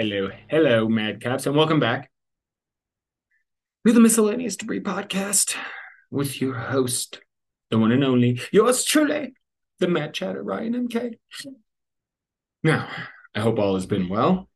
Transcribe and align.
Hello, 0.00 0.30
hello, 0.48 0.86
madcaps, 0.86 1.48
and 1.48 1.56
welcome 1.56 1.80
back 1.80 2.08
to 3.84 3.92
the 3.92 3.98
Miscellaneous 3.98 4.54
Debris 4.54 4.78
Podcast 4.78 5.56
with 6.08 6.40
your 6.40 6.54
host, 6.54 7.20
the 7.70 7.80
one 7.80 7.90
and 7.90 8.04
only, 8.04 8.40
yours 8.52 8.84
truly, 8.84 9.34
the 9.80 9.88
Mad 9.88 10.14
Chatter 10.14 10.40
Ryan 10.40 10.86
MK. 10.86 11.14
Now, 12.62 12.88
I 13.34 13.40
hope 13.40 13.58
all 13.58 13.74
has 13.74 13.86
been 13.86 14.08
well. 14.08 14.48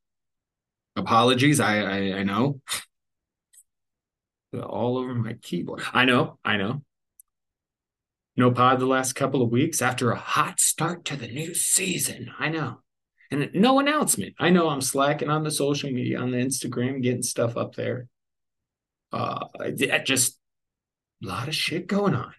Apologies, 0.94 1.58
I 1.58 1.80
I, 1.80 2.18
I 2.18 2.22
know. 2.22 2.60
All 4.54 4.96
over 4.96 5.12
my 5.12 5.32
keyboard. 5.42 5.82
I 5.92 6.04
know, 6.04 6.38
I 6.44 6.56
know. 6.56 6.84
No 8.36 8.52
pod 8.52 8.78
the 8.78 8.86
last 8.86 9.14
couple 9.14 9.42
of 9.42 9.50
weeks 9.50 9.82
after 9.82 10.12
a 10.12 10.16
hot 10.16 10.60
start 10.60 11.04
to 11.06 11.16
the 11.16 11.26
new 11.26 11.52
season. 11.52 12.30
I 12.38 12.48
know. 12.48 12.81
And 13.32 13.48
no 13.54 13.80
announcement. 13.80 14.34
I 14.38 14.50
know 14.50 14.68
I'm 14.68 14.82
slacking 14.82 15.30
on 15.30 15.42
the 15.42 15.50
social 15.50 15.90
media, 15.90 16.20
on 16.20 16.30
the 16.30 16.36
Instagram, 16.36 17.02
getting 17.02 17.22
stuff 17.22 17.56
up 17.56 17.74
there. 17.74 18.06
Uh, 19.10 19.46
just 20.04 20.38
a 21.24 21.26
lot 21.26 21.48
of 21.48 21.54
shit 21.54 21.86
going 21.86 22.14
on. 22.14 22.34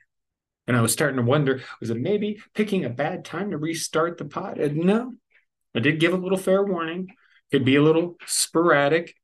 And 0.68 0.78
I 0.78 0.82
was 0.82 0.94
starting 0.94 1.18
to 1.18 1.24
wonder, 1.24 1.64
was 1.80 1.90
it 1.90 1.98
maybe 1.98 2.40
picking 2.54 2.86
a 2.86 2.92
bad 2.92 3.26
time 3.26 3.50
to 3.50 3.58
restart 3.58 4.20
the 4.20 4.26
pod? 4.26 4.60
And 4.60 4.78
no, 4.78 5.16
I 5.76 5.80
did 5.80 6.00
give 6.00 6.14
a 6.14 6.18
little 6.18 6.38
fair 6.38 6.64
warning. 6.64 7.08
Could 7.52 7.66
be 7.66 7.76
a 7.76 7.82
little 7.82 8.18
sporadic, 8.28 9.16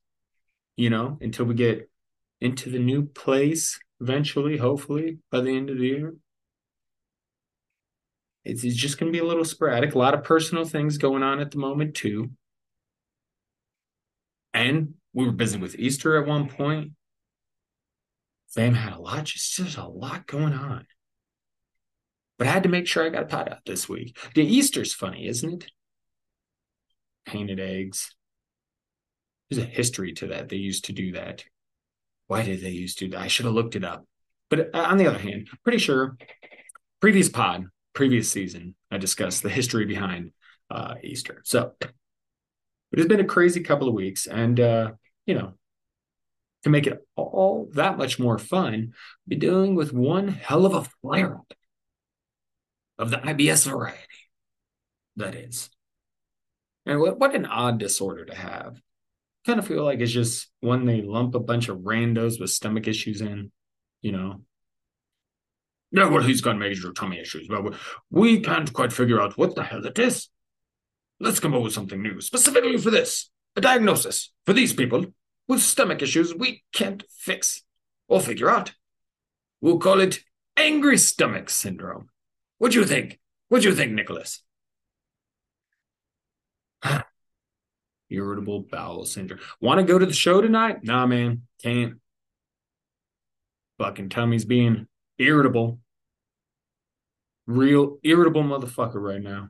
you 0.75 0.89
know, 0.89 1.19
until 1.21 1.45
we 1.45 1.53
get 1.53 1.87
into 2.41 2.71
the 2.71 2.79
new 2.79 3.05
place 3.05 3.79
eventually, 4.01 4.57
hopefully 4.57 5.19
by 5.31 5.41
the 5.41 5.55
end 5.55 5.69
of 5.69 5.77
the 5.77 5.85
year. 5.85 6.15
It's, 8.45 8.63
it's 8.63 8.75
just 8.75 8.97
going 8.97 9.11
to 9.11 9.17
be 9.17 9.23
a 9.23 9.27
little 9.27 9.45
sporadic. 9.45 9.95
A 9.95 9.97
lot 9.97 10.13
of 10.13 10.23
personal 10.23 10.65
things 10.65 10.97
going 10.97 11.23
on 11.23 11.39
at 11.39 11.51
the 11.51 11.57
moment, 11.57 11.95
too. 11.95 12.31
And 14.53 14.95
we 15.13 15.25
were 15.25 15.31
busy 15.31 15.57
with 15.57 15.77
Easter 15.77 16.21
at 16.21 16.27
one 16.27 16.47
point. 16.47 16.93
Fam 18.49 18.73
had 18.73 18.93
a 18.93 19.01
lot, 19.01 19.25
just, 19.25 19.55
just 19.55 19.77
a 19.77 19.87
lot 19.87 20.25
going 20.25 20.53
on. 20.53 20.85
But 22.37 22.47
I 22.47 22.51
had 22.51 22.63
to 22.63 22.69
make 22.69 22.87
sure 22.87 23.05
I 23.05 23.09
got 23.09 23.23
a 23.23 23.27
pot 23.27 23.51
out 23.51 23.65
this 23.65 23.87
week. 23.87 24.17
The 24.33 24.43
Easter's 24.43 24.93
funny, 24.93 25.27
isn't 25.27 25.63
it? 25.63 25.71
Painted 27.25 27.59
eggs. 27.59 28.15
There's 29.49 29.63
a 29.63 29.67
history 29.67 30.13
to 30.13 30.27
that. 30.27 30.49
They 30.49 30.55
used 30.55 30.85
to 30.85 30.93
do 30.93 31.11
that. 31.11 31.43
Why 32.27 32.43
did 32.43 32.61
they 32.61 32.69
used 32.69 32.99
to? 32.99 33.15
I 33.15 33.27
should 33.27 33.45
have 33.45 33.53
looked 33.53 33.75
it 33.75 33.83
up. 33.83 34.05
But 34.49 34.73
uh, 34.73 34.79
on 34.79 34.97
the 34.97 35.07
other 35.07 35.19
hand, 35.19 35.47
pretty 35.63 35.79
sure 35.79 36.17
previous 37.01 37.29
pod, 37.29 37.65
previous 37.99 38.31
season, 38.31 38.75
I 38.89 38.97
discussed 38.97 39.43
the 39.43 39.49
history 39.49 39.85
behind 39.85 40.31
uh, 40.71 40.95
Easter. 41.03 41.41
So 41.43 41.73
it 41.81 42.97
has 42.97 43.07
been 43.07 43.19
a 43.19 43.25
crazy 43.25 43.59
couple 43.59 43.89
of 43.89 43.93
weeks. 43.93 44.25
And, 44.25 44.57
uh, 44.57 44.91
you 45.25 45.35
know, 45.35 45.55
to 46.63 46.69
make 46.69 46.87
it 46.87 47.05
all 47.17 47.69
that 47.73 47.97
much 47.97 48.17
more 48.17 48.39
fun, 48.39 48.93
be 49.27 49.35
dealing 49.35 49.75
with 49.75 49.91
one 49.91 50.29
hell 50.29 50.65
of 50.65 50.75
a 50.75 50.87
flare 51.01 51.35
up 51.35 51.53
of 52.97 53.11
the 53.11 53.17
IBS 53.17 53.69
variety. 53.69 53.99
That 55.17 55.35
is. 55.35 55.69
And 56.85 57.01
what, 57.01 57.19
what 57.19 57.35
an 57.35 57.45
odd 57.45 57.79
disorder 57.79 58.23
to 58.23 58.33
have. 58.33 58.79
Kind 59.45 59.59
of 59.59 59.67
feel 59.67 59.83
like 59.83 59.99
it's 59.99 60.09
just 60.09 60.47
when 60.61 60.85
they 60.85 61.01
lump 61.01 61.35
a 61.35 61.39
bunch 61.41 61.67
of 61.67 61.79
randos 61.79 62.39
with 62.39 62.49
stomach 62.49 62.87
issues 62.87 63.19
in, 63.19 63.51
you 64.01 64.13
know. 64.13 64.39
Yeah, 65.91 66.07
well, 66.07 66.21
he's 66.21 66.41
got 66.41 66.57
major 66.57 66.93
tummy 66.93 67.19
issues, 67.19 67.47
but 67.47 67.73
we 68.11 68.41
can't 68.41 68.71
quite 68.71 68.93
figure 68.93 69.19
out 69.19 69.37
what 69.37 69.55
the 69.55 69.63
hell 69.63 69.85
it 69.85 69.97
is. 69.97 70.29
Let's 71.19 71.39
come 71.39 71.55
up 71.55 71.63
with 71.63 71.73
something 71.73 72.01
new, 72.01 72.21
specifically 72.21 72.77
for 72.77 72.91
this 72.91 73.29
a 73.55 73.61
diagnosis 73.61 74.31
for 74.45 74.53
these 74.53 74.73
people 74.73 75.05
with 75.47 75.61
stomach 75.61 76.01
issues 76.01 76.33
we 76.33 76.63
can't 76.71 77.03
fix 77.09 77.63
or 78.07 78.21
figure 78.21 78.49
out. 78.49 78.73
We'll 79.61 79.79
call 79.79 79.99
it 79.99 80.19
angry 80.55 80.97
stomach 80.97 81.49
syndrome. 81.49 82.09
What 82.57 82.71
do 82.71 82.79
you 82.79 82.85
think? 82.85 83.19
What 83.49 83.61
do 83.61 83.69
you 83.69 83.75
think, 83.75 83.91
Nicholas? 83.91 84.43
Irritable 88.09 88.61
bowel 88.71 89.05
syndrome. 89.05 89.39
Want 89.59 89.79
to 89.79 89.85
go 89.85 89.99
to 89.99 90.05
the 90.05 90.13
show 90.13 90.41
tonight? 90.41 90.83
Nah, 90.83 91.05
man, 91.05 91.43
can't. 91.61 91.95
Fucking 93.77 94.09
tummy's 94.09 94.45
being 94.45 94.87
irritable. 95.19 95.79
Real 97.45 97.97
irritable 98.03 98.43
motherfucker 98.43 98.95
right 98.95 99.21
now. 99.21 99.49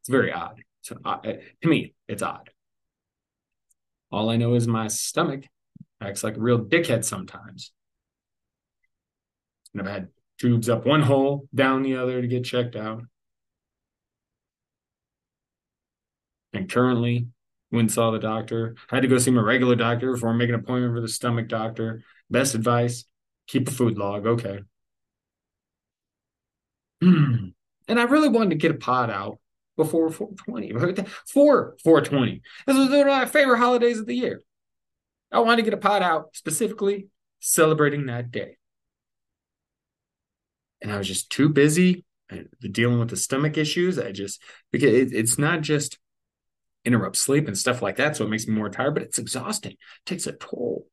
It's 0.00 0.08
very 0.08 0.32
odd. 0.32 0.62
So 0.82 0.96
uh, 1.04 1.18
to 1.18 1.68
me, 1.68 1.94
it's 2.08 2.22
odd. 2.22 2.50
All 4.10 4.30
I 4.30 4.36
know 4.36 4.54
is 4.54 4.66
my 4.66 4.88
stomach 4.88 5.44
acts 6.00 6.24
like 6.24 6.36
a 6.36 6.40
real 6.40 6.58
dickhead 6.58 7.04
sometimes. 7.04 7.72
And 9.72 9.82
I've 9.82 9.92
had 9.92 10.08
tubes 10.38 10.68
up 10.68 10.86
one 10.86 11.02
hole, 11.02 11.46
down 11.54 11.82
the 11.82 11.96
other 11.96 12.20
to 12.20 12.26
get 12.26 12.44
checked 12.44 12.74
out. 12.74 13.02
And 16.52 16.70
currently, 16.70 17.28
went 17.70 17.84
and 17.84 17.92
saw 17.92 18.10
the 18.10 18.18
doctor. 18.18 18.74
I 18.90 18.96
had 18.96 19.02
to 19.02 19.08
go 19.08 19.18
see 19.18 19.30
my 19.30 19.42
regular 19.42 19.76
doctor 19.76 20.12
before 20.12 20.34
make 20.34 20.48
an 20.48 20.54
appointment 20.54 20.94
for 20.94 21.00
the 21.00 21.08
stomach 21.08 21.48
doctor. 21.48 22.02
Best 22.30 22.54
advice 22.54 23.04
keep 23.46 23.68
a 23.68 23.70
food 23.70 23.98
log. 23.98 24.26
Okay. 24.26 24.60
and 27.00 27.54
I 27.88 28.02
really 28.04 28.28
wanted 28.28 28.50
to 28.50 28.56
get 28.56 28.70
a 28.70 28.74
pot 28.74 29.10
out 29.10 29.38
before 29.76 30.10
420. 30.10 30.72
For 31.26 31.76
420. 31.82 32.42
This 32.66 32.76
was 32.76 32.90
one 32.90 33.00
of 33.00 33.06
my 33.06 33.26
favorite 33.26 33.58
holidays 33.58 33.98
of 33.98 34.06
the 34.06 34.14
year. 34.14 34.42
I 35.32 35.40
wanted 35.40 35.56
to 35.56 35.62
get 35.62 35.74
a 35.74 35.78
pot 35.78 36.02
out 36.02 36.36
specifically 36.36 37.08
celebrating 37.40 38.06
that 38.06 38.30
day 38.30 38.58
and 40.82 40.92
I 40.92 40.98
was 40.98 41.08
just 41.08 41.30
too 41.30 41.48
busy 41.48 42.04
dealing 42.60 42.98
with 42.98 43.10
the 43.10 43.16
stomach 43.16 43.58
issues. 43.58 43.98
I 43.98 44.12
just 44.12 44.42
because 44.70 44.92
it, 44.92 45.12
it's 45.12 45.38
not 45.38 45.62
just 45.62 45.98
interrupt 46.84 47.16
sleep 47.16 47.46
and 47.46 47.56
stuff 47.56 47.82
like 47.82 47.96
that, 47.96 48.16
so 48.16 48.24
it 48.24 48.30
makes 48.30 48.46
me 48.46 48.54
more 48.54 48.70
tired, 48.70 48.94
but 48.94 49.02
it's 49.02 49.18
exhausting. 49.18 49.72
It 49.72 49.78
takes 50.06 50.26
a 50.26 50.32
toll. 50.32 50.86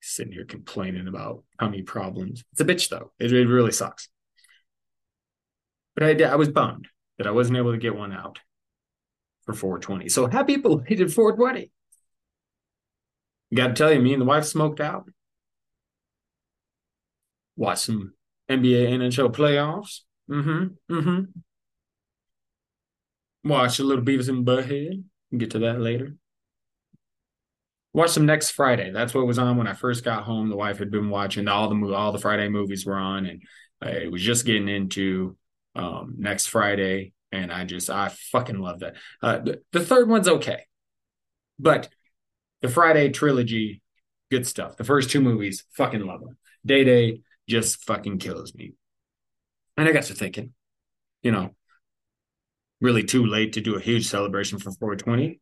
Sitting 0.00 0.32
here 0.32 0.44
complaining 0.44 1.06
about 1.06 1.44
tummy 1.60 1.82
problems. 1.82 2.42
It's 2.52 2.60
a 2.60 2.64
bitch 2.64 2.88
though. 2.88 3.12
It, 3.18 3.32
it 3.32 3.46
really 3.46 3.72
sucks. 3.72 4.08
But 5.94 6.20
I 6.20 6.24
I 6.24 6.34
was 6.34 6.48
bummed 6.48 6.88
that 7.18 7.26
I 7.26 7.30
wasn't 7.30 7.58
able 7.58 7.72
to 7.72 7.78
get 7.78 7.94
one 7.94 8.12
out 8.12 8.40
for 9.44 9.54
420. 9.54 10.08
So 10.08 10.26
happy 10.26 10.56
belated 10.56 11.12
420. 11.12 11.70
Got 13.54 13.68
to 13.68 13.74
tell 13.74 13.92
you, 13.92 14.00
me 14.00 14.12
and 14.12 14.20
the 14.20 14.26
wife 14.26 14.44
smoked 14.44 14.80
out 14.80 15.08
watch 17.56 17.78
some 17.78 18.14
NBA, 18.48 18.88
NHL 18.90 19.32
playoffs. 19.32 20.00
Mm-hmm. 20.30 20.94
Mm-hmm. 20.94 21.22
Watch 23.44 23.78
a 23.78 23.84
little 23.84 24.04
Beavis 24.04 24.28
and 24.28 24.46
Butthead. 24.46 25.02
Get 25.36 25.50
to 25.52 25.60
that 25.60 25.80
later. 25.80 26.14
Watch 27.94 28.10
some 28.10 28.26
next 28.26 28.50
Friday. 28.50 28.90
That's 28.90 29.12
what 29.12 29.26
was 29.26 29.38
on 29.38 29.56
when 29.56 29.66
I 29.66 29.74
first 29.74 30.04
got 30.04 30.24
home. 30.24 30.48
The 30.48 30.56
wife 30.56 30.78
had 30.78 30.90
been 30.90 31.10
watching 31.10 31.48
all 31.48 31.68
the 31.68 31.94
all 31.94 32.12
the 32.12 32.18
Friday 32.18 32.48
movies 32.48 32.86
were 32.86 32.96
on, 32.96 33.26
and 33.26 33.42
I 33.82 34.08
was 34.08 34.22
just 34.22 34.46
getting 34.46 34.68
into 34.68 35.36
um, 35.74 36.14
next 36.18 36.46
Friday, 36.46 37.12
and 37.32 37.52
I 37.52 37.64
just 37.64 37.90
I 37.90 38.08
fucking 38.08 38.58
love 38.58 38.80
that. 38.80 38.96
Uh, 39.22 39.38
the, 39.38 39.62
the 39.72 39.84
third 39.84 40.08
one's 40.08 40.28
okay, 40.28 40.64
but 41.58 41.90
the 42.62 42.68
Friday 42.68 43.10
trilogy, 43.10 43.82
good 44.30 44.46
stuff. 44.46 44.76
The 44.76 44.84
first 44.84 45.10
two 45.10 45.20
movies, 45.20 45.64
fucking 45.72 46.06
love 46.06 46.20
them. 46.20 46.38
Day 46.64 46.84
Day, 46.84 47.20
just 47.48 47.84
fucking 47.84 48.18
kills 48.18 48.54
me. 48.54 48.72
And 49.76 49.88
I 49.88 49.92
got 49.92 50.04
to 50.04 50.14
thinking, 50.14 50.54
you 51.22 51.32
know, 51.32 51.50
really 52.82 53.04
too 53.04 53.24
late 53.24 53.52
to 53.54 53.60
do 53.60 53.76
a 53.76 53.80
huge 53.80 54.06
celebration 54.06 54.58
for 54.58 54.72
420. 54.72 55.40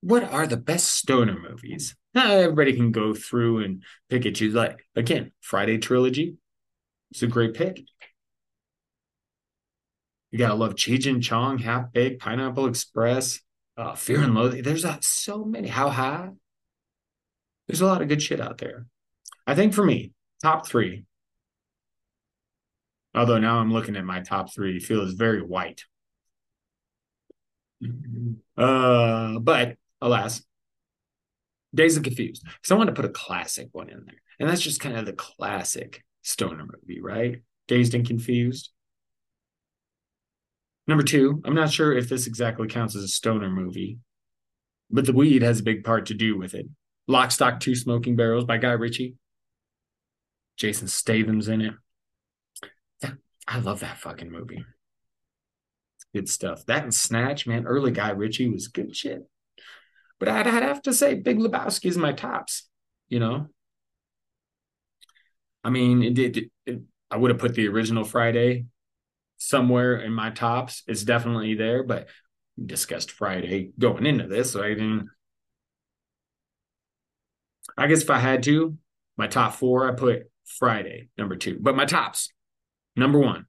What 0.00 0.24
are 0.24 0.46
the 0.46 0.56
best 0.56 0.88
stoner 0.88 1.38
movies? 1.38 1.96
Everybody 2.14 2.74
can 2.74 2.90
go 2.90 3.14
through 3.14 3.64
and 3.64 3.82
pick 4.10 4.24
and 4.26 4.36
choose. 4.36 4.54
Like 4.54 4.84
again, 4.94 5.32
Friday 5.40 5.78
trilogy. 5.78 6.36
It's 7.10 7.22
a 7.22 7.26
great 7.26 7.54
pick. 7.54 7.80
You 10.30 10.38
gotta 10.38 10.54
love 10.54 10.74
Cheech 10.74 11.08
and 11.08 11.22
Chong, 11.22 11.58
Half 11.58 11.92
Baked, 11.92 12.20
Pineapple 12.20 12.66
Express, 12.66 13.40
uh, 13.76 13.94
Fear 13.94 14.22
and 14.22 14.34
Loathing. 14.34 14.62
There's 14.62 14.84
uh, 14.84 14.98
so 15.00 15.44
many. 15.44 15.68
How 15.68 15.88
high? 15.88 16.30
There's 17.66 17.80
a 17.80 17.86
lot 17.86 18.02
of 18.02 18.08
good 18.08 18.22
shit 18.22 18.40
out 18.40 18.58
there. 18.58 18.86
I 19.46 19.54
think 19.54 19.72
for 19.72 19.84
me, 19.84 20.12
top 20.42 20.66
three. 20.66 21.04
Although 23.18 23.38
now 23.38 23.58
I'm 23.58 23.72
looking 23.72 23.96
at 23.96 24.04
my 24.04 24.20
top 24.20 24.54
three, 24.54 24.78
feels 24.78 25.14
very 25.14 25.42
white. 25.42 25.84
Uh, 28.56 29.40
but 29.40 29.76
alas, 30.00 30.40
Dazed 31.74 31.96
and 31.96 32.04
Confused. 32.04 32.44
Because 32.44 32.70
I 32.70 32.76
want 32.76 32.86
to 32.86 32.94
put 32.94 33.04
a 33.04 33.10
classic 33.10 33.70
one 33.72 33.88
in 33.88 34.04
there. 34.04 34.22
And 34.38 34.48
that's 34.48 34.60
just 34.60 34.78
kind 34.78 34.96
of 34.96 35.04
the 35.04 35.14
classic 35.14 36.04
stoner 36.22 36.64
movie, 36.64 37.00
right? 37.00 37.42
Dazed 37.66 37.94
and 37.94 38.06
Confused. 38.06 38.70
Number 40.86 41.02
two, 41.02 41.42
I'm 41.44 41.56
not 41.56 41.72
sure 41.72 41.92
if 41.92 42.08
this 42.08 42.28
exactly 42.28 42.68
counts 42.68 42.94
as 42.94 43.02
a 43.02 43.08
stoner 43.08 43.50
movie, 43.50 43.98
but 44.92 45.06
the 45.06 45.12
weed 45.12 45.42
has 45.42 45.58
a 45.58 45.64
big 45.64 45.82
part 45.82 46.06
to 46.06 46.14
do 46.14 46.38
with 46.38 46.54
it. 46.54 46.66
Lock, 47.08 47.32
Stock, 47.32 47.58
Two 47.58 47.74
Smoking 47.74 48.14
Barrels 48.14 48.44
by 48.44 48.58
Guy 48.58 48.72
Ritchie. 48.72 49.16
Jason 50.56 50.86
Statham's 50.86 51.48
in 51.48 51.62
it. 51.62 51.74
I 53.48 53.60
love 53.60 53.80
that 53.80 53.96
fucking 53.96 54.30
movie. 54.30 54.64
Good 56.14 56.28
stuff. 56.28 56.66
That 56.66 56.82
and 56.82 56.94
Snatch, 56.94 57.46
man. 57.46 57.66
Early 57.66 57.90
Guy 57.90 58.10
Ritchie 58.10 58.50
was 58.50 58.68
good 58.68 58.94
shit. 58.94 59.26
But 60.20 60.28
I'd, 60.28 60.46
I'd 60.46 60.62
have 60.62 60.82
to 60.82 60.92
say 60.92 61.14
Big 61.14 61.38
Lebowski 61.38 61.86
is 61.86 61.96
my 61.96 62.12
tops. 62.12 62.68
You 63.08 63.20
know, 63.20 63.46
I 65.64 65.70
mean, 65.70 66.02
it 66.02 66.14
did. 66.14 66.50
I 67.10 67.16
would 67.16 67.30
have 67.30 67.40
put 67.40 67.54
the 67.54 67.68
original 67.68 68.04
Friday 68.04 68.66
somewhere 69.38 69.96
in 69.96 70.12
my 70.12 70.30
tops. 70.30 70.82
It's 70.86 71.04
definitely 71.04 71.54
there, 71.54 71.82
but 71.82 72.08
discussed 72.62 73.12
Friday 73.12 73.70
going 73.78 74.04
into 74.04 74.26
this. 74.26 74.52
So 74.52 74.62
I 74.62 74.74
mean, 74.74 75.08
I 77.78 77.86
guess 77.86 78.02
if 78.02 78.10
I 78.10 78.18
had 78.18 78.42
to, 78.42 78.76
my 79.16 79.26
top 79.26 79.54
four, 79.54 79.88
I 79.88 79.94
put 79.94 80.30
Friday 80.44 81.08
number 81.16 81.36
two. 81.36 81.58
But 81.60 81.76
my 81.76 81.86
tops, 81.86 82.30
number 82.98 83.18
one, 83.18 83.46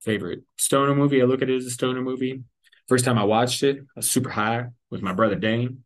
favorite 0.00 0.42
stoner 0.56 0.94
movie. 0.94 1.22
I 1.22 1.24
look 1.24 1.42
at 1.42 1.50
it 1.50 1.56
as 1.56 1.66
a 1.66 1.70
stoner 1.70 2.02
movie. 2.02 2.42
First 2.88 3.04
time 3.04 3.18
I 3.18 3.24
watched 3.24 3.62
it, 3.62 3.78
I 3.78 3.82
was 3.96 4.10
super 4.10 4.30
high 4.30 4.66
with 4.90 5.00
my 5.02 5.12
brother 5.12 5.36
Dane. 5.36 5.84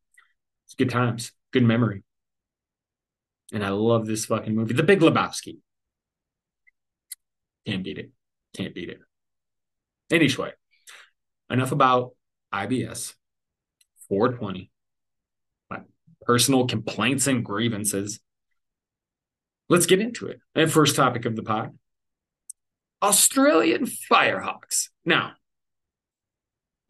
It's 0.66 0.74
good 0.74 0.90
times, 0.90 1.32
good 1.52 1.62
memory. 1.62 2.02
And 3.52 3.64
I 3.64 3.70
love 3.70 4.06
this 4.06 4.26
fucking 4.26 4.54
movie. 4.54 4.74
The 4.74 4.82
Big 4.82 5.00
Lebowski. 5.00 5.58
Can't 7.66 7.84
beat 7.84 7.98
it. 7.98 8.10
Can't 8.54 8.74
beat 8.74 8.90
it. 8.90 8.98
Anyway, 10.10 10.52
enough 11.50 11.72
about 11.72 12.12
IBS 12.52 13.14
420, 14.08 14.70
my 15.70 15.80
personal 16.22 16.66
complaints 16.66 17.26
and 17.26 17.44
grievances. 17.44 18.20
Let's 19.68 19.86
get 19.86 20.00
into 20.00 20.26
it. 20.26 20.40
And 20.54 20.70
first 20.70 20.96
topic 20.96 21.26
of 21.26 21.36
the 21.36 21.42
pod 21.42 21.76
Australian 23.02 23.86
Firehawks. 23.86 24.88
Now, 25.04 25.32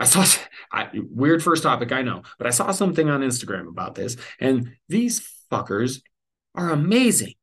I 0.01 0.05
saw 0.05 0.25
I, 0.73 0.89
weird 0.95 1.43
first 1.43 1.63
topic, 1.63 1.93
I 1.93 2.03
know, 2.03 2.23
but 2.39 2.47
I 2.47 2.51
saw 2.51 2.71
something 2.71 3.09
on 3.09 3.21
Instagram 3.21 3.69
about 3.69 3.95
this, 3.95 4.17
and 4.41 4.77
these 4.89 5.29
fuckers 5.51 6.03
are 6.55 6.71
amazing, 6.71 7.35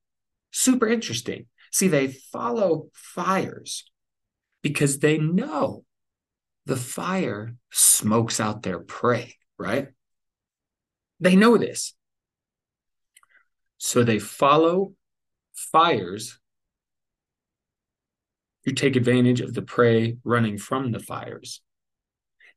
super 0.51 0.88
interesting. 0.88 1.47
See, 1.71 1.88
they 1.88 2.07
follow 2.07 2.89
fires 2.94 3.83
because 4.62 5.00
they 5.00 5.18
know 5.18 5.83
the 6.65 6.77
fire 6.77 7.56
smokes 7.71 8.39
out 8.39 8.63
their 8.63 8.79
prey, 8.79 9.35
right? 9.57 9.89
They 11.19 11.35
know 11.35 11.57
this. 11.57 11.94
So 13.77 14.03
they 14.03 14.19
follow 14.19 14.94
fires 15.53 16.39
who 18.65 18.71
take 18.71 18.95
advantage 18.95 19.41
of 19.41 19.53
the 19.53 19.62
prey 19.62 20.17
running 20.23 20.57
from 20.57 20.91
the 20.91 21.00
fires. 21.00 21.62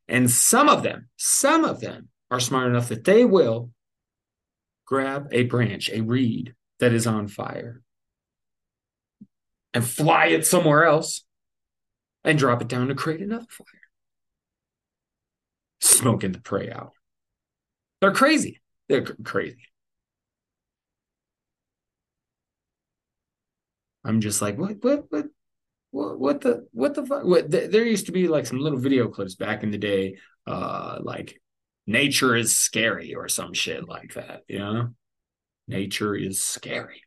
And 0.08 0.30
some 0.30 0.68
of 0.68 0.82
them, 0.82 1.08
some 1.16 1.64
of 1.64 1.80
them 1.80 2.08
are 2.30 2.40
smart 2.40 2.68
enough 2.68 2.88
that 2.88 3.04
they 3.04 3.24
will 3.24 3.70
grab 4.86 5.28
a 5.32 5.44
branch, 5.44 5.90
a 5.90 6.00
reed 6.00 6.54
that 6.80 6.92
is 6.94 7.06
on 7.06 7.28
fire, 7.28 7.82
and 9.74 9.86
fly 9.86 10.26
it 10.26 10.46
somewhere 10.46 10.84
else 10.84 11.24
and 12.24 12.38
drop 12.38 12.62
it 12.62 12.68
down 12.68 12.88
to 12.88 12.94
create 12.94 13.20
another 13.20 13.46
fire. 13.50 13.66
Smoking 15.80 16.32
the 16.32 16.40
prey 16.40 16.70
out. 16.70 16.92
They're 18.00 18.12
crazy. 18.12 18.60
They're 18.88 19.02
crazy. 19.02 19.68
I'm 24.04 24.20
just 24.20 24.40
like, 24.40 24.56
what, 24.56 24.82
what, 24.82 25.04
what, 25.10 25.26
what, 25.90 26.40
the, 26.42 26.66
what 26.72 26.94
the 26.94 27.06
fuck? 27.06 27.24
What, 27.24 27.50
th- 27.50 27.70
there 27.70 27.84
used 27.84 28.06
to 28.06 28.12
be 28.12 28.28
like 28.28 28.46
some 28.46 28.58
little 28.58 28.78
video 28.78 29.08
clips 29.08 29.34
back 29.34 29.62
in 29.62 29.70
the 29.70 29.78
day, 29.78 30.18
uh, 30.46 30.98
like 31.00 31.40
nature 31.86 32.36
is 32.36 32.56
scary 32.56 33.14
or 33.14 33.28
some 33.28 33.54
shit 33.54 33.88
like 33.88 34.14
that, 34.14 34.42
you 34.48 34.58
know? 34.58 34.94
Nature 35.66 36.14
is 36.14 36.40
scary. 36.40 37.02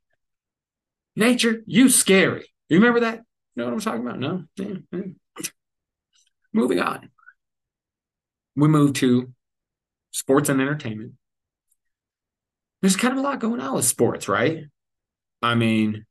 Nature, 1.15 1.63
you 1.65 1.89
scary. 1.89 2.51
You 2.69 2.77
remember 2.77 3.01
that? 3.01 3.17
You 3.17 3.23
know 3.55 3.65
what 3.65 3.73
I'm 3.73 3.79
talking 3.79 4.01
about? 4.01 4.19
No? 4.19 4.43
Yeah. 4.55 5.01
Moving 6.53 6.79
on. 6.79 7.09
We 8.55 8.67
move 8.67 8.93
to 8.93 9.33
sports 10.11 10.49
and 10.49 10.61
entertainment. 10.61 11.13
There's 12.81 12.95
kind 12.95 13.13
of 13.13 13.19
a 13.19 13.21
lot 13.21 13.39
going 13.39 13.61
on 13.61 13.75
with 13.75 13.85
sports, 13.85 14.27
right? 14.27 14.65
I 15.41 15.55
mean, 15.55 16.05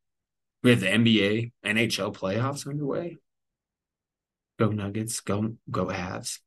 we 0.63 0.71
have 0.71 0.81
the 0.81 0.87
NBA, 0.87 1.53
NHL 1.65 2.15
playoffs 2.15 2.67
underway. 2.67 3.19
Go 4.59 4.69
Nuggets, 4.71 5.21
go 5.21 5.57
go 5.71 5.87
Avs. 5.87 6.41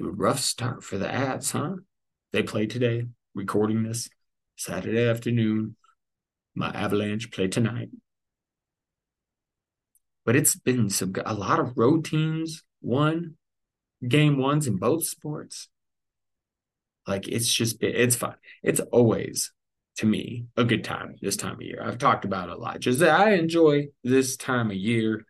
A 0.00 0.04
rough 0.04 0.40
start 0.40 0.84
for 0.84 0.98
the 0.98 1.06
Avs, 1.06 1.52
huh? 1.52 1.76
They 2.32 2.42
play 2.42 2.66
today, 2.66 3.06
recording 3.34 3.82
this 3.82 4.08
Saturday 4.56 5.08
afternoon. 5.08 5.76
My 6.54 6.70
Avalanche 6.70 7.30
play 7.32 7.48
tonight. 7.48 7.90
But 10.24 10.36
it's 10.36 10.54
been 10.54 10.90
some 10.90 11.12
a 11.24 11.34
lot 11.34 11.60
of 11.60 11.76
road 11.76 12.04
teams 12.04 12.62
won 12.82 13.36
game 14.06 14.38
ones 14.38 14.66
in 14.66 14.76
both 14.76 15.06
sports. 15.06 15.68
Like 17.06 17.28
it's 17.28 17.52
just 17.52 17.82
it's 17.82 18.16
fun. 18.16 18.36
It's 18.62 18.80
always 18.80 19.52
to 19.96 20.06
me 20.06 20.46
a 20.56 20.64
good 20.64 20.84
time 20.84 21.16
this 21.20 21.36
time 21.36 21.54
of 21.54 21.62
year. 21.62 21.82
I've 21.82 21.98
talked 21.98 22.24
about 22.24 22.48
it 22.48 22.56
a 22.56 22.58
lot. 22.58 22.80
Just 22.80 22.98
that 23.00 23.18
I 23.18 23.32
enjoy 23.34 23.88
this 24.04 24.36
time 24.36 24.70
of 24.70 24.76
year. 24.76 25.24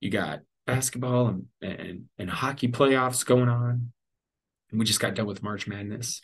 You 0.00 0.10
got 0.10 0.40
basketball 0.66 1.28
and 1.28 1.46
and, 1.60 2.04
and 2.18 2.30
hockey 2.30 2.68
playoffs 2.68 3.26
going 3.26 3.48
on. 3.48 3.92
And 4.70 4.78
we 4.78 4.84
just 4.84 5.00
got 5.00 5.14
done 5.14 5.26
with 5.26 5.42
March 5.42 5.66
Madness. 5.66 6.20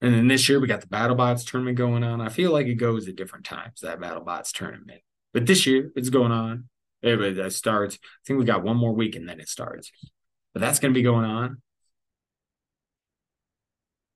And 0.00 0.14
then 0.14 0.28
this 0.28 0.48
year 0.48 0.60
we 0.60 0.66
got 0.66 0.82
the 0.82 0.86
BattleBots 0.88 1.46
tournament 1.46 1.78
going 1.78 2.04
on. 2.04 2.20
I 2.20 2.28
feel 2.28 2.52
like 2.52 2.66
it 2.66 2.74
goes 2.74 3.08
at 3.08 3.16
different 3.16 3.46
times, 3.46 3.80
that 3.80 3.98
BattleBots 3.98 4.52
tournament. 4.52 5.00
But 5.32 5.46
this 5.46 5.66
year 5.66 5.90
it's 5.96 6.10
going 6.10 6.32
on. 6.32 6.68
It 7.02 7.52
starts. 7.52 7.96
I 7.96 8.22
think 8.26 8.38
we 8.38 8.44
got 8.44 8.62
one 8.62 8.76
more 8.76 8.92
week 8.92 9.16
and 9.16 9.28
then 9.28 9.40
it 9.40 9.48
starts. 9.48 9.90
But 10.52 10.60
that's 10.60 10.78
going 10.78 10.92
to 10.92 10.98
be 10.98 11.02
going 11.02 11.24
on. 11.24 11.62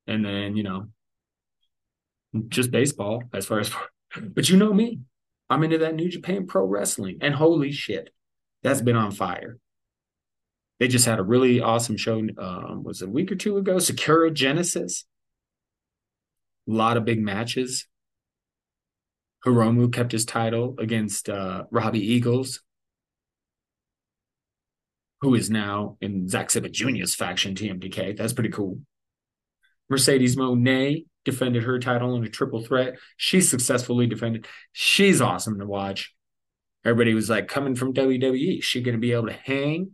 And 0.06 0.24
then, 0.24 0.56
you 0.56 0.62
know, 0.62 0.88
just 2.48 2.70
baseball 2.70 3.22
as 3.32 3.46
far 3.46 3.60
as, 3.60 3.70
but 4.20 4.48
you 4.48 4.56
know 4.56 4.72
me. 4.72 5.00
I'm 5.48 5.64
into 5.64 5.78
that 5.78 5.96
New 5.96 6.08
Japan 6.08 6.46
Pro 6.46 6.64
Wrestling. 6.64 7.18
And 7.20 7.34
holy 7.34 7.72
shit, 7.72 8.10
that's 8.62 8.80
been 8.80 8.96
on 8.96 9.10
fire. 9.10 9.58
They 10.78 10.88
just 10.88 11.06
had 11.06 11.18
a 11.18 11.24
really 11.24 11.60
awesome 11.60 11.96
show. 11.96 12.18
Um, 12.38 12.84
was 12.84 13.02
a 13.02 13.08
week 13.08 13.32
or 13.32 13.36
two 13.36 13.58
ago. 13.58 13.78
Sakura 13.78 14.30
Genesis. 14.30 15.04
A 16.68 16.72
lot 16.72 16.96
of 16.96 17.04
big 17.04 17.20
matches. 17.20 17.86
Hiromu 19.44 19.92
kept 19.92 20.12
his 20.12 20.24
title 20.24 20.76
against 20.78 21.28
uh, 21.28 21.64
Robbie 21.70 22.12
Eagles, 22.12 22.60
who 25.22 25.34
is 25.34 25.50
now 25.50 25.96
in 26.00 26.28
Zack 26.28 26.50
Sabre 26.50 26.68
Jr.'s 26.68 27.14
faction, 27.14 27.54
TMDK. 27.54 28.16
That's 28.16 28.34
pretty 28.34 28.50
cool. 28.50 28.80
Mercedes 29.88 30.36
Moné 30.36 31.06
defended 31.24 31.64
her 31.64 31.78
title 31.78 32.14
in 32.16 32.24
a 32.24 32.28
triple 32.28 32.62
threat. 32.64 32.94
She 33.16 33.40
successfully 33.40 34.06
defended. 34.06 34.46
She's 34.72 35.20
awesome 35.20 35.58
to 35.58 35.66
watch. 35.66 36.14
Everybody 36.84 37.14
was 37.14 37.28
like, 37.28 37.48
coming 37.48 37.74
from 37.74 37.92
WWE, 37.92 38.62
she 38.62 38.80
going 38.80 38.94
to 38.96 39.00
be 39.00 39.12
able 39.12 39.26
to 39.26 39.32
hang 39.32 39.92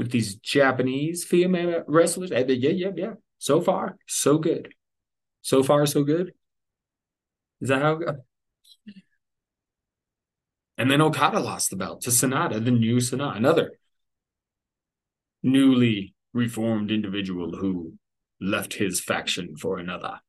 with 0.00 0.10
these 0.10 0.36
Japanese 0.36 1.24
female 1.24 1.84
wrestlers? 1.86 2.32
Uh, 2.32 2.44
yeah, 2.48 2.70
yeah, 2.70 2.90
yeah. 2.96 3.12
So 3.36 3.60
far, 3.60 3.98
so 4.06 4.38
good. 4.38 4.72
So 5.42 5.62
far, 5.62 5.84
so 5.84 6.04
good. 6.04 6.32
Is 7.60 7.68
that 7.68 7.82
how 7.82 7.92
it 7.92 8.06
goes? 8.06 8.16
And 10.78 10.90
then 10.90 11.02
Okada 11.02 11.38
lost 11.38 11.68
the 11.68 11.76
belt 11.76 12.00
to 12.02 12.10
Sanada, 12.10 12.64
the 12.64 12.70
new 12.70 12.96
Sanada, 12.96 13.36
another 13.36 13.72
newly 15.42 16.14
reformed 16.32 16.90
individual 16.90 17.58
who 17.58 17.94
left 18.40 18.74
his 18.74 19.00
faction 19.00 19.54
for 19.56 19.78
another. 19.78 20.20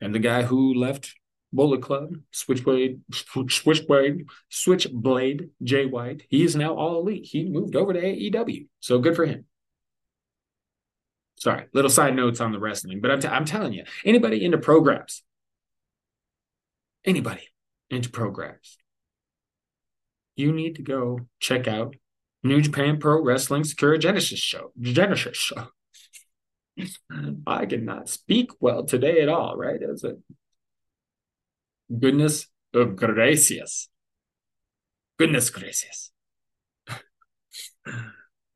And 0.00 0.14
the 0.14 0.18
guy 0.18 0.42
who 0.42 0.74
left 0.74 1.14
Bullet 1.52 1.82
Club, 1.82 2.16
Switchblade, 2.32 3.00
Switchblade, 3.48 4.26
Switchblade, 4.50 5.50
Jay 5.62 5.86
White, 5.86 6.24
he 6.28 6.44
is 6.44 6.56
now 6.56 6.74
all 6.74 7.00
elite. 7.00 7.26
He 7.26 7.44
moved 7.44 7.76
over 7.76 7.92
to 7.92 8.00
AEW. 8.00 8.66
So 8.80 8.98
good 8.98 9.16
for 9.16 9.26
him. 9.26 9.46
Sorry, 11.38 11.66
little 11.72 11.90
side 11.90 12.16
notes 12.16 12.40
on 12.40 12.52
the 12.52 12.58
wrestling, 12.58 13.00
but 13.00 13.10
I'm, 13.10 13.20
t- 13.20 13.28
I'm 13.28 13.44
telling 13.44 13.74
you, 13.74 13.84
anybody 14.04 14.42
into 14.42 14.56
programs, 14.56 15.22
anybody 17.04 17.48
into 17.90 18.08
programs, 18.08 18.78
you 20.34 20.52
need 20.52 20.76
to 20.76 20.82
go 20.82 21.20
check 21.38 21.68
out 21.68 21.94
New 22.42 22.60
Japan 22.60 22.98
Pro 22.98 23.22
Wrestling 23.22 23.64
Sakura 23.64 23.98
Genesis 23.98 24.38
show. 24.38 24.72
Genesis 24.80 25.36
show. 25.36 25.68
I 27.46 27.66
cannot 27.66 28.08
speak 28.08 28.50
well 28.60 28.84
today 28.84 29.20
at 29.22 29.28
all, 29.28 29.56
right? 29.56 29.80
It's 29.80 30.04
a 30.04 30.16
goodness 31.98 32.46
of 32.74 32.96
gracious. 32.96 33.88
Goodness 35.18 35.48
gracious. 35.50 36.12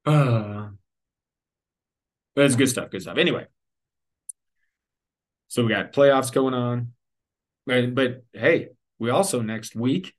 uh, 0.06 0.68
that's 2.36 2.56
good 2.56 2.68
stuff. 2.68 2.90
Good 2.90 3.02
stuff. 3.02 3.16
Anyway, 3.16 3.46
so 5.48 5.64
we 5.64 5.70
got 5.70 5.92
playoffs 5.92 6.32
going 6.32 6.54
on, 6.54 6.92
but, 7.66 7.94
but 7.94 8.24
hey, 8.32 8.68
we 8.98 9.10
also 9.10 9.40
next 9.40 9.74
week 9.74 10.14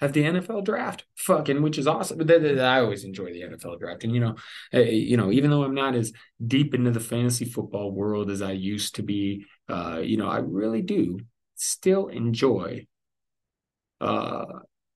have 0.00 0.12
the 0.12 0.22
NFL 0.22 0.64
draft, 0.64 1.04
fucking, 1.16 1.62
which 1.62 1.78
is 1.78 1.86
awesome. 1.86 2.20
I 2.28 2.80
always 2.80 3.04
enjoy 3.04 3.32
the 3.32 3.42
NFL 3.42 3.78
draft, 3.78 4.04
and 4.04 4.14
you 4.14 4.20
know, 4.20 4.34
eh, 4.72 4.90
you 4.90 5.16
know, 5.16 5.30
even 5.30 5.50
though 5.50 5.64
I'm 5.64 5.74
not 5.74 5.94
as 5.94 6.12
deep 6.44 6.74
into 6.74 6.90
the 6.90 7.00
fantasy 7.00 7.44
football 7.44 7.92
world 7.92 8.30
as 8.30 8.42
I 8.42 8.52
used 8.52 8.96
to 8.96 9.02
be, 9.02 9.46
uh, 9.68 10.00
you 10.02 10.16
know, 10.16 10.28
I 10.28 10.38
really 10.38 10.82
do 10.82 11.20
still 11.56 12.08
enjoy, 12.08 12.86
uh, 14.00 14.44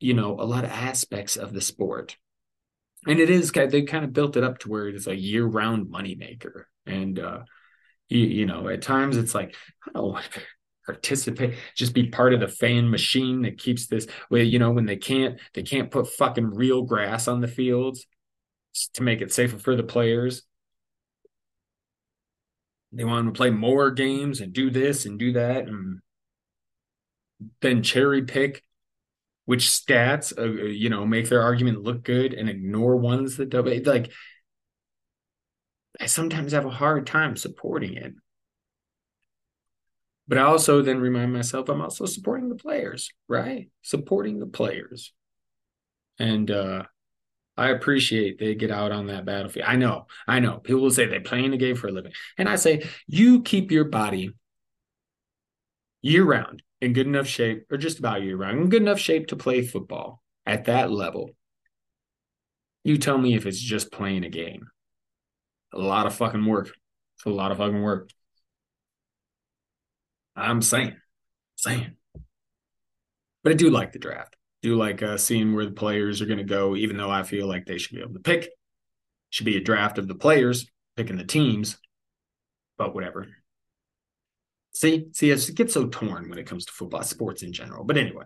you 0.00 0.14
know, 0.14 0.33
a 0.33 0.45
lot 0.45 0.64
of 0.64 0.71
aspects 0.71 1.37
of 1.37 1.52
the 1.52 1.61
sport. 1.61 2.17
And 3.07 3.21
it 3.21 3.31
is 3.31 3.52
they 3.52 3.83
kind 3.83 4.05
of 4.05 4.12
built 4.12 4.37
it 4.37 4.45
up 4.45 4.59
to 4.59 4.69
where 4.69 4.88
it 4.88 4.95
is 4.97 5.07
a 5.07 5.17
year-round 5.17 5.87
moneymaker. 5.87 6.64
And 6.85 7.19
uh 7.19 7.40
you, 8.09 8.21
you 8.21 8.47
know 8.47 8.69
at 8.69 8.83
times 8.83 9.17
it's 9.17 9.35
like 9.35 9.55
to 9.95 10.40
participate 10.88 11.54
just 11.75 11.92
be 11.92 12.09
part 12.09 12.33
of 12.33 12.40
the 12.40 12.49
fan 12.49 12.88
machine 12.88 13.42
that 13.42 13.59
keeps 13.59 13.87
this 13.87 14.07
well 14.30 14.42
you 14.42 14.59
know 14.59 14.71
when 14.71 14.87
they 14.87 14.97
can't 14.97 15.38
they 15.52 15.62
can't 15.62 15.90
put 15.90 16.09
fucking 16.09 16.54
real 16.54 16.83
grass 16.83 17.28
on 17.28 17.40
the 17.40 17.49
fields 17.49 18.07
to 18.95 19.02
make 19.02 19.21
it 19.21 19.33
safer 19.33 19.59
for 19.59 19.76
the 19.76 19.83
players. 19.83 20.42
They 22.92 23.04
want 23.04 23.26
to 23.26 23.37
play 23.37 23.50
more 23.50 23.90
games 23.90 24.40
and 24.40 24.52
do 24.52 24.71
this 24.71 25.04
and 25.04 25.18
do 25.18 25.33
that 25.33 25.68
and 25.68 26.00
then 27.61 27.83
cherry 27.83 28.23
pick 28.23 28.64
which 29.45 29.66
stats 29.66 30.37
uh, 30.37 30.42
uh, 30.42 30.66
you 30.66 30.88
know 30.88 31.07
make 31.07 31.28
their 31.28 31.42
argument 31.42 31.83
look 31.83 32.02
good 32.02 32.35
and 32.35 32.49
ignore 32.49 32.97
ones 32.97 33.37
that 33.37 33.50
don't 33.50 33.87
like 33.87 34.11
i 36.00 36.07
sometimes 36.07 36.50
have 36.50 36.66
a 36.66 36.71
hard 36.71 37.07
time 37.07 37.37
supporting 37.37 37.95
it 37.95 38.12
but 40.28 40.38
i 40.38 40.42
also 40.42 40.82
then 40.82 41.00
remind 41.00 41.32
myself 41.32 41.68
i'm 41.68 41.80
also 41.80 42.06
supporting 42.06 42.49
the 42.49 42.54
players 42.54 43.11
right 43.26 43.68
supporting 43.82 44.38
the 44.38 44.47
players 44.47 45.12
and 46.18 46.50
uh 46.50 46.82
I 47.58 47.70
appreciate 47.70 48.38
they 48.38 48.54
get 48.54 48.70
out 48.70 48.92
on 48.92 49.08
that 49.08 49.25
battlefield. 49.25 49.66
I 49.68 49.75
know, 49.75 50.06
I 50.28 50.38
know. 50.38 50.58
People 50.58 50.80
will 50.80 50.92
say 50.92 51.06
they 51.06 51.18
play 51.18 51.44
in 51.44 51.50
the 51.50 51.56
game 51.56 51.75
for 51.75 51.88
a 51.88 51.92
living. 51.92 52.12
And 52.38 52.49
I 52.49 52.54
say, 52.54 52.88
you 53.08 53.42
keep 53.42 53.73
your 53.73 53.85
body 53.85 54.30
year 56.00 56.25
round 56.25 56.62
in 56.80 56.92
good 56.92 57.08
enough 57.08 57.26
shape, 57.26 57.66
or 57.68 57.76
just 57.76 57.99
about 57.99 58.23
year 58.23 58.37
round, 58.37 58.61
in 58.61 58.68
good 58.68 58.82
enough 58.82 59.00
shape 59.00 59.26
to 59.28 59.37
play 59.37 59.62
football 59.62 60.23
at 60.47 60.66
that 60.66 60.92
level. 60.92 61.30
You 62.85 62.97
tell 62.97 63.18
me 63.18 63.35
if 63.35 63.44
it's 63.44 63.61
just 63.61 63.90
playing 63.90 64.25
a 64.25 64.30
game. 64.30 64.68
A 65.75 65.78
lot 65.78 66.06
of 66.06 66.14
fucking 66.14 66.47
work. 66.47 66.68
It's 67.16 67.26
a 67.26 67.30
lot 67.30 67.50
of 67.50 67.58
fucking 67.58 67.82
work. 67.82 68.11
I'm 70.38 70.62
saying, 70.62 70.97
saying. 71.57 71.97
But 73.42 73.52
I 73.52 73.57
do 73.57 73.71
like 73.71 73.92
the 73.92 73.99
draft. 73.99 74.37
do 74.62 74.76
like 74.76 75.02
uh, 75.02 75.16
seeing 75.16 75.54
where 75.54 75.64
the 75.64 75.73
players 75.73 76.23
are 76.23 76.26
going 76.26 76.38
to 76.38 76.45
go, 76.45 76.76
even 76.76 76.97
though 76.97 77.11
I 77.11 77.23
feel 77.23 77.47
like 77.47 77.66
they 77.66 77.78
should 77.78 77.97
be 77.97 78.02
able 78.02 78.14
to 78.14 78.21
pick. 78.21 78.49
Should 79.30 79.47
be 79.47 79.57
a 79.57 79.62
draft 79.62 79.99
of 79.99 80.09
the 80.09 80.14
players, 80.14 80.66
picking 80.97 81.16
the 81.16 81.25
teams. 81.25 81.78
But 82.78 82.95
whatever. 82.95 83.26
See, 84.73 85.09
see, 85.12 85.30
it 85.30 85.50
gets 85.54 85.75
so 85.75 85.88
torn 85.88 86.28
when 86.28 86.38
it 86.38 86.47
comes 86.47 86.64
to 86.66 86.73
football, 86.73 87.02
sports 87.02 87.42
in 87.42 87.52
general. 87.52 87.85
But 87.85 87.97
anyway, 87.97 88.25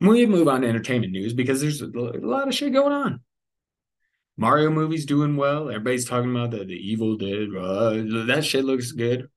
we 0.00 0.26
move 0.26 0.48
on 0.48 0.62
to 0.62 0.68
entertainment 0.68 1.12
news 1.12 1.34
because 1.34 1.60
there's 1.60 1.80
a 1.80 1.86
lot 1.86 2.48
of 2.48 2.54
shit 2.54 2.72
going 2.72 2.92
on. 2.92 3.20
Mario 4.36 4.70
movie's 4.70 5.06
doing 5.06 5.36
well. 5.36 5.68
Everybody's 5.68 6.04
talking 6.04 6.30
about 6.30 6.52
the, 6.52 6.64
the 6.64 6.74
Evil 6.74 7.16
Dead. 7.16 7.48
Uh, 7.56 8.26
that 8.26 8.44
shit 8.44 8.64
looks 8.64 8.92
good. 8.92 9.28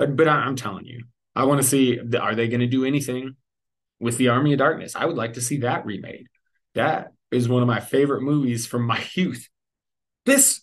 But, 0.00 0.16
but 0.16 0.28
I, 0.28 0.46
am 0.46 0.56
telling 0.56 0.86
you, 0.86 1.04
I 1.36 1.44
want 1.44 1.60
to 1.60 1.66
see 1.66 2.00
are 2.18 2.34
they 2.34 2.48
going 2.48 2.60
to 2.60 2.66
do 2.66 2.86
anything 2.86 3.36
with 4.00 4.16
the 4.16 4.28
Army 4.28 4.54
of 4.54 4.58
Darkness? 4.58 4.96
I 4.96 5.04
would 5.04 5.18
like 5.18 5.34
to 5.34 5.42
see 5.42 5.58
that 5.58 5.84
remade. 5.84 6.26
That 6.74 7.12
is 7.30 7.50
one 7.50 7.60
of 7.60 7.68
my 7.68 7.80
favorite 7.80 8.22
movies 8.22 8.66
from 8.66 8.86
my 8.86 9.04
youth. 9.14 9.46
This 10.24 10.62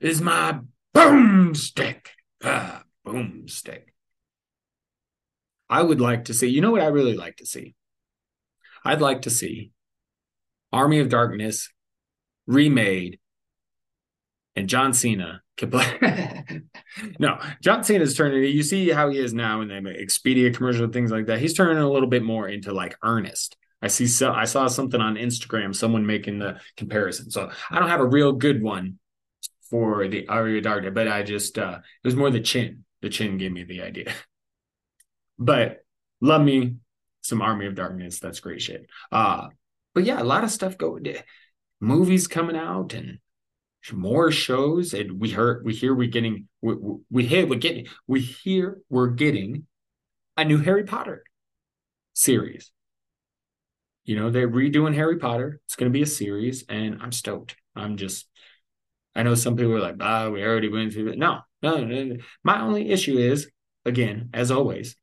is 0.00 0.22
my 0.22 0.60
boomstick. 0.94 2.06
Ah, 2.42 2.82
boomstick. 3.06 3.82
I 5.68 5.82
would 5.82 6.00
like 6.00 6.24
to 6.24 6.34
see, 6.34 6.46
you 6.46 6.62
know 6.62 6.70
what 6.70 6.80
I 6.80 6.86
really 6.86 7.14
like 7.14 7.36
to 7.36 7.46
see? 7.46 7.74
I'd 8.86 9.02
like 9.02 9.20
to 9.22 9.30
see 9.30 9.72
Army 10.72 11.00
of 11.00 11.10
Darkness 11.10 11.70
remade 12.46 13.18
and 14.54 14.66
John 14.66 14.94
Cena 14.94 15.42
could 15.58 15.72
no, 17.18 17.38
John 17.62 17.82
Cena's 17.82 18.14
turning. 18.14 18.42
You 18.44 18.62
see 18.62 18.90
how 18.90 19.08
he 19.10 19.18
is 19.18 19.32
now 19.32 19.62
in 19.62 19.68
the 19.68 19.74
Expedia 19.74 20.54
commercial 20.54 20.84
and 20.84 20.92
things 20.92 21.10
like 21.10 21.26
that. 21.26 21.38
He's 21.38 21.54
turning 21.54 21.82
a 21.82 21.90
little 21.90 22.08
bit 22.08 22.22
more 22.22 22.48
into 22.48 22.72
like 22.72 22.96
Ernest. 23.02 23.56
I 23.80 23.88
see. 23.88 24.06
So 24.06 24.32
I 24.32 24.44
saw 24.44 24.66
something 24.66 25.00
on 25.00 25.16
Instagram, 25.16 25.74
someone 25.74 26.06
making 26.06 26.38
the 26.38 26.60
comparison. 26.76 27.30
So 27.30 27.50
I 27.70 27.78
don't 27.78 27.88
have 27.88 28.00
a 28.00 28.06
real 28.06 28.32
good 28.32 28.62
one 28.62 28.98
for 29.70 30.08
the 30.08 30.28
Arya 30.28 30.62
Darda, 30.62 30.92
but 30.92 31.08
I 31.08 31.22
just 31.22 31.58
uh 31.58 31.78
it 31.80 32.06
was 32.06 32.16
more 32.16 32.30
the 32.30 32.40
chin. 32.40 32.84
The 33.02 33.08
chin 33.08 33.38
gave 33.38 33.52
me 33.52 33.64
the 33.64 33.82
idea. 33.82 34.12
But 35.38 35.84
love 36.22 36.40
me 36.40 36.76
some 37.20 37.42
Army 37.42 37.66
of 37.66 37.74
Darkness. 37.74 38.20
That's 38.20 38.40
great 38.40 38.62
shit. 38.62 38.86
Uh 39.12 39.48
but 39.94 40.04
yeah, 40.04 40.20
a 40.20 40.24
lot 40.24 40.44
of 40.44 40.50
stuff 40.50 40.78
going 40.78 41.16
movies 41.80 42.26
coming 42.26 42.56
out 42.56 42.94
and 42.94 43.18
more 43.92 44.30
shows 44.30 44.94
and 44.94 45.20
we 45.20 45.30
heard 45.30 45.64
we 45.64 45.74
hear 45.74 45.94
we're 45.94 46.08
getting 46.08 46.48
we, 46.62 46.74
we 47.10 47.26
hear 47.26 47.46
we're 47.46 47.58
getting 47.58 47.86
we 48.06 48.20
hear 48.20 48.78
we're 48.88 49.08
getting 49.08 49.66
a 50.36 50.44
new 50.44 50.58
Harry 50.58 50.84
Potter 50.84 51.24
series. 52.14 52.70
You 54.04 54.16
know, 54.16 54.30
they're 54.30 54.48
redoing 54.48 54.94
Harry 54.94 55.18
Potter. 55.18 55.60
It's 55.64 55.74
going 55.74 55.90
to 55.90 55.96
be 55.96 56.02
a 56.02 56.06
series 56.06 56.64
and 56.68 57.00
I'm 57.02 57.12
stoked. 57.12 57.56
I'm 57.74 57.96
just 57.96 58.28
I 59.16 59.22
know 59.22 59.34
some 59.34 59.56
people 59.56 59.74
are 59.74 59.80
like, 59.80 59.96
ah, 60.00 60.28
we 60.28 60.44
already 60.44 60.68
went 60.68 60.92
through 60.92 61.08
it. 61.08 61.18
No, 61.18 61.40
no, 61.62 61.82
no. 61.82 62.16
My 62.44 62.60
only 62.60 62.90
issue 62.90 63.16
is, 63.16 63.50
again, 63.86 64.28
as 64.34 64.50
always, 64.50 64.94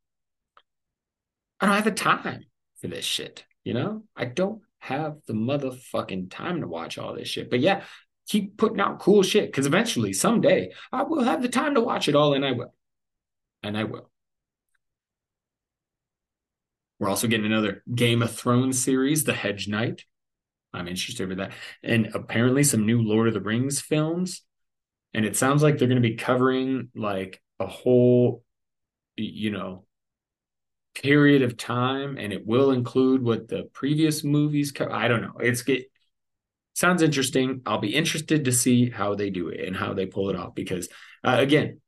I 1.60 1.66
don't 1.66 1.75
have 1.75 1.86
the 1.86 1.92
time 1.92 2.46
for 2.80 2.88
this 2.88 3.06
shit. 3.06 3.44
You 3.63 3.74
know, 3.74 4.04
I 4.16 4.25
don't 4.25 4.62
have 4.80 5.18
the 5.25 5.34
motherfucking 5.34 6.30
time 6.30 6.62
to 6.62 6.68
watch 6.68 7.00
all 7.00 7.16
this 7.16 7.28
shit. 7.28 7.50
But 7.50 7.62
yeah, 7.62 7.84
keep 8.27 8.58
putting 8.58 8.80
out 8.80 9.00
cool 9.00 9.24
shit 9.24 9.48
because 9.48 9.65
eventually, 9.65 10.13
someday, 10.13 10.72
I 10.92 11.03
will 11.03 11.24
have 11.24 11.42
the 11.42 11.50
time 11.50 11.75
to 11.75 11.82
watch 11.82 12.08
it 12.08 12.15
all, 12.15 12.34
and 12.34 12.46
I 12.46 12.51
will. 12.51 12.74
And 13.62 13.77
I 13.77 13.84
will. 13.86 14.10
We're 17.00 17.10
also 17.10 17.27
getting 17.27 17.46
another 17.46 17.84
Game 17.94 18.22
of 18.22 18.32
Thrones 18.32 18.82
series, 18.82 19.24
The 19.24 19.34
Hedge 19.34 19.68
Knight. 19.68 20.06
I'm 20.74 20.88
interested 20.88 21.30
in 21.30 21.38
that. 21.38 21.51
And 21.84 22.12
apparently 22.13 22.63
some 22.63 22.86
new 22.86 23.01
Lord 23.01 23.27
of 23.27 23.34
the 23.34 23.42
Rings 23.42 23.82
films. 23.82 24.42
And 25.13 25.25
it 25.25 25.36
sounds 25.36 25.62
like 25.62 25.77
they're 25.77 25.88
going 25.88 26.01
to 26.01 26.08
be 26.08 26.15
covering 26.15 26.89
like 26.96 27.42
a 27.60 27.68
whole, 27.68 28.44
you 29.15 29.51
know, 29.51 29.86
period 30.96 31.42
of 31.42 31.58
time 31.58 32.18
and 32.18 32.32
it 32.32 32.46
will 32.46 32.72
include 32.72 33.22
what 33.22 33.48
the 33.48 33.63
previous 33.74 34.24
movies 34.24 34.72
co- 34.72 34.92
I 34.92 35.08
don't 35.08 35.22
know. 35.22 35.38
It's 35.39 35.63
get 35.63 35.86
sounds 36.74 37.01
interesting. 37.01 37.62
I'll 37.65 37.80
be 37.80 37.96
interested 37.96 38.46
to 38.46 38.51
see 38.51 38.89
how 38.89 39.15
they 39.15 39.30
do 39.30 39.50
it 39.50 39.65
and 39.65 39.75
how 39.75 39.94
they 39.94 40.06
pull 40.06 40.30
it 40.30 40.36
off 40.36 40.56
because 40.56 40.89
uh, 41.24 41.38
again, 41.39 41.80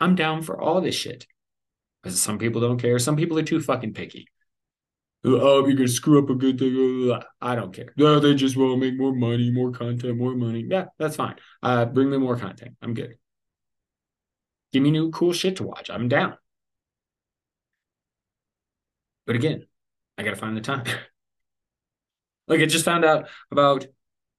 I'm 0.00 0.14
down 0.14 0.42
for 0.42 0.60
all 0.60 0.80
this 0.80 0.94
shit. 0.94 1.26
Because 2.02 2.20
some 2.20 2.38
people 2.38 2.60
don't 2.60 2.80
care. 2.80 2.98
Some 3.00 3.16
people 3.16 3.38
are 3.38 3.42
too 3.42 3.60
fucking 3.60 3.94
picky 3.94 4.28
oh, 5.26 5.66
you're 5.66 5.76
gonna 5.76 5.88
screw 5.88 6.22
up 6.22 6.30
a 6.30 6.34
good 6.34 6.58
thing. 6.58 7.20
I 7.40 7.54
don't 7.54 7.74
care. 7.74 7.92
No, 7.96 8.20
they 8.20 8.34
just 8.34 8.56
want 8.56 8.72
to 8.72 8.76
make 8.76 8.98
more 8.98 9.14
money, 9.14 9.50
more 9.50 9.72
content, 9.72 10.16
more 10.16 10.34
money. 10.34 10.64
Yeah, 10.68 10.86
that's 10.98 11.16
fine. 11.16 11.36
Uh, 11.62 11.84
bring 11.86 12.10
me 12.10 12.18
more 12.18 12.36
content. 12.36 12.76
I'm 12.82 12.94
good. 12.94 13.16
Give 14.72 14.82
me 14.82 14.90
new 14.90 15.10
cool 15.10 15.32
shit 15.32 15.56
to 15.56 15.64
watch. 15.64 15.90
I'm 15.90 16.08
down. 16.08 16.36
But 19.26 19.36
again, 19.36 19.66
I 20.16 20.22
gotta 20.22 20.36
find 20.36 20.56
the 20.56 20.60
time. 20.60 20.84
like 22.48 22.60
I 22.60 22.66
just 22.66 22.84
found 22.84 23.04
out 23.04 23.28
about 23.50 23.86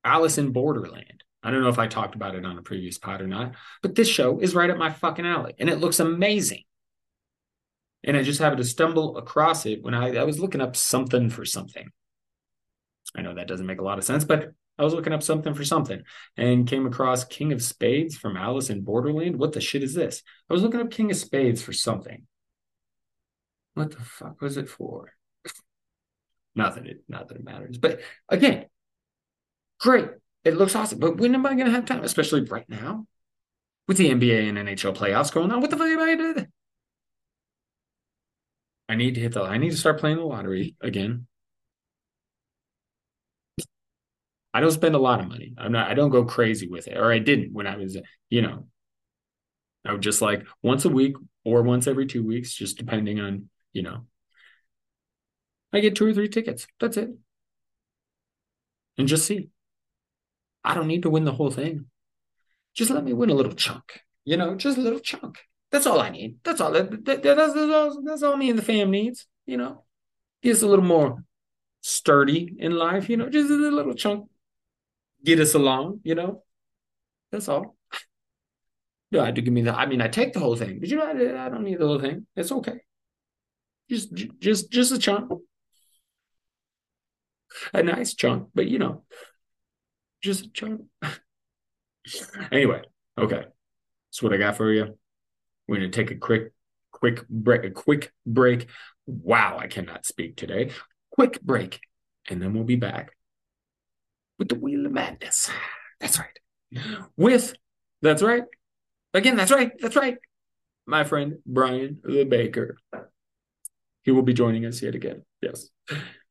Alice 0.08 0.38
in 0.38 0.52
Borderland. 0.52 1.24
I 1.44 1.52
don't 1.52 1.62
know 1.62 1.70
if 1.70 1.80
I 1.80 1.88
talked 1.88 2.16
about 2.16 2.36
it 2.36 2.46
on 2.46 2.58
a 2.58 2.62
previous 2.62 2.98
pod 2.98 3.22
or 3.22 3.28
not, 3.28 3.54
but 3.82 3.94
this 3.94 4.08
show 4.08 4.40
is 4.40 4.56
right 4.56 4.70
up 4.70 4.78
my 4.78 4.90
fucking 4.90 5.26
alley 5.26 5.54
and 5.60 5.70
it 5.70 5.80
looks 5.80 6.00
amazing 6.00 6.64
And 8.04 8.16
I 8.16 8.24
just 8.24 8.40
happened 8.40 8.62
to 8.62 8.68
stumble 8.68 9.18
across 9.18 9.66
it 9.66 9.84
when 9.84 9.94
I, 9.94 10.16
I 10.16 10.24
was 10.24 10.40
looking 10.40 10.62
up 10.62 10.76
something 10.76 11.30
for 11.30 11.46
something. 11.46 11.90
I 13.16 13.22
know 13.22 13.36
that 13.36 13.48
doesn't 13.48 13.66
make 13.66 13.82
a 13.82 13.84
lot 13.84 13.98
of 13.98 14.04
sense, 14.04 14.24
but 14.26 14.52
I 14.80 14.84
was 14.84 14.94
looking 14.94 15.14
up 15.14 15.24
something 15.24 15.54
for 15.54 15.66
something 15.66 16.02
and 16.38 16.68
came 16.68 16.86
across 16.86 17.24
King 17.26 17.52
of 17.52 17.62
Spades 17.62 18.16
from 18.16 18.38
Alice 18.38 18.70
in 18.70 18.82
Borderland. 18.84 19.38
What 19.38 19.54
the 19.54 19.62
shit 19.62 19.84
is 19.84 19.94
this? 19.94 20.24
I 20.50 20.54
was 20.54 20.64
looking 20.64 20.80
up 20.80 20.92
King 20.92 21.12
of 21.12 21.18
Spades 21.18 21.62
for 21.62 21.74
something. 21.74 22.28
What 23.74 23.92
the 23.92 24.04
fuck 24.04 24.42
was 24.42 24.56
it 24.58 24.70
for? 24.70 25.14
not 26.56 26.76
that 26.76 26.88
it 26.88 27.04
not 27.08 27.28
that 27.28 27.38
it 27.38 27.44
matters. 27.44 27.78
But 27.78 28.02
again, 28.30 28.66
great. 29.80 30.10
It 30.44 30.56
looks 30.56 30.76
awesome. 30.76 31.00
But 31.00 31.18
when 31.18 31.36
am 31.36 31.46
I 31.46 31.56
gonna 31.56 31.72
have 31.72 31.86
time? 31.86 32.04
Especially 32.04 32.42
right 32.42 32.68
now? 32.70 33.06
With 33.88 33.98
the 33.98 34.10
NBA 34.10 34.50
and 34.50 34.58
NHL 34.58 34.96
playoffs 34.96 35.32
going 35.32 35.52
on. 35.52 35.62
What 35.62 35.70
the 35.70 35.78
fuck 35.78 35.88
am 35.88 36.00
I 36.00 36.16
gonna 36.16 36.34
do? 36.34 36.46
I 38.90 38.96
need 38.96 39.16
to 39.16 39.22
hit 39.22 39.34
the 39.34 39.42
I 39.44 39.58
need 39.58 39.72
to 39.72 39.78
start 39.78 40.00
playing 40.00 40.18
the 40.18 40.24
lottery 40.24 40.76
again. 40.82 41.28
I 44.54 44.60
don't 44.62 44.72
spend 44.72 44.96
a 44.96 45.00
lot 45.00 45.20
of 45.20 45.28
money. 45.28 45.54
I'm 45.58 45.72
not 45.72 45.90
I 45.90 45.94
don't 45.94 46.10
go 46.10 46.26
crazy 46.26 46.68
with 46.68 46.88
it. 46.88 46.98
Or 46.98 47.12
I 47.12 47.20
didn't 47.20 47.54
when 47.54 47.68
I 47.68 47.78
was, 47.78 47.98
you 48.30 48.42
know. 48.42 48.68
I 49.86 49.94
would 49.94 50.02
just 50.02 50.22
like 50.22 50.46
once 50.64 50.86
a 50.86 50.90
week 50.90 51.16
or 51.46 51.62
once 51.62 51.88
every 51.88 52.08
two 52.08 52.26
weeks, 52.26 52.54
just 52.54 52.78
depending 52.78 53.20
on, 53.20 53.50
you 53.72 53.84
know. 53.84 54.06
I 55.72 55.80
get 55.80 55.96
two 55.96 56.08
or 56.08 56.14
three 56.14 56.30
tickets. 56.30 56.68
That's 56.80 56.98
it. 56.98 57.10
And 58.98 59.08
just 59.08 59.26
see. 59.26 59.50
I 60.70 60.74
don't 60.74 60.88
need 60.88 61.04
to 61.04 61.10
win 61.10 61.26
the 61.26 61.32
whole 61.32 61.52
thing. 61.52 61.86
Just 62.74 62.92
let 62.92 63.04
me 63.04 63.14
win 63.14 63.30
a 63.30 63.34
little 63.34 63.54
chunk. 63.54 64.02
You 64.26 64.38
know, 64.38 64.56
just 64.56 64.78
a 64.78 64.82
little 64.82 65.00
chunk. 65.00 65.40
That's 65.72 65.86
all 65.86 66.00
I 66.00 66.10
need. 66.10 66.38
That's 66.44 66.62
all. 66.62 66.72
That, 66.72 66.92
that, 67.06 67.24
that's, 67.24 67.54
that's, 67.54 67.58
all, 67.58 68.02
that's 68.04 68.24
all 68.24 68.38
me 68.38 68.50
and 68.50 68.60
the 68.60 68.64
fam 68.64 68.92
needs. 68.92 69.28
You 69.46 69.58
know, 69.58 69.86
get 70.44 70.56
us 70.56 70.62
a 70.62 70.68
little 70.68 70.86
more 70.86 71.24
sturdy 71.82 72.56
in 72.60 72.74
life. 72.74 73.10
You 73.10 73.18
know, 73.18 73.30
just 73.30 73.50
a 73.50 73.54
little 73.54 73.94
chunk 73.94 74.30
get 75.24 75.40
us 75.40 75.54
along, 75.54 76.00
you 76.04 76.16
know. 76.16 76.44
That's 77.32 77.50
all. 77.50 77.76
You 79.10 79.22
I 79.22 79.32
do 79.32 79.42
give 79.42 79.54
me 79.54 79.62
the. 79.62 79.74
I 79.74 79.86
mean, 79.86 80.02
I 80.02 80.10
take 80.10 80.34
the 80.34 80.42
whole 80.42 80.58
thing, 80.58 80.82
but 80.82 80.90
you 80.90 80.98
know, 80.98 81.06
I, 81.06 81.46
I 81.46 81.48
don't 81.48 81.64
need 81.64 81.80
the 81.80 81.88
whole 81.88 82.02
thing. 82.02 82.28
It's 82.36 82.52
okay. 82.52 82.82
Just, 83.89 84.13
just, 84.13 84.70
just 84.70 84.91
a 84.91 85.00
chunk, 85.00 85.32
a 87.74 87.84
nice 87.84 88.15
chunk, 88.15 88.50
but 88.54 88.68
you 88.68 88.80
know, 88.80 89.06
just 90.28 90.54
chunk. 90.54 90.82
anyway, 92.52 92.82
okay. 93.18 93.46
That's 94.10 94.22
what 94.22 94.34
I 94.34 94.38
got 94.38 94.58
for 94.58 94.72
you. 94.72 94.98
We're 95.68 95.78
gonna 95.78 95.90
take 95.90 96.12
a 96.12 96.16
quick, 96.16 96.52
quick 96.92 97.28
break. 97.28 97.63
A 97.63 97.72
quick 97.72 98.12
break. 98.26 98.68
Wow, 99.06 99.58
I 99.58 99.68
cannot 99.68 100.06
speak 100.06 100.36
today. 100.36 100.72
Quick 101.12 101.42
break, 101.42 101.80
and 102.30 102.42
then 102.42 102.54
we'll 102.54 102.63
be 102.63 102.76
back 102.76 103.13
with 104.38 104.50
the 104.50 104.56
Wheel 104.56 104.86
of 104.86 104.92
Madness. 104.92 105.50
That's 106.00 106.20
right. 106.20 106.40
With, 107.16 107.56
that's 108.02 108.22
right. 108.22 108.44
Again, 109.13 109.36
that's 109.36 109.52
right. 109.52 109.72
That's 109.80 109.96
right. 109.96 110.18
My 110.86 111.04
friend 111.04 111.38
Brian 111.46 112.00
the 112.04 112.26
Baker. 112.26 112.78
He 114.04 114.12
will 114.12 114.22
be 114.22 114.34
joining 114.34 114.66
us 114.66 114.82
yet 114.82 114.96
again. 114.96 115.24
Yes. 115.42 115.70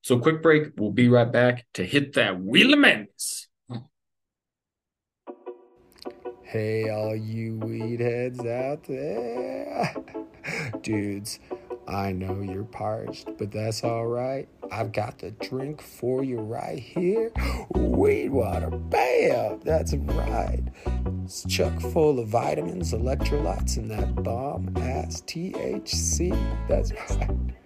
So, 0.02 0.18
quick 0.18 0.42
break. 0.42 0.72
We'll 0.76 0.92
be 0.92 1.08
right 1.08 1.30
back 1.30 1.66
to 1.74 1.84
hit 1.84 2.14
that 2.14 2.40
Wheel 2.40 2.72
of 2.72 2.78
Madness. 2.78 3.48
Hey, 6.48 6.90
all 6.90 7.16
you 7.16 7.56
weed 7.56 7.98
heads 7.98 8.38
out 8.38 8.84
there. 8.84 9.92
Dudes, 10.80 11.40
I 11.88 12.12
know 12.12 12.40
you're 12.40 12.62
parched, 12.62 13.36
but 13.36 13.50
that's 13.50 13.82
all 13.82 14.06
right. 14.06 14.48
I've 14.70 14.92
got 14.92 15.18
the 15.18 15.30
drink 15.32 15.80
for 15.80 16.24
you 16.24 16.38
right 16.38 16.78
here. 16.78 17.32
Weed 17.74 18.30
water, 18.30 18.70
bam! 18.70 19.60
That's 19.64 19.94
right. 19.94 20.62
It's 21.24 21.44
chock 21.44 21.80
full 21.80 22.18
of 22.18 22.28
vitamins, 22.28 22.92
electrolytes, 22.92 23.76
and 23.76 23.90
that 23.90 24.22
bomb 24.22 24.72
ass 24.76 25.22
THC. 25.22 26.36
That's 26.68 26.92
right. 27.16 27.56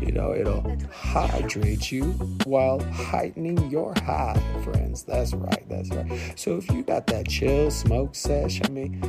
You 0.00 0.12
know, 0.12 0.34
it'll 0.34 0.76
hydrate 0.92 1.90
you 1.90 2.12
while 2.44 2.80
heightening 2.92 3.70
your 3.70 3.94
high, 4.04 4.40
friends. 4.62 5.02
That's 5.02 5.32
right, 5.32 5.66
that's 5.68 5.90
right. 5.90 6.34
So 6.36 6.56
if 6.56 6.70
you 6.70 6.82
got 6.82 7.06
that 7.06 7.28
chill 7.28 7.70
smoke 7.70 8.14
sesh, 8.14 8.60
I 8.64 8.68
mean, 8.68 9.00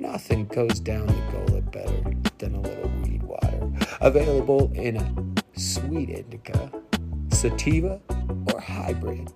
nothing 0.00 0.46
goes 0.46 0.78
down 0.80 1.06
the 1.06 1.22
gullet 1.32 1.72
better 1.72 2.04
than 2.38 2.54
a 2.54 2.60
little 2.60 2.90
weed 3.02 3.22
water. 3.24 3.72
Available 4.00 4.70
in 4.74 4.96
a 4.96 5.58
sweet 5.58 6.10
indica, 6.10 6.70
sativa, 7.50 8.00
or 8.52 8.60
hybrid. 8.60 9.32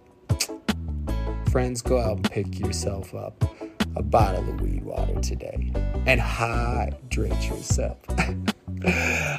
Friends, 1.53 1.81
go 1.81 2.01
out 2.01 2.17
and 2.17 2.31
pick 2.31 2.59
yourself 2.59 3.15
up 3.15 3.45
a 3.95 4.03
bottle 4.03 4.49
of 4.49 4.61
weed 4.61 4.83
water 4.83 5.21
today 5.21 5.73
and 6.07 6.21
hydrate 6.21 7.49
yourself. 7.49 7.99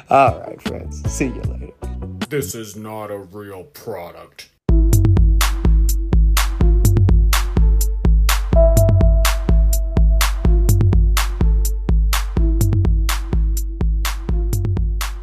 All 0.08 0.40
right, 0.40 0.60
friends. 0.62 1.02
See 1.10 1.26
you 1.26 1.42
later. 1.42 1.72
This 2.30 2.54
is 2.54 2.74
not 2.74 3.10
a 3.10 3.18
real 3.18 3.64
product. 3.64 4.48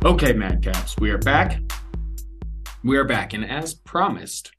Okay, 0.06 0.34
Madcaps, 0.34 1.00
we 1.00 1.10
are 1.10 1.18
back. 1.18 1.60
We 2.82 2.96
are 2.98 3.04
back, 3.04 3.34
and 3.34 3.44
as 3.44 3.74
promised, 3.74 4.54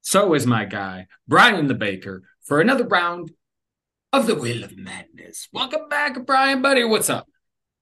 so 0.00 0.32
is 0.32 0.46
my 0.46 0.64
guy, 0.64 1.06
Brian 1.26 1.66
the 1.66 1.74
Baker, 1.74 2.22
for 2.42 2.62
another 2.62 2.86
round 2.86 3.32
of 4.10 4.26
the 4.26 4.34
Wheel 4.34 4.64
of 4.64 4.78
Madness. 4.78 5.48
Welcome 5.52 5.86
back, 5.90 6.24
Brian, 6.24 6.62
buddy. 6.62 6.82
What's 6.84 7.10
up? 7.10 7.28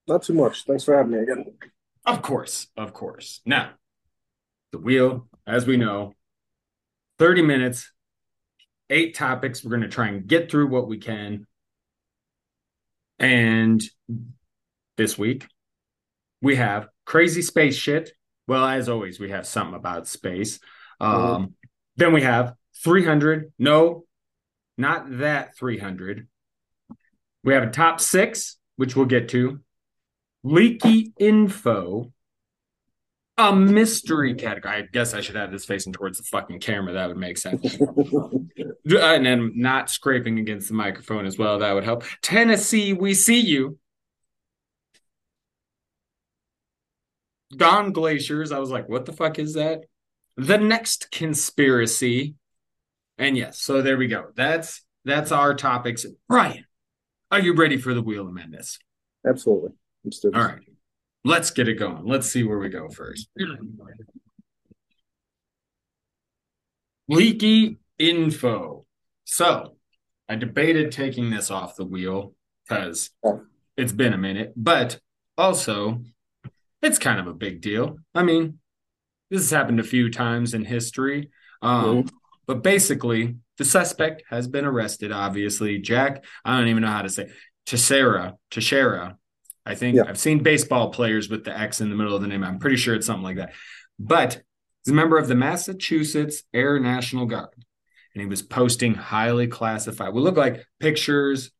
Not 0.08 0.24
too 0.24 0.34
much. 0.34 0.64
Thanks 0.64 0.82
for 0.82 0.96
having 0.96 1.12
me 1.12 1.18
again. 1.20 1.44
Of 2.04 2.20
course, 2.20 2.66
of 2.76 2.92
course. 2.92 3.40
Now, 3.46 3.74
the 4.72 4.78
wheel, 4.78 5.28
as 5.46 5.66
we 5.66 5.76
know, 5.76 6.14
30 7.20 7.42
minutes, 7.42 7.92
eight 8.90 9.14
topics. 9.14 9.62
We're 9.62 9.70
going 9.70 9.82
to 9.82 9.88
try 9.88 10.08
and 10.08 10.26
get 10.26 10.50
through 10.50 10.66
what 10.66 10.88
we 10.88 10.98
can. 10.98 11.46
And 13.20 13.80
this 14.96 15.16
week, 15.16 15.46
we 16.42 16.56
have 16.56 16.88
crazy 17.04 17.42
space 17.42 17.76
shit. 17.76 18.10
Well, 18.46 18.64
as 18.64 18.88
always, 18.88 19.18
we 19.18 19.30
have 19.30 19.46
something 19.46 19.74
about 19.74 20.06
space. 20.06 20.60
Um, 21.00 21.12
mm-hmm. 21.12 21.44
Then 21.96 22.12
we 22.12 22.22
have 22.22 22.54
300. 22.82 23.52
No, 23.58 24.04
not 24.78 25.18
that 25.18 25.56
300. 25.56 26.28
We 27.42 27.54
have 27.54 27.62
a 27.62 27.70
top 27.70 28.00
six, 28.00 28.56
which 28.76 28.96
we'll 28.96 29.06
get 29.06 29.28
to. 29.30 29.60
Leaky 30.42 31.12
info. 31.18 32.12
A 33.38 33.54
mystery 33.54 34.34
category. 34.34 34.76
I 34.76 34.82
guess 34.90 35.12
I 35.12 35.20
should 35.20 35.36
have 35.36 35.52
this 35.52 35.66
facing 35.66 35.92
towards 35.92 36.18
the 36.18 36.24
fucking 36.24 36.60
camera. 36.60 36.94
That 36.94 37.08
would 37.08 37.18
make 37.18 37.36
sense. 37.36 37.76
and 37.80 39.26
then 39.26 39.52
not 39.56 39.90
scraping 39.90 40.38
against 40.38 40.68
the 40.68 40.74
microphone 40.74 41.26
as 41.26 41.36
well. 41.36 41.58
That 41.58 41.72
would 41.72 41.84
help. 41.84 42.04
Tennessee, 42.22 42.94
we 42.94 43.12
see 43.12 43.40
you. 43.40 43.78
Dawn 47.54 47.92
Glaciers. 47.92 48.52
I 48.52 48.58
was 48.58 48.70
like, 48.70 48.88
what 48.88 49.06
the 49.06 49.12
fuck 49.12 49.38
is 49.38 49.54
that? 49.54 49.84
The 50.36 50.58
next 50.58 51.10
conspiracy. 51.10 52.34
And 53.18 53.36
yes, 53.36 53.60
so 53.60 53.82
there 53.82 53.96
we 53.96 54.08
go. 54.08 54.26
That's 54.34 54.82
that's 55.04 55.32
our 55.32 55.54
topics. 55.54 56.04
Brian, 56.28 56.64
are 57.30 57.40
you 57.40 57.54
ready 57.54 57.76
for 57.76 57.94
the 57.94 58.02
Wheel 58.02 58.26
of 58.26 58.32
Madness? 58.34 58.78
Absolutely. 59.26 59.70
I'm 60.04 60.12
still 60.12 60.34
All 60.34 60.42
right. 60.42 60.60
Let's 61.24 61.50
get 61.50 61.68
it 61.68 61.74
going. 61.74 62.04
Let's 62.04 62.30
see 62.30 62.44
where 62.44 62.58
we 62.58 62.68
go 62.68 62.88
first. 62.88 63.28
Leaky 67.08 67.78
info. 67.98 68.84
So 69.24 69.76
I 70.28 70.36
debated 70.36 70.92
taking 70.92 71.30
this 71.30 71.50
off 71.50 71.76
the 71.76 71.84
wheel 71.84 72.34
because 72.64 73.10
it's 73.76 73.92
been 73.92 74.12
a 74.12 74.18
minute, 74.18 74.52
but 74.56 75.00
also 75.36 76.02
it's 76.82 76.98
kind 76.98 77.20
of 77.20 77.26
a 77.26 77.34
big 77.34 77.60
deal. 77.60 77.96
I 78.14 78.22
mean, 78.22 78.58
this 79.30 79.42
has 79.42 79.50
happened 79.50 79.80
a 79.80 79.84
few 79.84 80.10
times 80.10 80.54
in 80.54 80.64
history. 80.64 81.30
Um, 81.62 81.84
mm-hmm. 81.84 82.16
But 82.46 82.62
basically, 82.62 83.36
the 83.58 83.64
suspect 83.64 84.22
has 84.30 84.46
been 84.46 84.64
arrested, 84.64 85.10
obviously. 85.10 85.78
Jack, 85.78 86.24
I 86.44 86.58
don't 86.58 86.68
even 86.68 86.82
know 86.82 86.90
how 86.90 87.02
to 87.02 87.08
say 87.08 87.30
Teixeira, 87.66 88.36
Teixeira. 88.50 89.16
I 89.64 89.74
think 89.74 89.96
yeah. 89.96 90.04
I've 90.06 90.18
seen 90.18 90.42
baseball 90.42 90.90
players 90.90 91.28
with 91.28 91.44
the 91.44 91.58
X 91.58 91.80
in 91.80 91.90
the 91.90 91.96
middle 91.96 92.14
of 92.14 92.22
the 92.22 92.28
name. 92.28 92.44
I'm 92.44 92.60
pretty 92.60 92.76
sure 92.76 92.94
it's 92.94 93.06
something 93.06 93.24
like 93.24 93.38
that. 93.38 93.52
But 93.98 94.42
he's 94.84 94.92
a 94.92 94.94
member 94.94 95.18
of 95.18 95.26
the 95.26 95.34
Massachusetts 95.34 96.44
Air 96.54 96.78
National 96.78 97.26
Guard. 97.26 97.48
And 98.14 98.22
he 98.22 98.26
was 98.26 98.42
posting 98.42 98.94
highly 98.94 99.48
classified, 99.48 100.14
would 100.14 100.22
look 100.22 100.36
like 100.36 100.64
pictures 100.78 101.50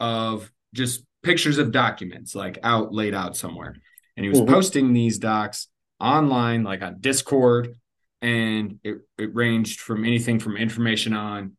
of 0.00 0.50
just 0.72 1.04
pictures 1.22 1.58
of 1.58 1.70
documents, 1.70 2.34
like 2.34 2.58
out 2.62 2.92
laid 2.92 3.14
out 3.14 3.36
somewhere 3.36 3.76
and 4.16 4.24
he 4.24 4.30
was 4.30 4.40
Mhm. 4.40 4.48
posting 4.48 4.92
these 4.92 5.18
docs 5.18 5.68
online, 6.00 6.62
like 6.62 6.82
on 6.82 7.00
Discord, 7.00 7.78
and 8.22 8.78
it, 8.84 8.98
it 9.18 9.34
ranged 9.34 9.80
from 9.80 10.04
anything 10.04 10.38
from 10.38 10.56
information 10.56 11.12
on 11.12 11.56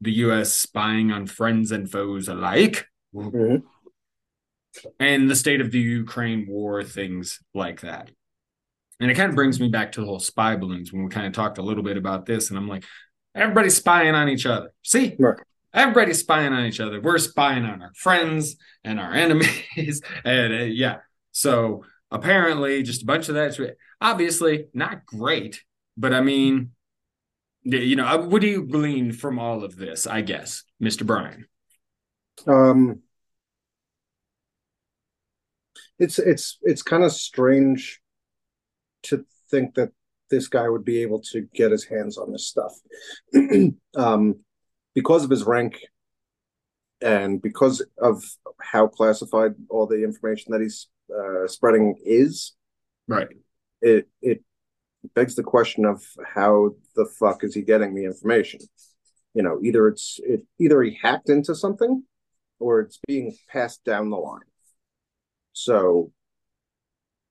the 0.00 0.12
U.S. 0.12 0.54
spying 0.54 1.10
on 1.10 1.26
friends 1.26 1.70
and 1.72 1.90
foes 1.90 2.28
alike, 2.28 2.86
Mhm. 3.14 3.62
and 4.98 5.30
the 5.30 5.34
state 5.36 5.60
of 5.60 5.70
the 5.72 5.78
Ukraine 5.80 6.46
war, 6.48 6.82
things 6.84 7.40
like 7.54 7.80
that. 7.80 8.10
And 8.98 9.10
it 9.10 9.14
kind 9.14 9.30
of 9.30 9.34
brings 9.34 9.58
me 9.60 9.68
back 9.68 9.92
to 9.92 10.00
the 10.00 10.06
whole 10.06 10.20
spy 10.20 10.56
balloons 10.56 10.92
when 10.92 11.02
we 11.04 11.10
kind 11.10 11.26
of 11.26 11.32
talked 11.32 11.58
a 11.58 11.62
little 11.62 11.82
bit 11.82 11.96
about 11.96 12.26
this, 12.26 12.50
and 12.50 12.58
I'm 12.58 12.68
like, 12.68 12.84
everybody's 13.34 13.76
spying 13.76 14.14
on 14.14 14.28
each 14.28 14.46
other. 14.46 14.70
See, 14.82 15.16
Right. 15.18 15.38
everybody's 15.74 16.18
spying 16.20 16.52
on 16.52 16.64
each 16.66 16.80
other. 16.80 17.00
We're 17.00 17.18
spying 17.18 17.64
on 17.64 17.82
our 17.82 17.92
friends 17.94 18.56
and 18.84 19.00
our 19.00 19.12
enemies, 19.12 20.02
and 20.24 20.52
uh, 20.52 20.64
yeah. 20.64 20.98
So 21.32 21.84
apparently, 22.10 22.82
just 22.82 23.02
a 23.02 23.06
bunch 23.06 23.28
of 23.28 23.34
that's 23.34 23.60
obviously 24.00 24.66
not 24.74 25.06
great, 25.06 25.62
but 25.96 26.12
I 26.12 26.20
mean, 26.20 26.70
you 27.62 27.96
know, 27.96 28.06
uh, 28.06 28.26
what 28.26 28.40
do 28.40 28.48
you 28.48 28.64
glean 28.64 29.12
from 29.12 29.38
all 29.38 29.64
of 29.64 29.76
this? 29.76 30.06
I 30.06 30.22
guess, 30.22 30.64
Mister 30.78 31.04
Brian. 31.04 31.46
Um, 32.46 33.00
it's 35.98 36.18
it's 36.18 36.58
it's 36.62 36.82
kind 36.82 37.04
of 37.04 37.12
strange 37.12 38.00
to 39.04 39.24
think 39.50 39.74
that 39.74 39.90
this 40.30 40.48
guy 40.48 40.68
would 40.68 40.84
be 40.84 41.02
able 41.02 41.20
to 41.20 41.42
get 41.54 41.72
his 41.72 41.84
hands 41.84 42.16
on 42.16 42.32
this 42.32 42.46
stuff, 42.46 42.72
um, 43.96 44.36
because 44.94 45.24
of 45.24 45.30
his 45.30 45.44
rank 45.44 45.78
and 47.02 47.40
because 47.40 47.84
of 47.98 48.22
how 48.60 48.86
classified 48.86 49.54
all 49.68 49.86
the 49.86 50.04
information 50.04 50.52
that 50.52 50.60
he's 50.60 50.88
uh, 51.16 51.46
spreading 51.48 51.96
is. 52.04 52.54
Right. 53.08 53.28
It 53.80 54.08
it 54.22 54.42
begs 55.14 55.34
the 55.34 55.42
question 55.42 55.84
of 55.84 56.02
how 56.34 56.70
the 56.96 57.06
fuck 57.18 57.42
is 57.44 57.54
he 57.54 57.62
getting 57.62 57.94
the 57.94 58.04
information? 58.04 58.60
You 59.34 59.42
know, 59.42 59.58
either 59.62 59.88
it's 59.88 60.18
it 60.22 60.42
either 60.58 60.82
he 60.82 60.98
hacked 61.00 61.28
into 61.28 61.54
something 61.54 62.04
or 62.58 62.80
it's 62.80 62.98
being 63.06 63.36
passed 63.48 63.82
down 63.84 64.10
the 64.10 64.16
line. 64.16 64.40
So 65.52 66.12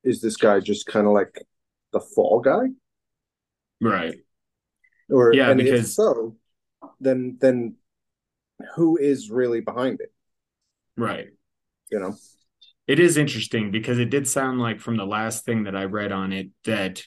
is 0.04 0.22
this 0.22 0.38
guy 0.38 0.60
just 0.60 0.86
kind 0.88 1.06
of 1.08 1.14
like 1.14 1.42
the 1.94 2.00
fall 2.00 2.40
guy? 2.40 2.68
Right. 3.82 4.16
Or 5.10 5.34
Yeah, 5.34 5.50
and 5.52 5.60
if 5.60 5.66
because- 5.68 5.96
so, 5.96 6.38
then 7.00 7.38
then 7.40 7.76
who 8.76 8.98
is 8.98 9.30
really 9.30 9.62
behind 9.62 10.02
it? 10.02 10.12
Right. 10.98 11.30
You 11.92 12.00
know? 12.00 12.16
It 12.90 13.00
is 13.00 13.18
interesting 13.18 13.70
because 13.70 14.00
it 14.00 14.10
did 14.10 14.28
sound 14.28 14.60
like 14.60 14.80
from 14.80 14.98
the 14.98 15.06
last 15.06 15.46
thing 15.46 15.66
that 15.66 15.76
I 15.76 15.84
read 15.84 16.12
on 16.12 16.34
it 16.34 16.50
that 16.64 17.04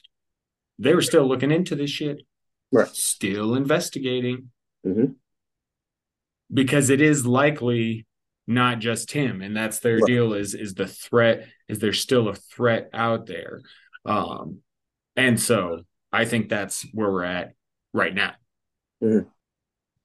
they 0.79 0.95
were 0.95 1.01
still 1.01 1.27
looking 1.27 1.51
into 1.51 1.75
this 1.75 1.89
shit, 1.89 2.21
Right. 2.71 2.87
still 2.87 3.53
investigating 3.53 4.51
Mhm. 4.85 5.15
because 6.51 6.89
it 6.89 7.01
is 7.01 7.25
likely 7.25 8.07
not 8.47 8.79
just 8.79 9.11
him, 9.11 9.41
and 9.41 9.53
that's 9.57 9.79
their 9.81 9.97
Right. 9.97 10.05
deal. 10.07 10.31
Is 10.33 10.53
is 10.55 10.73
the 10.73 10.87
threat? 10.87 11.49
Is 11.67 11.79
there 11.79 11.91
still 11.91 12.29
a 12.29 12.35
threat 12.35 12.89
out 12.93 13.25
there? 13.25 13.61
Um, 14.05 14.61
and 15.17 15.37
so 15.37 15.83
I 16.13 16.23
think 16.23 16.47
that's 16.47 16.83
where 16.93 17.11
we're 17.11 17.25
at 17.25 17.55
right 17.91 18.15
now. 18.15 18.35
Mhm. 19.01 19.29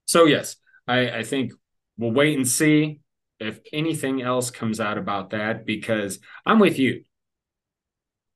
So 0.07 0.25
yes, 0.25 0.57
I, 0.89 1.19
I 1.19 1.23
think 1.23 1.53
we'll 1.97 2.11
wait 2.11 2.37
and 2.37 2.49
see 2.49 2.99
if 3.41 3.61
anything 3.73 4.23
else 4.23 4.51
comes 4.51 4.81
out 4.81 4.99
about 4.99 5.31
that 5.31 5.65
because 5.67 6.19
I'm 6.47 6.59
with 6.59 6.79
you. 6.79 7.05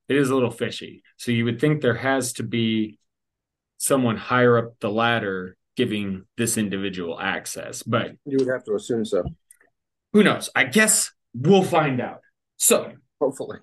It 0.09 0.17
is 0.17 0.31
a 0.31 0.35
little 0.35 0.51
fishy. 0.51 1.03
So 1.17 1.33
you 1.33 1.45
would 1.45 1.61
think 1.61 1.81
there 1.81 1.95
has 1.95 2.35
to 2.35 2.43
be 2.43 2.99
someone 3.79 4.17
higher 4.17 4.59
up 4.59 4.79
the 4.81 4.91
ladder 4.91 5.57
giving 5.77 6.25
this 6.37 6.59
individual 6.59 7.19
access, 7.19 7.83
but 7.83 8.13
You 8.27 8.37
would 8.39 8.49
have 8.49 8.65
to 8.65 8.75
assume 8.75 9.05
so. 9.05 9.25
who 10.13 10.23
knows? 10.23 10.51
I 10.55 10.65
guess 10.65 11.13
we'll 11.35 11.63
find 11.65 12.01
out. 12.01 12.21
So, 12.59 12.93
Hopefully. 13.21 13.59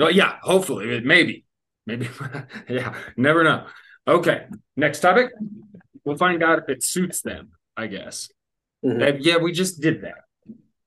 oh, 0.00 0.08
yeah, 0.08 0.36
hopefully, 0.42 1.00
maybe, 1.00 1.44
maybe, 1.86 2.08
yeah, 2.68 2.94
never 3.16 3.42
know. 3.42 3.66
Okay, 4.06 4.46
next 4.76 5.00
topic. 5.00 5.30
We'll 6.04 6.16
find 6.16 6.42
out 6.42 6.58
if 6.60 6.68
it 6.68 6.82
suits 6.82 7.20
them, 7.22 7.50
I 7.76 7.86
guess. 7.88 8.30
Mhm. 8.84 9.02
Uh, 9.02 9.16
yeah, 9.20 9.36
we 9.38 9.52
just 9.52 9.80
did 9.80 10.02
that. 10.02 10.24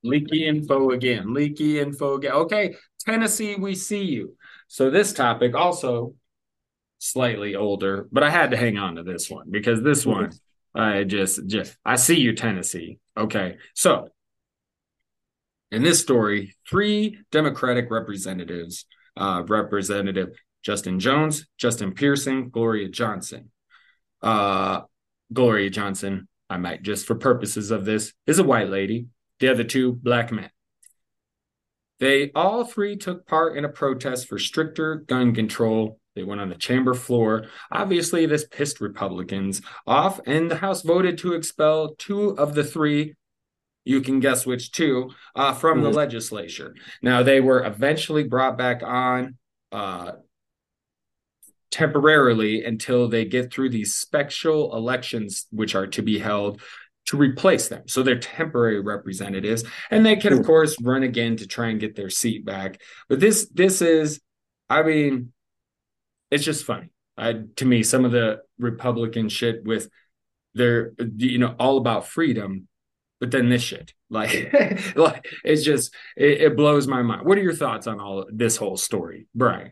Leaky 0.04 0.46
info 0.46 0.92
again. 0.92 1.34
Leaky 1.34 1.80
info 1.80 2.16
again. 2.16 2.34
Okay, 2.34 2.76
Tennessee, 3.00 3.56
we 3.56 3.76
see 3.76 4.04
you. 4.04 4.36
So 4.68 4.90
this 4.90 5.14
topic 5.14 5.56
also 5.56 6.16
slightly 7.00 7.56
older, 7.56 8.08
but 8.12 8.24
I 8.24 8.30
had 8.30 8.52
to 8.52 8.58
hang 8.58 8.78
on 8.78 8.96
to 8.96 9.04
this 9.04 9.30
one 9.30 9.50
because 9.50 9.82
this 9.82 10.06
Mhm. 10.06 10.12
one, 10.12 10.32
I 10.74 11.04
just 11.04 11.46
just 11.48 11.78
I 11.86 11.96
see 11.96 12.20
you, 12.20 12.34
Tennessee. 12.34 13.00
Okay, 13.18 13.58
so 13.74 14.10
in 15.72 15.84
this 15.84 16.00
story, 16.02 16.56
three 16.70 17.20
Democratic 17.32 17.90
representatives, 17.90 18.86
uh, 19.18 19.44
Representative 19.48 20.38
Justin 20.62 21.00
Jones, 21.00 21.48
Justin 21.58 21.94
Pearson, 21.94 22.50
Gloria 22.50 22.90
Johnson. 22.90 23.52
Uh, 24.22 24.82
Gloria 25.32 25.70
Johnson, 25.70 26.28
I 26.50 26.58
might 26.58 26.84
just 26.84 27.06
for 27.08 27.16
purposes 27.16 27.72
of 27.72 27.86
this, 27.86 28.14
is 28.28 28.40
a 28.40 28.44
white 28.44 28.70
lady. 28.70 29.08
The 29.40 29.50
other 29.50 29.64
two, 29.64 29.94
black 29.94 30.32
men. 30.32 30.50
They 32.00 32.32
all 32.36 32.66
three 32.66 32.98
took 32.98 33.26
part 33.26 33.58
in 33.58 33.66
a 33.66 33.70
protest 33.70 34.28
for 34.28 34.38
stricter 34.38 34.96
gun 34.96 35.34
control. 35.34 36.00
They 36.16 36.24
went 36.24 36.42
on 36.42 36.50
the 36.50 36.56
chamber 36.56 36.94
floor. 36.94 37.48
Obviously, 37.72 38.26
this 38.26 38.46
pissed 38.46 38.80
Republicans 38.82 39.62
off, 39.88 40.20
and 40.26 40.50
the 40.52 40.58
House 40.58 40.82
voted 40.82 41.18
to 41.20 41.34
expel 41.34 41.96
two 41.98 42.38
of 42.38 42.54
the 42.54 42.64
three. 42.64 43.16
You 43.86 44.02
can 44.02 44.20
guess 44.20 44.46
which 44.46 44.72
two 44.72 45.12
uh, 45.36 45.54
from 45.54 45.84
the 45.84 45.90
Mhm. 45.90 45.96
legislature. 45.96 46.74
Now, 47.02 47.24
they 47.24 47.40
were 47.40 47.64
eventually 47.66 48.24
brought 48.24 48.58
back 48.58 48.82
on 48.84 49.38
uh, 49.72 50.14
temporarily 51.76 52.64
until 52.64 53.10
they 53.10 53.26
get 53.26 53.52
through 53.52 53.70
these 53.70 53.96
special 53.96 54.74
elections, 54.78 55.46
which 55.52 55.76
are 55.76 55.88
to 55.88 56.02
be 56.02 56.18
held 56.18 56.62
to 57.08 57.18
replace 57.18 57.68
them. 57.68 57.84
So 57.88 58.02
they're 58.02 58.18
temporary 58.18 58.80
representatives, 58.80 59.66
and 59.92 60.06
they 60.06 60.16
can, 60.16 60.32
of 60.32 60.40
Hmm. 60.40 60.46
course, 60.46 60.82
run 60.82 61.04
again 61.04 61.36
to 61.38 61.46
try 61.46 61.68
and 61.68 61.80
get 61.80 61.94
their 61.98 62.10
seat 62.10 62.46
back. 62.46 62.82
But 63.10 63.20
this, 63.20 63.50
this 63.54 63.82
is, 63.82 64.22
I 64.70 64.84
mean, 64.84 65.34
it's 66.32 66.46
just 66.46 66.64
funny 66.64 66.88
I, 67.18 67.42
to 67.58 67.66
me. 67.66 67.84
Some 67.84 68.06
of 68.06 68.12
the 68.14 68.40
Republican 68.58 69.28
shit 69.28 69.66
with 69.66 69.90
their, 70.54 70.94
you 71.18 71.38
know, 71.40 71.56
all 71.60 71.78
about 71.78 72.08
freedom, 72.08 72.70
but 73.20 73.32
then 73.32 73.50
this 73.50 73.64
shit, 73.64 73.94
like, 74.10 74.54
like 74.96 75.28
it's 75.44 75.64
just, 75.64 75.94
it, 76.16 76.42
it 76.42 76.56
blows 76.56 76.88
my 76.88 77.02
mind. 77.02 77.26
What 77.26 77.38
are 77.38 77.44
your 77.44 77.54
thoughts 77.54 77.86
on 77.86 78.00
all 78.00 78.26
this 78.32 78.56
whole 78.56 78.78
story, 78.78 79.28
Brian? 79.36 79.72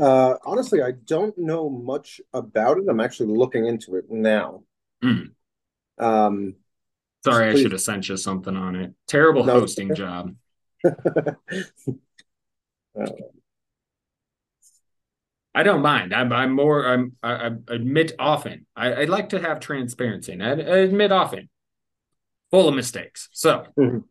Uh, 0.00 0.36
honestly, 0.44 0.82
I 0.82 0.92
don't 0.92 1.36
know 1.36 1.68
much 1.68 2.20
about 2.32 2.78
it. 2.78 2.84
I'm 2.88 3.00
actually 3.00 3.36
looking 3.36 3.66
into 3.66 3.96
it 3.96 4.10
now. 4.10 4.62
Mm. 5.04 5.32
Um, 5.98 6.54
Sorry, 7.24 7.48
I 7.48 7.52
Please. 7.52 7.62
should 7.62 7.72
have 7.72 7.80
sent 7.80 8.08
you 8.08 8.16
something 8.16 8.56
on 8.56 8.74
it. 8.74 8.92
Terrible 9.06 9.44
No. 9.44 9.60
hosting 9.60 9.94
job. 9.94 10.34
I 15.54 15.62
don't 15.62 15.82
mind. 15.82 16.14
I'm, 16.14 16.32
I'm 16.32 16.52
more. 16.52 16.86
I'm. 16.86 17.12
I, 17.22 17.32
I 17.32 17.50
admit 17.68 18.12
often. 18.18 18.66
I, 18.74 18.92
I 18.92 19.04
like 19.04 19.28
to 19.30 19.40
have 19.40 19.60
transparency. 19.60 20.32
And 20.32 20.42
I, 20.42 20.50
I 20.50 20.76
admit 20.78 21.12
often, 21.12 21.50
full 22.50 22.68
of 22.68 22.74
mistakes. 22.74 23.28
So, 23.32 23.66
Mhm. 23.78 24.04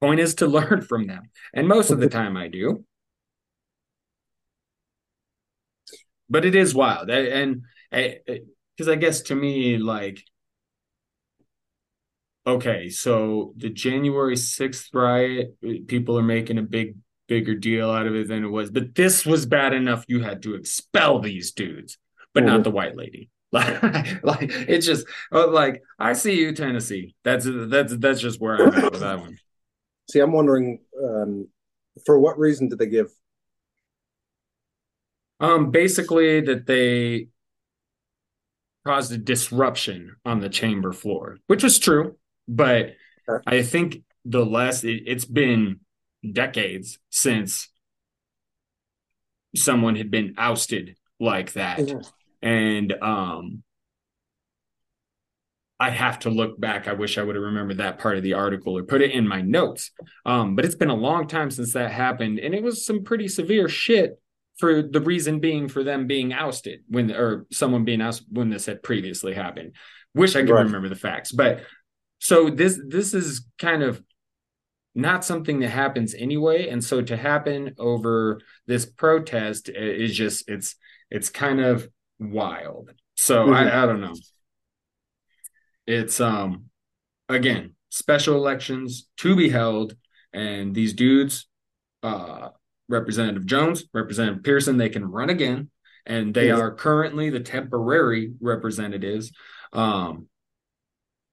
point 0.00 0.20
is 0.20 0.34
to 0.36 0.46
learn 0.58 0.82
from 0.82 1.06
them, 1.06 1.30
and 1.54 1.66
most 1.66 1.90
of 1.90 2.00
the 2.00 2.08
time 2.20 2.36
I 2.36 2.48
do. 2.48 2.84
But 6.30 6.44
it 6.44 6.54
is 6.54 6.74
wild, 6.74 7.10
and 7.10 7.62
because 7.90 8.88
I 8.88 8.96
guess 8.96 9.22
to 9.22 9.34
me, 9.34 9.78
like, 9.78 10.22
okay, 12.46 12.88
so 12.88 13.54
the 13.56 13.70
January 13.70 14.36
sixth 14.36 14.88
riot, 14.92 15.56
people 15.86 16.18
are 16.18 16.22
making 16.22 16.58
a 16.58 16.62
big 16.62 16.96
bigger 17.26 17.54
deal 17.54 17.90
out 17.90 18.06
of 18.06 18.14
it 18.14 18.28
than 18.28 18.42
it 18.44 18.48
was. 18.48 18.70
But 18.70 18.94
this 18.94 19.26
was 19.26 19.44
bad 19.46 19.74
enough 19.74 20.04
you 20.08 20.22
had 20.22 20.42
to 20.42 20.54
expel 20.54 21.18
these 21.20 21.52
dudes, 21.52 21.98
but 22.32 22.44
not 22.44 22.60
Mhm. 22.60 22.64
the 22.64 22.70
white 22.70 22.96
lady. 22.96 23.30
Like, 23.52 23.82
like 24.22 24.50
it's 24.68 24.86
just 24.86 25.06
uh, 25.32 25.48
like 25.50 25.82
I 25.98 26.12
see 26.12 26.38
you, 26.38 26.52
Tennessee. 26.52 27.14
That's 27.24 27.46
that's 27.48 27.96
that's 27.96 28.20
just 28.20 28.40
where 28.40 28.62
I'm 28.62 28.74
at 28.74 28.92
with 28.92 29.00
that 29.00 29.20
one. 29.20 29.38
see, 30.10 30.20
I'm 30.20 30.32
wondering, 30.32 30.80
um, 31.02 31.48
for 32.06 32.18
what 32.18 32.38
reason 32.38 32.68
did 32.68 32.78
they 32.78 32.86
give? 32.86 33.10
Um, 35.40 35.70
basically 35.70 36.40
that 36.42 36.66
they 36.66 37.28
caused 38.84 39.12
a 39.12 39.18
disruption 39.18 40.16
on 40.24 40.40
the 40.40 40.48
chamber 40.48 40.92
floor, 40.92 41.38
which 41.46 41.62
was 41.62 41.78
true, 41.78 42.16
but 42.46 42.94
Okay. 43.30 43.58
I 43.58 43.62
think 43.62 44.02
the 44.24 44.44
last 44.44 44.84
it, 44.84 45.02
it's 45.06 45.26
been 45.26 45.80
decades 46.32 46.98
since 47.10 47.68
someone 49.54 49.96
had 49.96 50.10
been 50.10 50.34
ousted 50.38 50.96
like 51.20 51.52
that. 51.52 51.78
Mhm. 51.78 52.10
And 52.40 52.92
um 53.02 53.62
I 55.80 55.90
have 55.90 56.18
to 56.20 56.30
look 56.30 56.58
back. 56.58 56.88
I 56.88 56.94
wish 56.94 57.18
I 57.18 57.22
would 57.22 57.36
have 57.36 57.44
remembered 57.44 57.76
that 57.76 57.98
part 57.98 58.16
of 58.16 58.22
the 58.22 58.32
article 58.32 58.76
or 58.76 58.82
put 58.82 59.00
it 59.02 59.12
in 59.12 59.28
my 59.28 59.42
notes. 59.42 59.92
Um, 60.26 60.56
but 60.56 60.64
it's 60.64 60.74
been 60.74 60.90
a 60.90 60.94
long 60.94 61.28
time 61.28 61.50
since 61.52 61.72
that 61.74 61.92
happened, 61.92 62.40
and 62.40 62.52
it 62.54 62.62
was 62.64 62.84
some 62.84 63.04
pretty 63.04 63.28
severe 63.28 63.68
shit 63.68 64.20
for 64.58 64.82
the 64.82 65.00
reason 65.00 65.40
being 65.40 65.68
for 65.68 65.84
them 65.84 66.06
being 66.06 66.32
ousted 66.32 66.80
when 66.88 67.10
or 67.12 67.46
someone 67.52 67.84
being 67.84 68.00
ousted 68.00 68.26
when 68.30 68.50
this 68.50 68.66
had 68.66 68.82
previously 68.82 69.34
happened. 69.34 69.74
Wish 70.14 70.34
I 70.36 70.40
could 70.42 70.50
Right. 70.50 70.64
remember 70.64 70.88
the 70.88 70.96
facts. 70.96 71.32
But 71.32 71.64
so 72.18 72.50
this 72.50 72.78
this 72.86 73.14
is 73.14 73.46
kind 73.58 73.82
of 73.82 74.02
not 74.94 75.24
something 75.24 75.60
that 75.60 75.68
happens 75.68 76.14
anyway. 76.14 76.68
And 76.68 76.82
so 76.82 77.00
to 77.02 77.16
happen 77.16 77.74
over 77.78 78.40
this 78.66 78.84
protest 78.84 79.68
is 79.68 80.16
just 80.16 80.48
it's 80.48 80.74
it's 81.10 81.30
kind 81.30 81.60
of 81.60 81.88
wild. 82.18 82.92
So 83.16 83.46
Mhm. 83.46 83.54
I, 83.54 83.82
I 83.82 83.86
don't 83.86 84.00
know. 84.00 84.14
It's 85.86 86.20
um 86.20 86.64
again 87.28 87.74
special 87.90 88.34
elections 88.36 89.08
to 89.18 89.34
be 89.36 89.48
held, 89.48 89.96
and 90.32 90.74
these 90.74 90.92
dudes, 90.94 91.46
uh 92.02 92.50
Representative 92.88 93.46
Jones, 93.46 93.84
Representative 93.92 94.42
Pearson, 94.42 94.76
they 94.78 94.88
can 94.88 95.04
run 95.04 95.30
again, 95.30 95.70
and 96.06 96.32
they 96.34 96.50
are 96.50 96.72
currently 96.74 97.30
the 97.30 97.40
temporary 97.40 98.32
representatives. 98.40 99.32
Um 99.72 100.26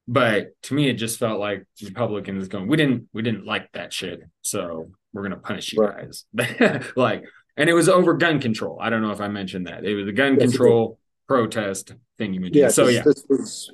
but 0.08 0.50
to 0.64 0.74
me 0.76 0.88
it 0.90 0.94
just 0.96 1.18
felt 1.18 1.40
like 1.40 1.66
Republicans 1.84 2.48
going, 2.48 2.68
we 2.68 2.78
didn't 2.78 3.08
we 3.14 3.22
didn't 3.22 3.46
like 3.46 3.72
that 3.74 3.92
shit, 3.94 4.22
so 4.42 4.92
we're 5.14 5.24
gonna 5.24 5.38
punish 5.38 5.74
you 5.74 5.82
Right. 5.82 6.06
guys. 6.36 6.92
like 6.96 7.24
and 7.58 7.70
it 7.70 7.74
was 7.74 7.88
over 7.88 8.14
gun 8.16 8.40
control. 8.42 8.78
I 8.82 8.90
don't 8.90 9.02
know 9.02 9.12
if 9.12 9.22
I 9.22 9.30
mentioned 9.30 9.68
that. 9.68 9.86
It 9.86 9.96
was 9.96 10.08
a 10.08 10.12
gun 10.12 10.38
Yes, 10.40 10.50
control 10.52 11.00
protest 11.28 11.94
thingy 12.20 12.50
Yeah. 12.54 12.68
So 12.68 12.86
this, 12.86 12.96
yeah. 12.96 13.02
this 13.04 13.26
was 13.30 13.72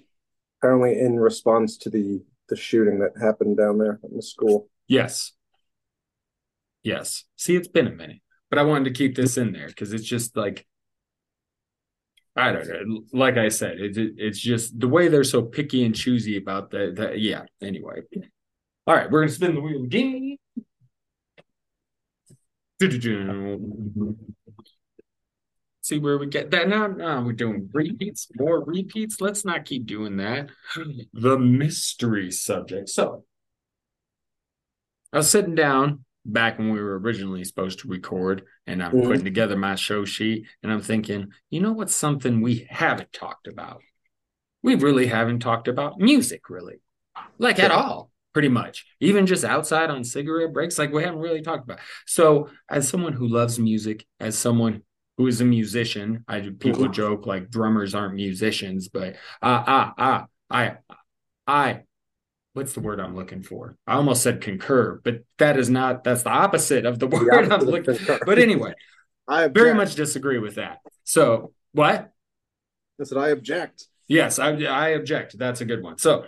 apparently 0.59 0.99
in 0.99 1.19
response 1.19 1.77
to 1.79 1.89
the 1.89 2.21
the 2.47 2.55
shooting 2.55 2.99
that 2.99 3.11
happened 3.19 3.57
down 3.57 3.77
there 3.77 3.99
in 4.03 4.15
the 4.15 4.21
school. 4.21 4.67
Yes. 4.87 5.31
Yes. 6.83 7.25
See, 7.35 7.55
it's 7.55 7.67
been 7.67 7.87
a 7.87 7.91
minute, 7.91 8.21
but 8.49 8.59
I 8.59 8.63
wanted 8.63 8.85
to 8.85 8.91
keep 8.91 9.15
this 9.15 9.37
in 9.37 9.51
there 9.51 9.67
because 9.67 9.93
it's 9.93 10.03
just 10.03 10.35
like, 10.35 10.65
I 12.35 12.51
don't 12.51 12.67
know. 12.67 13.01
Like 13.11 13.37
I 13.37 13.49
said, 13.49 13.79
it's 13.79 13.97
it's 13.99 14.39
just 14.39 14.79
the 14.79 14.87
way 14.87 15.09
they're 15.09 15.23
so 15.23 15.41
picky 15.41 15.83
and 15.83 15.93
choosy 15.93 16.37
about 16.37 16.71
that. 16.71 16.95
That 16.95 17.19
yeah. 17.19 17.43
Anyway, 17.61 18.01
all 18.87 18.95
right, 18.95 19.11
we're 19.11 19.21
gonna 19.21 19.31
spin 19.31 19.55
the 19.55 19.61
wheel 19.61 19.83
again. 19.83 20.37
See 25.83 25.99
where 25.99 26.17
we 26.17 26.27
get 26.27 26.51
that 26.51 26.69
now. 26.69 26.87
Now 26.87 27.21
we're 27.21 27.33
doing 27.33 27.69
repeats, 27.73 28.27
more 28.35 28.63
repeats. 28.63 29.19
Let's 29.19 29.43
not 29.43 29.65
keep 29.65 29.85
doing 29.85 30.17
that. 30.17 30.49
The 31.13 31.37
mystery 31.37 32.31
subject. 32.31 32.89
So 32.89 33.25
I 35.11 35.17
was 35.17 35.29
sitting 35.29 35.55
down 35.55 36.05
back 36.25 36.59
when 36.59 36.69
we 36.69 36.79
were 36.79 36.99
originally 36.99 37.43
supposed 37.43 37.79
to 37.79 37.87
record, 37.87 38.43
and 38.67 38.83
I'm 38.83 38.91
Mhm. 38.93 39.07
putting 39.07 39.23
together 39.23 39.57
my 39.57 39.75
show 39.75 40.05
sheet, 40.05 40.47
and 40.61 40.71
I'm 40.71 40.81
thinking, 40.81 41.31
you 41.49 41.59
know 41.61 41.71
what's 41.71 41.95
something 41.95 42.41
we 42.41 42.67
haven't 42.69 43.11
talked 43.11 43.47
about? 43.47 43.81
We 44.63 44.75
really 44.75 45.07
haven't 45.07 45.39
talked 45.39 45.67
about 45.67 45.99
music, 45.99 46.49
really, 46.49 46.81
like 47.39 47.57
at 47.59 47.71
all, 47.71 48.11
pretty 48.33 48.49
much. 48.49 48.85
Even 48.99 49.25
just 49.25 49.43
outside 49.43 49.89
on 49.89 50.03
cigarette 50.03 50.53
breaks, 50.53 50.77
like 50.77 50.93
we 50.93 51.03
haven't 51.03 51.19
really 51.21 51.41
talked 51.41 51.63
about. 51.63 51.79
So, 52.05 52.49
as 52.69 52.87
someone 52.87 53.13
who 53.13 53.27
loves 53.27 53.57
music, 53.59 54.05
as 54.19 54.37
someone 54.37 54.83
who 55.17 55.25
is 55.27 55.41
a 55.41 55.45
musician, 55.45 56.23
I 56.27 56.41
people 56.41 56.85
Mhm. 56.85 56.93
joke 56.93 57.25
like 57.25 57.49
drummers 57.49 57.95
aren't 57.95 58.13
musicians, 58.15 58.87
but 58.89 59.15
ah 59.41 59.63
ah 59.67 59.93
ah, 59.97 60.25
I 60.49 60.77
I 61.47 61.83
what's 62.53 62.73
the 62.73 62.79
word 62.81 62.99
I'm 62.99 63.15
looking 63.15 63.43
for? 63.43 63.77
I 63.87 63.95
almost 63.95 64.23
said 64.23 64.41
concur, 64.41 64.99
but 65.03 65.23
that 65.37 65.57
is 65.57 65.69
not 65.69 66.03
that's 66.03 66.23
the 66.23 66.29
opposite 66.29 66.85
of 66.85 66.99
the 66.99 67.07
The 67.09 67.17
word 67.17 67.51
opposite 67.51 67.51
I'm 67.51 67.65
looking 67.65 67.95
concur. 67.95 68.19
But 68.25 68.39
anyway, 68.39 68.73
I 69.27 69.43
object. 69.43 69.57
very 69.57 69.73
much 69.73 69.95
disagree 69.95 70.39
with 70.39 70.55
that. 70.55 70.79
So 71.03 71.53
what? 71.73 72.11
I 72.99 73.03
said 73.03 73.17
I 73.17 73.29
object. 73.29 73.85
Yes, 74.07 74.39
I 74.39 74.49
I 74.63 74.89
object. 74.89 75.37
That's 75.37 75.61
a 75.61 75.65
good 75.65 75.81
one. 75.81 75.97
So 75.97 76.25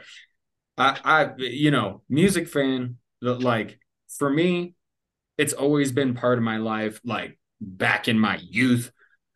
I 0.77 0.99
I 1.03 1.29
you 1.37 1.71
know, 1.71 2.01
music 2.09 2.47
fan 2.47 2.97
like 3.21 3.79
for 4.17 4.29
me 4.29 4.75
it's 5.37 5.53
always 5.53 5.91
been 5.91 6.13
part 6.13 6.37
of 6.37 6.43
my 6.43 6.57
life 6.57 6.99
like 7.03 7.39
back 7.59 8.07
in 8.07 8.19
my 8.19 8.37
youth 8.41 8.91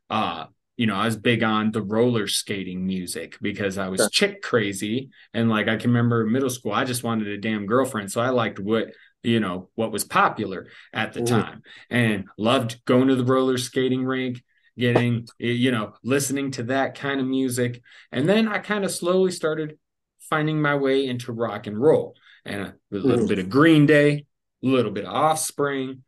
uh 0.10 0.46
you 0.78 0.86
know, 0.86 0.96
I 0.96 1.06
was 1.06 1.18
big 1.18 1.44
on 1.44 1.72
the 1.72 1.82
roller 1.82 2.28
skating 2.28 2.86
music 2.86 3.38
because 3.42 3.78
I 3.78 3.90
was 3.90 4.00
Sure. 4.02 4.10
chick 4.10 4.42
crazy 4.42 5.10
and 5.34 5.50
like 5.50 5.68
I 5.68 5.76
can 5.76 5.90
remember 5.92 6.26
middle 6.26 6.50
school 6.50 6.72
I 6.72 6.86
just 6.86 7.04
wanted 7.04 7.28
a 7.28 7.38
damn 7.38 7.66
girlfriend 7.66 8.12
so 8.12 8.22
I 8.22 8.30
liked 8.30 8.60
what 8.60 8.88
you 9.24 9.40
know 9.40 9.70
what 9.76 9.92
was 9.92 10.04
popular 10.06 10.68
at 10.94 11.14
the 11.14 11.22
Mhm. 11.22 11.28
time 11.28 11.62
and 11.90 12.26
loved 12.38 12.80
going 12.86 13.08
to 13.10 13.16
the 13.16 13.26
roller 13.26 13.58
skating 13.58 14.06
rink 14.06 14.44
getting 14.78 15.28
you 15.40 15.72
know 15.72 15.94
listening 16.04 16.52
to 16.52 16.64
that 16.64 16.94
kind 16.96 17.20
of 17.20 17.26
music 17.26 17.82
and 18.12 18.30
then 18.30 18.48
I 18.48 18.60
kind 18.60 18.86
of 18.86 18.92
slowly 18.92 19.32
started 19.32 19.78
finding 20.30 20.62
my 20.62 20.76
way 20.76 21.08
into 21.08 21.32
rock 21.34 21.66
and 21.68 21.78
roll 21.82 22.16
and 22.46 22.62
a, 22.62 22.76
little 22.92 23.26
Mhm. 23.26 23.30
bit 23.30 23.40
of 23.40 23.50
Green 23.50 23.86
Day 23.88 24.26
a 24.64 24.68
little 24.68 24.92
bit 24.92 25.06
of 25.06 25.14
Offspring 25.14 26.04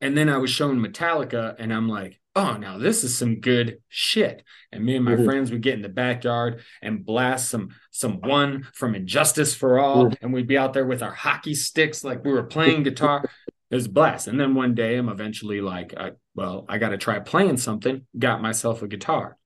and 0.00 0.16
then 0.16 0.28
I 0.28 0.38
was 0.38 0.50
shown 0.50 0.80
Metallica, 0.80 1.54
and 1.58 1.72
I'm 1.72 1.88
like, 1.88 2.18
oh, 2.34 2.56
now 2.56 2.78
this 2.78 3.04
is 3.04 3.16
some 3.16 3.40
good 3.40 3.78
shit. 3.88 4.42
And 4.72 4.84
me 4.84 4.96
and 4.96 5.04
my 5.04 5.16
Mhm. 5.16 5.24
friends 5.26 5.50
would 5.50 5.60
get 5.60 5.74
in 5.74 5.82
the 5.82 5.88
backyard 5.88 6.62
and 6.80 7.04
blast 7.04 7.50
some 7.50 7.70
some 7.90 8.20
one 8.20 8.66
from 8.74 8.94
And 8.94 9.06
Justice 9.06 9.54
for 9.54 9.78
All, 9.78 10.06
Mhm. 10.06 10.16
and 10.22 10.32
we'd 10.32 10.46
be 10.46 10.56
out 10.56 10.72
there 10.72 10.86
with 10.86 11.02
our 11.02 11.12
hockey 11.12 11.54
sticks 11.54 12.02
like 12.02 12.24
we 12.24 12.32
were 12.32 12.42
playing 12.44 12.84
guitar. 12.84 13.28
It 13.70 13.74
was 13.74 13.86
a 13.86 13.90
blast. 13.90 14.28
And 14.28 14.40
then 14.40 14.54
one 14.54 14.74
day, 14.74 14.96
I'm 14.96 15.08
eventually 15.10 15.60
like, 15.60 15.94
I, 15.96 16.12
well, 16.34 16.64
I 16.68 16.78
got 16.78 16.90
to 16.90 16.96
try 16.98 17.18
playing 17.20 17.58
something. 17.58 18.06
Got 18.18 18.40
myself 18.42 18.82
a 18.82 18.88
guitar. 18.88 19.36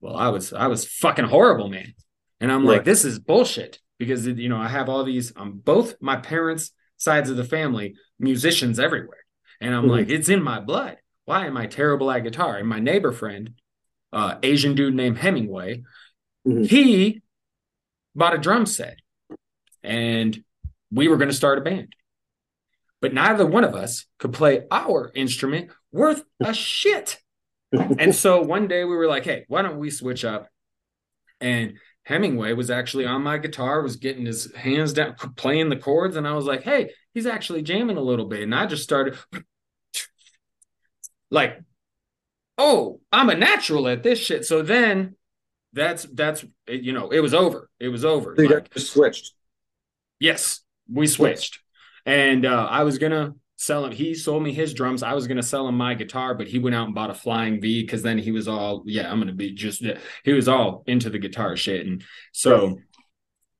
Well, 0.00 0.16
I 0.16 0.28
was 0.28 0.52
I 0.54 0.66
was 0.68 0.86
fucking 0.86 1.26
horrible, 1.26 1.68
man. 1.68 1.92
And 2.40 2.50
I'm 2.50 2.64
like, 2.64 2.84
this 2.84 3.04
is 3.04 3.18
bullshit 3.18 3.78
because 3.98 4.26
you 4.26 4.48
know 4.48 4.56
I 4.56 4.68
have 4.68 4.88
all 4.88 5.04
these 5.04 5.32
on 5.36 5.58
both 5.58 5.94
my 6.00 6.16
parents' 6.16 6.72
sides 6.96 7.28
of 7.28 7.36
the 7.36 7.44
family 7.44 7.94
musicians 8.18 8.78
everywhere, 8.80 9.24
and 9.60 9.74
I'm 9.74 9.84
Mhm. 9.84 9.90
like, 9.90 10.08
it's 10.08 10.30
in 10.30 10.42
my 10.42 10.60
blood. 10.60 10.96
Why 11.24 11.46
am 11.46 11.56
I 11.56 11.66
terrible 11.66 12.10
at 12.10 12.24
guitar? 12.24 12.56
And 12.56 12.68
my 12.68 12.80
neighbor 12.80 13.12
friend, 13.12 13.54
uh, 14.12 14.36
Asian 14.42 14.74
dude 14.74 14.94
named 14.94 15.18
Hemingway, 15.18 15.82
Mhm. 16.46 16.66
he 16.68 17.22
bought 18.14 18.34
a 18.34 18.38
drum 18.38 18.66
set, 18.66 18.98
and 19.82 20.42
we 20.90 21.08
were 21.08 21.16
going 21.16 21.28
to 21.28 21.34
start 21.34 21.58
a 21.58 21.60
band, 21.60 21.94
but 23.00 23.14
neither 23.14 23.46
one 23.46 23.64
of 23.64 23.74
us 23.74 24.06
could 24.18 24.32
play 24.32 24.66
our 24.70 25.12
instrument 25.14 25.70
worth 25.92 26.24
a 26.40 26.52
shit. 26.52 27.20
And 27.72 28.12
so 28.14 28.42
one 28.42 28.66
day 28.66 28.82
we 28.84 28.96
were 28.96 29.06
like, 29.06 29.24
hey, 29.24 29.44
why 29.46 29.62
don't 29.62 29.78
we 29.78 29.90
switch 29.90 30.24
up? 30.24 30.48
And 31.40 31.78
Hemingway 32.02 32.54
was 32.54 32.68
actually 32.70 33.06
on 33.06 33.22
my 33.22 33.38
guitar, 33.38 33.80
was 33.82 33.94
getting 33.94 34.26
his 34.26 34.52
hands 34.54 34.92
down, 34.92 35.14
playing 35.36 35.68
the 35.68 35.76
chords. 35.76 36.16
And 36.16 36.26
I 36.26 36.32
was 36.32 36.46
like, 36.46 36.64
hey, 36.64 36.90
he's 37.14 37.26
actually 37.26 37.62
jamming 37.62 37.96
a 37.96 38.02
little 38.02 38.24
bit. 38.26 38.42
And 38.42 38.54
I 38.54 38.66
just 38.66 38.82
started 38.82 39.16
like, 41.30 41.62
oh, 42.58 43.00
I'm 43.12 43.30
a 43.30 43.34
natural 43.34 43.88
at 43.88 44.02
this 44.02 44.18
shit. 44.18 44.44
So 44.44 44.62
then 44.62 45.16
that's, 45.72 46.04
that's, 46.04 46.44
you 46.68 46.92
know, 46.92 47.10
it 47.10 47.20
was 47.20 47.34
over. 47.34 47.70
It 47.78 47.88
was 47.88 48.04
over. 48.04 48.34
You 48.36 48.48
Like, 48.48 48.72
just 48.74 48.92
switched. 48.92 49.32
Yes, 50.18 50.60
we 50.92 51.06
switched. 51.06 51.60
And 52.04 52.44
uh, 52.44 52.66
I 52.70 52.82
was 52.82 52.98
gonna 52.98 53.34
sell 53.56 53.84
him. 53.84 53.92
He 53.92 54.14
sold 54.14 54.42
me 54.42 54.52
his 54.52 54.74
drums. 54.74 55.02
I 55.02 55.14
was 55.14 55.26
gonna 55.26 55.42
sell 55.42 55.68
him 55.68 55.76
my 55.76 55.94
guitar, 55.94 56.34
but 56.34 56.48
he 56.48 56.58
went 56.58 56.74
out 56.74 56.86
and 56.86 56.94
bought 56.94 57.10
a 57.10 57.14
flying 57.14 57.60
V 57.60 57.82
because 57.82 58.02
then 58.02 58.18
he 58.18 58.32
was 58.32 58.48
all, 58.48 58.82
yeah, 58.86 59.10
I'm 59.10 59.18
gonna 59.18 59.32
be 59.32 59.52
just. 59.52 59.82
He 60.24 60.32
was 60.32 60.48
all 60.48 60.82
into 60.86 61.10
the 61.10 61.18
guitar 61.18 61.56
shit, 61.56 61.86
and 61.86 62.02
so. 62.32 62.78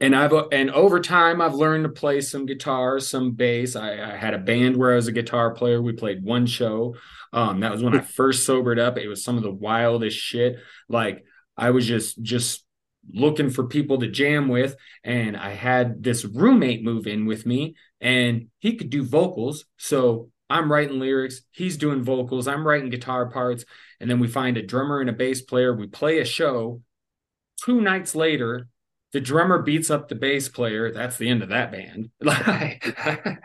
And 0.01 0.17
I've 0.17 0.33
and 0.51 0.71
over 0.71 0.99
time 1.01 1.41
I've 1.41 1.55
learned 1.55 1.85
to 1.85 1.91
play 1.91 2.23
some 2.23 2.47
guitar, 2.47 3.01
some 3.01 3.33
bass. 3.33 3.77
I, 3.77 4.13
I 4.13 4.17
had 4.17 4.33
a 4.33 4.39
band 4.39 4.77
where 4.77 4.93
I 4.93 4.97
was 4.97 5.09
a 5.09 5.13
guitar 5.13 5.53
player. 5.53 5.83
We 5.83 5.93
played 5.93 6.25
one 6.25 6.47
show. 6.47 6.97
Um, 7.33 7.61
that 7.61 7.71
was 7.71 7.83
when 7.83 7.97
I 7.97 8.01
first 8.01 8.45
sobered 8.47 8.79
up. 8.79 8.97
It 8.97 9.09
was 9.09 9.23
some 9.23 9.37
of 9.37 9.43
the 9.43 9.53
wildest 9.53 10.17
shit. 10.17 10.57
Like 10.89 11.25
I 11.57 11.71
was 11.71 11.87
just 11.87 12.21
just 12.23 12.65
looking 13.13 13.51
for 13.51 13.67
people 13.67 13.99
to 13.99 14.09
jam 14.09 14.49
with 14.49 14.77
and 15.05 15.37
I 15.37 15.51
had 15.51 16.03
this 16.03 16.25
roommate 16.25 16.85
move 16.85 17.07
in 17.07 17.27
with 17.27 17.47
me 17.47 17.75
and 18.01 18.49
he 18.59 18.77
could 18.77 18.91
do 18.91 19.03
vocals 19.03 19.65
so 19.79 20.31
I'm 20.51 20.71
writing 20.71 21.01
lyrics 21.01 21.41
he's 21.51 21.77
doing 21.77 22.03
vocals 22.03 22.47
I'm 22.47 22.67
writing 22.67 22.91
guitar 22.91 23.31
parts 23.31 23.65
and 24.01 24.11
then 24.11 24.21
we 24.21 24.29
find 24.29 24.59
a 24.59 24.63
drummer 24.63 25.01
and 25.01 25.09
a 25.09 25.15
bass 25.15 25.41
player 25.41 25.75
we 25.75 25.87
play 25.87 26.19
a 26.19 26.25
show 26.25 26.83
two 27.65 27.81
nights 27.81 28.15
later 28.15 28.69
the 29.13 29.21
drummer 29.21 29.61
beats 29.63 29.91
up 29.91 30.09
the 30.09 30.15
bass 30.15 30.49
player. 30.49 30.93
That's 30.93 31.17
the 31.17 31.29
end 31.29 31.43
of 31.43 31.49
that 31.51 31.73
band. 31.73 32.11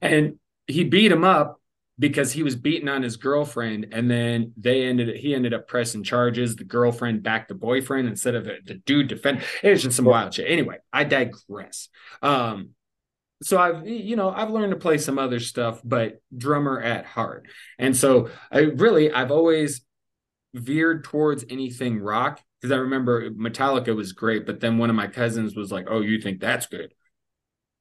And 0.00 0.38
he 0.66 0.84
beat 0.84 1.12
him 1.12 1.24
up 1.24 1.60
because 1.98 2.32
he 2.32 2.42
was 2.42 2.56
beating 2.56 2.88
on 2.88 3.02
his 3.02 3.16
girlfriend 3.16 3.88
and 3.92 4.10
then 4.10 4.52
they 4.56 4.84
ended 4.84 5.14
he 5.16 5.34
ended 5.34 5.52
up 5.52 5.68
pressing 5.68 6.02
charges. 6.02 6.56
The 6.56 6.64
girlfriend 6.64 7.22
backed 7.22 7.48
the 7.48 7.54
boyfriend 7.54 8.08
instead 8.08 8.34
of 8.34 8.44
the, 8.44 8.58
the 8.64 8.74
dude 8.74 9.08
defend 9.08 9.42
it 9.62 9.70
was 9.70 9.82
just 9.82 9.96
some 9.96 10.06
wild 10.06 10.34
shit. 10.34 10.50
Anyway 10.50 10.78
i 10.92 11.04
digress. 11.04 11.88
Um 12.22 12.70
so 13.42 13.58
i've 13.58 13.86
you 13.86 14.16
know 14.16 14.30
i've 14.30 14.50
learned 14.50 14.72
to 14.72 14.78
play 14.78 14.98
some 14.98 15.18
other 15.18 15.38
stuff 15.40 15.80
but 15.84 16.20
drummer 16.36 16.80
at 16.80 17.04
heart. 17.04 17.46
And 17.78 17.96
so 17.96 18.30
i 18.50 18.60
really 18.60 19.12
i've 19.12 19.30
always 19.30 19.82
veered 20.54 21.04
towards 21.04 21.44
anything 21.50 21.98
rock 22.00 22.40
because 22.62 22.72
i 22.72 22.78
remember 22.80 23.28
metallica 23.32 23.94
was 23.94 24.12
great 24.12 24.46
but 24.46 24.60
then 24.60 24.78
one 24.78 24.88
of 24.88 24.96
my 24.96 25.08
cousins 25.08 25.54
was 25.56 25.70
like 25.72 25.86
oh 25.90 26.00
you 26.00 26.20
think 26.20 26.40
that's 26.40 26.66
good? 26.66 26.94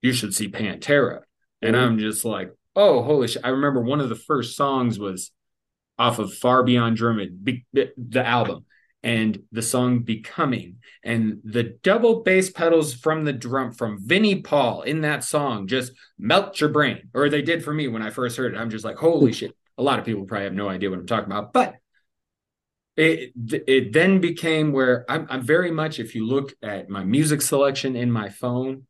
You 0.01 0.13
should 0.13 0.33
see 0.33 0.49
pantera. 0.49 1.21
And 1.61 1.75
Mhm. 1.75 1.79
i'm 1.79 1.99
just 1.99 2.25
like 2.25 2.51
oh 2.75 3.03
holy 3.03 3.27
shit 3.27 3.45
i 3.45 3.49
remember 3.49 3.81
one 3.81 3.99
of 4.01 4.09
the 4.09 4.15
first 4.15 4.55
songs 4.57 4.97
was 4.97 5.31
off 5.99 6.17
of 6.19 6.33
far 6.33 6.63
beyond 6.63 6.97
german 6.97 7.39
be- 7.43 7.65
the 7.73 8.25
album 8.25 8.65
and 9.03 9.43
the 9.51 9.61
song 9.61 9.99
becoming 9.99 10.77
and 11.03 11.39
the 11.43 11.63
double 11.83 12.21
bass 12.21 12.49
pedals 12.49 12.93
from 12.93 13.25
the 13.25 13.33
drum 13.33 13.71
from 13.71 13.99
vinnie 14.03 14.41
paul 14.41 14.81
in 14.83 15.01
that 15.01 15.23
song 15.23 15.67
just 15.67 15.91
melt 16.17 16.59
your 16.61 16.69
brain 16.69 17.09
or 17.13 17.29
they 17.29 17.41
did 17.41 17.63
for 17.63 17.73
me 17.73 17.87
when 17.87 18.01
i 18.01 18.09
first 18.09 18.37
heard 18.37 18.53
it. 18.55 18.57
I'm 18.57 18.69
just 18.69 18.85
like 18.85 18.97
holy 18.97 19.33
shit. 19.33 19.55
A 19.77 19.83
lot 19.83 19.99
of 19.99 20.05
people 20.05 20.25
probably 20.25 20.45
have 20.45 20.53
no 20.53 20.69
idea 20.69 20.89
what 20.89 20.99
i'm 20.99 21.07
talking 21.07 21.31
about 21.31 21.51
but 21.53 21.75
it 23.01 23.31
it 23.67 23.93
then 23.93 24.19
became 24.19 24.71
where 24.71 25.05
I'm, 25.09 25.25
I'm 25.29 25.41
very 25.41 25.71
much 25.71 25.99
if 25.99 26.13
you 26.15 26.25
look 26.25 26.53
at 26.61 26.89
my 26.89 27.03
music 27.03 27.41
selection 27.41 27.95
in 27.95 28.11
my 28.11 28.29
phone 28.29 28.85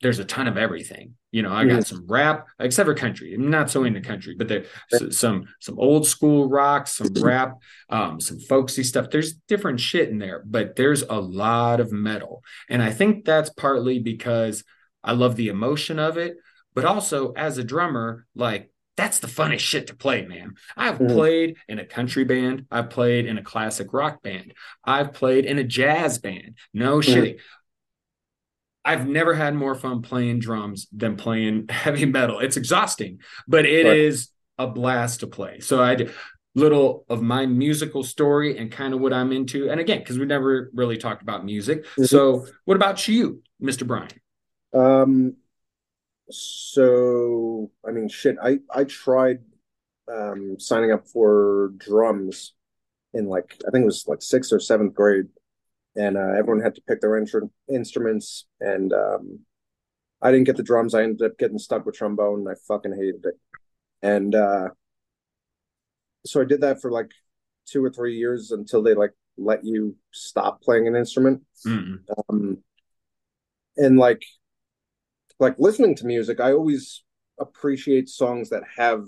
there's 0.00 0.18
a 0.18 0.24
ton 0.24 0.48
of 0.48 0.56
everything. 0.56 1.14
You 1.30 1.40
know 1.42 1.52
i 1.52 1.64
got 1.64 1.86
some 1.86 2.04
rap 2.06 2.48
except 2.58 2.86
for 2.86 2.94
country. 2.94 3.32
I'm 3.32 3.48
not 3.48 3.70
so 3.70 3.84
into 3.84 4.02
country 4.02 4.34
but 4.36 4.48
there's 4.48 5.16
some 5.16 5.44
some 5.60 5.78
old 5.78 6.06
school 6.06 6.48
rock 6.48 6.86
some 6.86 7.08
rap 7.20 7.58
um 7.88 8.20
some 8.20 8.38
folksy 8.40 8.82
stuff. 8.82 9.10
There's 9.10 9.34
different 9.48 9.80
shit 9.80 10.08
in 10.08 10.18
there 10.18 10.42
but 10.44 10.76
there's 10.76 11.02
a 11.02 11.18
lot 11.18 11.80
of 11.80 11.92
metal. 11.92 12.42
And 12.68 12.82
i 12.82 12.90
think 12.90 13.24
that's 13.24 13.50
partly 13.50 13.98
because 13.98 14.64
i 15.02 15.12
love 15.12 15.36
the 15.36 15.48
emotion 15.48 15.98
of 15.98 16.18
it 16.18 16.36
but 16.74 16.84
also 16.84 17.32
as 17.32 17.58
a 17.58 17.64
drummer 17.64 18.26
like 18.34 18.71
that's 18.96 19.20
the 19.20 19.26
funnest 19.26 19.60
shit 19.60 19.86
to 19.86 19.96
play 19.96 20.24
man 20.26 20.54
i've 20.76 20.98
Mhm. 20.98 21.12
played 21.14 21.56
in 21.68 21.78
a 21.78 21.84
country 21.84 22.24
band 22.24 22.66
i've 22.70 22.90
played 22.90 23.26
in 23.26 23.38
a 23.38 23.42
classic 23.42 23.92
rock 23.92 24.22
band 24.22 24.52
i've 24.84 25.12
played 25.12 25.44
in 25.44 25.58
a 25.58 25.64
jazz 25.64 26.18
band 26.18 26.56
no 26.74 26.98
shitting 26.98 27.38
I've 28.84 29.06
never 29.06 29.34
had 29.34 29.54
more 29.54 29.74
fun 29.76 30.02
playing 30.02 30.40
drums 30.40 30.88
than 30.92 31.16
playing 31.16 31.66
heavy 31.70 32.04
metal. 32.04 32.40
It's 32.40 32.56
exhausting, 32.56 33.20
but 33.46 33.64
it 33.64 33.86
is 33.86 34.30
a 34.58 34.66
blast 34.66 35.20
to 35.20 35.26
play. 35.28 35.60
So 35.60 35.80
I 35.80 35.92
I 35.92 35.94
d- 35.94 36.08
little 36.54 37.06
of 37.08 37.22
my 37.22 37.46
musical 37.46 38.02
story 38.02 38.58
and 38.58 38.70
kind 38.72 38.92
of 38.92 39.00
what 39.00 39.12
I'm 39.12 39.30
into. 39.32 39.70
And 39.70 39.80
again, 39.80 40.00
because 40.00 40.18
we 40.18 40.26
never 40.26 40.70
really 40.74 40.98
talked 40.98 41.22
about 41.22 41.44
music. 41.44 41.86
Mhm. 41.96 42.08
So 42.08 42.46
what 42.64 42.74
about 42.74 43.06
you, 43.08 43.42
Mr. 43.62 43.86
Brian? 43.86 44.10
Um, 44.74 45.36
so 46.32 47.70
I 47.86 47.90
mean, 47.90 48.08
shit. 48.08 48.36
I 48.42 48.58
I 48.74 48.84
tried 48.84 49.40
um 50.12 50.56
signing 50.58 50.92
up 50.92 51.06
for 51.06 51.72
drums 51.78 52.54
in 53.14 53.26
like 53.26 53.56
I 53.66 53.70
think 53.70 53.82
it 53.82 53.86
was 53.86 54.04
like 54.06 54.22
sixth 54.22 54.52
or 54.52 54.60
seventh 54.60 54.94
grade, 54.94 55.26
and 55.96 56.16
uh, 56.16 56.32
everyone 56.38 56.62
had 56.62 56.74
to 56.76 56.82
pick 56.82 57.00
their 57.00 57.10
instru 57.10 57.50
instruments, 57.72 58.46
and 58.60 58.92
um, 58.92 59.40
I 60.20 60.30
didn't 60.30 60.46
get 60.46 60.56
the 60.56 60.62
drums. 60.62 60.94
I 60.94 61.02
ended 61.02 61.22
up 61.22 61.38
getting 61.38 61.58
stuck 61.58 61.84
with 61.84 61.96
trombone, 61.96 62.40
and 62.40 62.48
I 62.48 62.54
fucking 62.66 62.94
hated 62.94 63.24
it. 63.24 63.38
And 64.02 64.34
uh, 64.34 64.68
so 66.24 66.40
I 66.40 66.44
did 66.44 66.62
that 66.62 66.80
for 66.80 66.90
like 66.90 67.10
two 67.66 67.84
or 67.84 67.90
three 67.90 68.16
years 68.16 68.50
until 68.50 68.82
they 68.82 68.94
like 68.94 69.12
let 69.36 69.64
you 69.64 69.96
stop 70.12 70.62
playing 70.62 70.86
an 70.88 70.96
instrument. 70.96 71.42
Mm. 71.66 71.98
Um, 72.28 72.58
and 73.76 73.98
like 73.98 74.22
like 75.42 75.56
listening 75.58 75.94
to 75.96 76.06
music, 76.06 76.40
I 76.40 76.52
always 76.52 77.02
appreciate 77.38 78.08
songs 78.08 78.50
that 78.50 78.62
have 78.76 79.06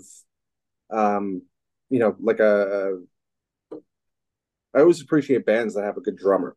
um, 0.91 1.41
you 1.89 1.99
know, 1.99 2.15
like 2.19 2.39
a 2.39 2.99
I 3.71 4.79
always 4.81 5.01
appreciate 5.01 5.45
bands 5.45 5.73
that 5.73 5.85
have 5.85 5.97
a 5.97 6.01
good 6.01 6.17
drummer. 6.17 6.55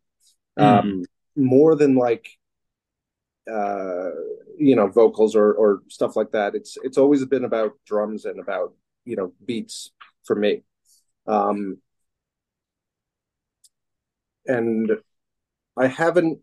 Um, 0.56 1.04
more 1.36 1.76
than 1.76 1.94
like 1.94 2.28
uh, 3.50 4.10
you 4.58 4.74
know, 4.74 4.88
vocals 4.88 5.36
or 5.36 5.52
or 5.54 5.82
stuff 5.88 6.16
like 6.16 6.32
that. 6.32 6.54
It's 6.54 6.76
it's 6.82 6.98
always 6.98 7.24
been 7.24 7.44
about 7.44 7.72
drums 7.86 8.24
and 8.24 8.40
about, 8.40 8.74
you 9.04 9.16
know, 9.16 9.32
beats 9.46 9.92
for 10.24 10.34
me. 10.34 10.64
Um, 11.26 11.78
and 14.46 14.90
I 15.76 15.86
haven't 15.86 16.40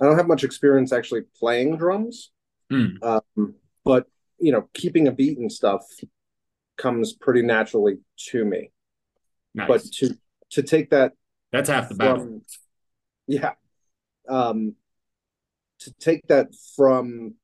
I 0.00 0.04
don't 0.06 0.16
have 0.18 0.26
much 0.26 0.44
experience 0.44 0.92
actually 0.92 1.22
playing 1.38 1.76
drums. 1.78 2.30
Mm. 2.72 3.02
Um, 3.02 3.54
but 3.84 4.06
you 4.38 4.52
know, 4.52 4.68
keeping 4.74 5.06
a 5.08 5.12
beat 5.12 5.38
and 5.38 5.50
stuff 5.50 5.84
comes 6.76 7.12
pretty 7.12 7.42
naturally 7.42 7.98
to 8.30 8.44
me. 8.44 8.70
Nice. 9.54 9.68
But 9.68 9.82
to 9.98 10.18
to 10.50 10.62
take 10.62 10.90
that 10.90 11.12
That's 11.52 11.68
half 11.68 11.88
the 11.88 11.94
battle. 11.94 12.18
from 12.24 12.42
yeah. 13.26 13.52
Um 14.28 14.74
to 15.80 15.92
take 16.00 16.26
that 16.28 16.48
from 16.76 17.34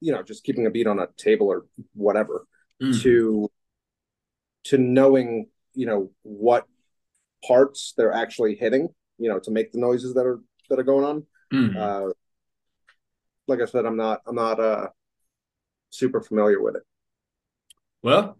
you 0.00 0.12
know, 0.12 0.22
just 0.22 0.44
keeping 0.44 0.66
a 0.66 0.70
beat 0.70 0.86
on 0.86 0.98
a 0.98 1.08
table 1.16 1.48
or 1.48 1.66
whatever 1.94 2.46
Mm. 2.82 3.02
to 3.02 3.50
to 4.64 4.78
knowing, 4.78 5.48
you 5.74 5.84
know, 5.84 6.10
what 6.22 6.66
parts 7.46 7.92
they're 7.94 8.12
actually 8.12 8.54
hitting, 8.54 8.88
you 9.18 9.28
know, 9.28 9.38
to 9.40 9.50
make 9.50 9.72
the 9.72 9.78
noises 9.78 10.14
that 10.14 10.24
are 10.24 10.40
that 10.70 10.78
are 10.78 10.84
going 10.84 11.04
on. 11.04 11.26
Mm. 11.52 11.76
Uh, 11.76 12.12
like 13.46 13.60
I 13.60 13.66
said, 13.66 13.84
I'm 13.84 13.96
not 13.96 14.22
I'm 14.26 14.36
not 14.36 14.58
uh 14.60 14.88
super 15.90 16.20
familiar 16.20 16.62
with 16.62 16.76
it. 16.76 16.82
Well, 18.02 18.38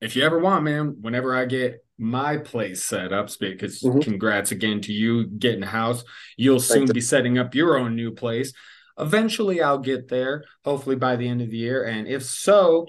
if 0.00 0.16
you 0.16 0.24
ever 0.24 0.38
want, 0.38 0.64
man, 0.64 0.96
whenever 1.00 1.34
I 1.34 1.44
get 1.44 1.84
my 1.98 2.38
place 2.38 2.82
set 2.82 3.12
up, 3.12 3.28
because 3.38 3.82
Mhm. 3.82 4.02
congrats 4.02 4.50
again 4.50 4.80
to 4.82 4.92
you 4.92 5.26
getting 5.26 5.62
a 5.62 5.66
house. 5.66 6.02
You'll 6.36 6.60
soon 6.60 6.86
you. 6.86 6.94
be 6.94 7.00
setting 7.00 7.38
up 7.38 7.54
your 7.54 7.78
own 7.78 7.94
new 7.94 8.10
place. 8.10 8.52
Eventually, 8.98 9.60
I'll 9.62 9.78
get 9.78 10.08
there, 10.08 10.44
hopefully 10.64 10.96
by 10.96 11.16
the 11.16 11.28
end 11.28 11.42
of 11.42 11.50
the 11.50 11.58
year. 11.58 11.84
And 11.84 12.08
if 12.08 12.24
so, 12.24 12.86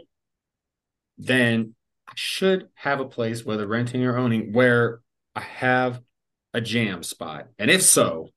then 1.18 1.76
I 2.08 2.14
should 2.16 2.70
have 2.76 3.00
a 3.00 3.06
place, 3.06 3.46
whether 3.46 3.68
renting 3.68 4.04
or 4.06 4.18
owning, 4.18 4.54
where 4.54 5.02
I 5.36 5.42
have 5.42 6.02
a 6.54 6.62
jam 6.62 7.04
spot. 7.04 7.47
And 7.60 7.70
if 7.72 7.82
so, 7.82 8.30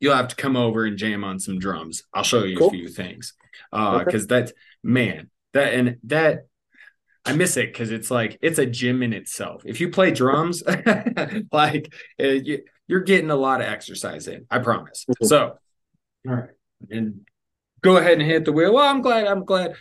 you'll 0.00 0.14
have 0.14 0.28
to 0.28 0.36
come 0.36 0.56
over 0.56 0.84
and 0.84 0.96
jam 0.96 1.24
on 1.24 1.38
some 1.38 1.58
drums. 1.58 2.04
I'll 2.14 2.22
show 2.22 2.44
you 2.44 2.56
Cool. 2.56 2.68
a 2.68 2.70
few 2.70 2.88
things. 2.88 3.34
Uh, 3.72 3.96
Okay. 3.96 4.04
because 4.04 4.26
that's 4.26 4.52
man, 4.82 5.30
that 5.52 5.74
and 5.74 5.96
that 6.04 6.46
I 7.24 7.32
miss 7.34 7.56
it 7.56 7.72
because 7.72 7.90
it's 7.90 8.10
like 8.10 8.38
it's 8.40 8.58
a 8.58 8.64
gym 8.66 9.02
in 9.02 9.12
itself. 9.12 9.62
If 9.66 9.80
you 9.80 9.90
play 9.90 10.12
drums, 10.12 10.62
like 11.52 11.92
uh, 12.22 12.26
you, 12.26 12.62
you're 12.86 13.00
getting 13.00 13.30
a 13.30 13.36
lot 13.36 13.60
of 13.60 13.66
exercise 13.66 14.28
in. 14.28 14.46
I 14.50 14.60
promise. 14.60 15.04
Mhm. 15.10 15.26
So, 15.26 15.58
all 16.26 16.34
right, 16.34 16.50
and 16.90 17.26
go 17.82 17.96
ahead 17.96 18.12
and 18.14 18.22
hit 18.22 18.44
the 18.44 18.52
wheel. 18.52 18.72
Well, 18.72 18.86
I'm 18.88 19.02
glad. 19.02 19.26
I'm 19.26 19.44
glad 19.44 19.74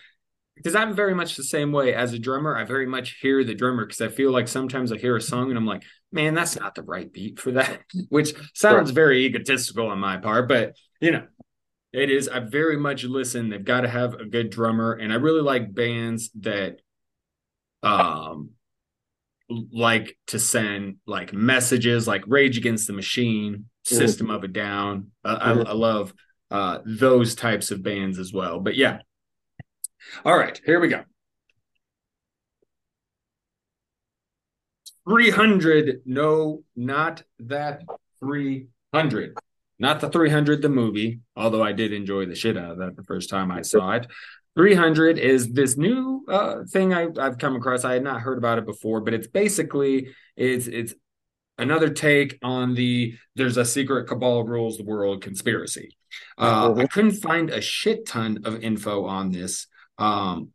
because 0.57 0.75
I'm 0.75 0.93
very 0.93 1.13
much 1.13 1.35
the 1.35 1.43
same 1.43 1.71
way 1.71 1.93
as 1.93 2.13
a 2.13 2.19
drummer. 2.19 2.57
I 2.57 2.65
very 2.65 2.87
much 2.87 3.17
hear 3.21 3.43
the 3.43 3.55
drummer 3.55 3.85
because 3.85 4.01
I 4.01 4.09
feel 4.09 4.31
like 4.31 4.47
sometimes 4.47 4.91
I 4.91 4.97
hear 4.97 5.15
a 5.15 5.21
song 5.21 5.49
and 5.49 5.57
I'm 5.57 5.65
like, 5.65 5.83
man, 6.11 6.33
that's 6.33 6.59
not 6.59 6.75
the 6.75 6.83
right 6.83 7.11
beat 7.11 7.39
for 7.39 7.51
that, 7.51 7.81
which 8.09 8.33
sounds 8.53 8.91
very 8.91 9.25
egotistical 9.25 9.87
on 9.87 9.99
my 9.99 10.17
part, 10.17 10.49
but 10.49 10.75
you 10.99 11.11
know, 11.11 11.23
it 11.93 12.09
is. 12.09 12.27
I 12.27 12.39
very 12.39 12.77
much 12.77 13.03
listen. 13.03 13.49
They've 13.49 13.63
got 13.63 13.81
to 13.81 13.87
have 13.87 14.15
a 14.15 14.25
good 14.25 14.49
drummer, 14.49 14.93
and 14.93 15.11
I 15.11 15.15
really 15.15 15.41
like 15.41 15.73
bands 15.73 16.29
that 16.41 16.79
um 17.83 18.51
like 19.71 20.17
to 20.27 20.39
send 20.39 20.97
like 21.05 21.31
messages 21.31 22.07
like 22.07 22.23
Rage 22.27 22.57
Against 22.57 22.87
the 22.87 22.93
Machine, 22.93 23.65
System 23.83 24.29
of 24.29 24.43
a 24.43 24.47
Down. 24.47 25.11
Uh, 25.23 25.37
I, 25.39 25.51
I 25.51 25.73
love 25.73 26.13
uh 26.51 26.79
those 26.85 27.35
types 27.35 27.71
of 27.71 27.83
bands 27.83 28.19
as 28.19 28.33
well. 28.33 28.59
But 28.59 28.75
yeah. 28.75 28.99
All 30.25 30.37
right, 30.37 30.59
here 30.65 30.79
we 30.79 30.87
go. 30.87 31.03
300 35.07 36.01
no 36.05 36.63
not 36.75 37.23
that 37.39 37.83
300 38.19 39.37
not 39.79 40.01
the 40.01 40.09
300 40.09 40.61
the 40.61 40.69
movie 40.69 41.21
although 41.35 41.63
i 41.63 41.71
did 41.71 41.93
enjoy 41.93 42.25
the 42.25 42.35
shit 42.35 42.57
out 42.57 42.71
of 42.71 42.77
that 42.79 42.95
the 42.95 43.03
first 43.03 43.29
time 43.29 43.49
i 43.51 43.61
saw 43.61 43.91
it 43.91 44.05
300 44.57 45.17
is 45.17 45.53
this 45.53 45.77
new 45.77 46.25
uh, 46.27 46.63
thing 46.69 46.93
I, 46.93 47.07
i've 47.21 47.37
come 47.37 47.55
across 47.55 47.85
i 47.85 47.93
had 47.93 48.03
not 48.03 48.19
heard 48.21 48.37
about 48.37 48.57
it 48.57 48.65
before 48.65 48.99
but 49.01 49.13
it's 49.13 49.27
basically 49.27 50.09
it's 50.35 50.67
it's 50.67 50.93
another 51.57 51.89
take 51.89 52.37
on 52.43 52.73
the 52.75 53.15
there's 53.35 53.55
a 53.57 53.63
secret 53.65 54.07
cabal 54.07 54.43
rules 54.43 54.77
the 54.77 54.83
world 54.83 55.21
conspiracy 55.21 55.95
uh, 56.37 56.73
i 56.75 56.83
Mhm. 56.83 56.89
couldn't 56.91 57.11
find 57.13 57.49
a 57.49 57.61
shit 57.61 58.05
ton 58.05 58.39
of 58.43 58.61
info 58.61 59.05
on 59.05 59.31
this 59.31 59.67
Um, 59.97 60.49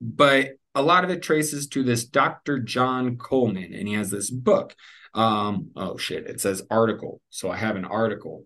but 0.00 0.50
a 0.74 0.82
lot 0.82 1.04
of 1.04 1.10
it 1.10 1.22
traces 1.22 1.68
to 1.68 1.82
this 1.82 2.04
Dr. 2.04 2.58
John 2.58 3.16
Coleman, 3.16 3.72
and 3.74 3.88
he 3.88 3.94
has 3.94 4.10
this 4.10 4.30
book. 4.30 4.74
Um, 5.14 5.70
oh 5.76 5.96
shit, 5.96 6.26
it 6.26 6.40
says 6.40 6.66
article. 6.70 7.20
So 7.30 7.50
I 7.50 7.56
have 7.56 7.76
an 7.76 7.84
article. 7.84 8.44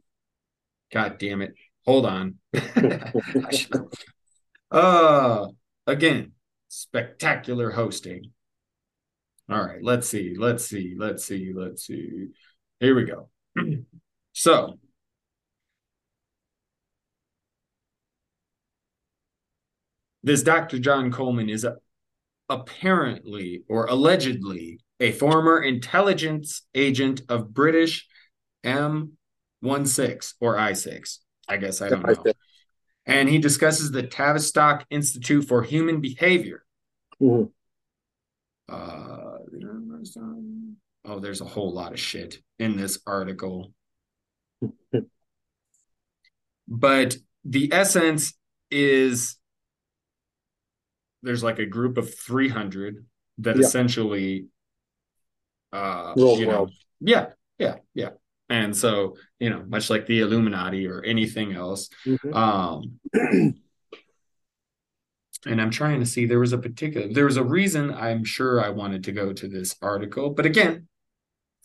God 0.93 1.19
damn 1.19 1.43
it. 1.43 1.55
Hold 1.85 2.07
on. 2.07 2.35
uh 4.71 5.47
again, 5.87 6.33
spectacular 6.69 7.71
hosting. 7.71 8.33
All 9.51 9.65
right, 9.65 9.83
let's 9.83 10.07
see, 10.07 10.35
let's 10.37 10.67
see, 10.67 10.95
let's 10.99 11.25
see, 11.25 11.53
let's 11.57 11.87
see. 11.87 12.29
Here 12.81 12.95
we 12.95 13.05
go. 13.05 13.31
so 14.35 14.79
this 20.23 20.43
Dr. 20.43 20.79
John 20.79 21.11
Coleman 21.13 21.49
is 21.49 21.65
a, 21.65 21.77
apparently 22.49 23.63
or 23.69 23.87
allegedly 23.87 24.81
a 25.01 25.13
former 25.13 25.63
intelligence 25.63 26.63
agent 26.75 27.23
of 27.29 27.55
British 27.55 28.07
M16 28.65 30.35
or 30.41 30.57
I6. 30.57 31.19
I 31.49 31.57
guess 31.57 31.81
I 31.81 31.89
don't 31.89 32.07
know. 32.07 32.33
And 33.07 33.29
he 33.29 33.39
discusses 33.39 33.91
the 33.91 34.03
Tavistock 34.03 34.85
Institute 34.91 35.47
for 35.47 35.63
Human 35.63 36.01
Behavior. 36.01 36.65
Mm-hmm. 37.23 37.45
Uh, 38.71 39.39
oh, 41.07 41.19
there's 41.19 41.41
a 41.41 41.47
whole 41.47 41.73
lot 41.73 41.93
of 41.93 42.01
shit 42.01 42.39
in 42.59 42.77
this 42.77 42.99
article. 43.07 43.73
but 46.69 47.17
the 47.47 47.73
essence 47.73 48.35
is 48.71 49.38
there's 51.23 51.43
like 51.43 51.59
a 51.59 51.67
group 51.67 51.99
of 51.99 52.15
300 52.19 53.05
that 53.39 53.57
yeah. 53.57 53.63
essentially 53.63 54.47
uh 55.73 56.13
you 56.17 56.47
know, 56.47 56.69
yeah 57.01 57.27
yeah 57.59 57.77
yeah 57.95 58.11
and 58.49 58.77
so 58.77 59.17
you 59.39 59.51
know 59.51 59.63
much 59.69 59.91
like 59.91 60.07
the 60.07 60.21
illuminati 60.21 60.87
or 60.87 61.03
anything 61.05 61.53
else 61.53 61.91
mm-hmm. 62.07 62.33
um 62.33 62.99
and 65.47 65.61
i'm 65.61 65.71
trying 65.71 66.01
to 66.01 66.07
see 66.07 66.25
there 66.25 66.41
was 66.41 66.53
a 66.53 66.59
particular 66.59 67.13
there 67.13 67.27
was 67.27 67.37
a 67.37 67.45
reason 67.45 67.93
i'm 67.93 68.25
sure 68.25 68.65
i 68.65 68.71
wanted 68.71 69.05
to 69.05 69.13
go 69.13 69.33
to 69.33 69.47
this 69.49 69.77
article 69.83 70.31
but 70.31 70.47
again 70.47 70.89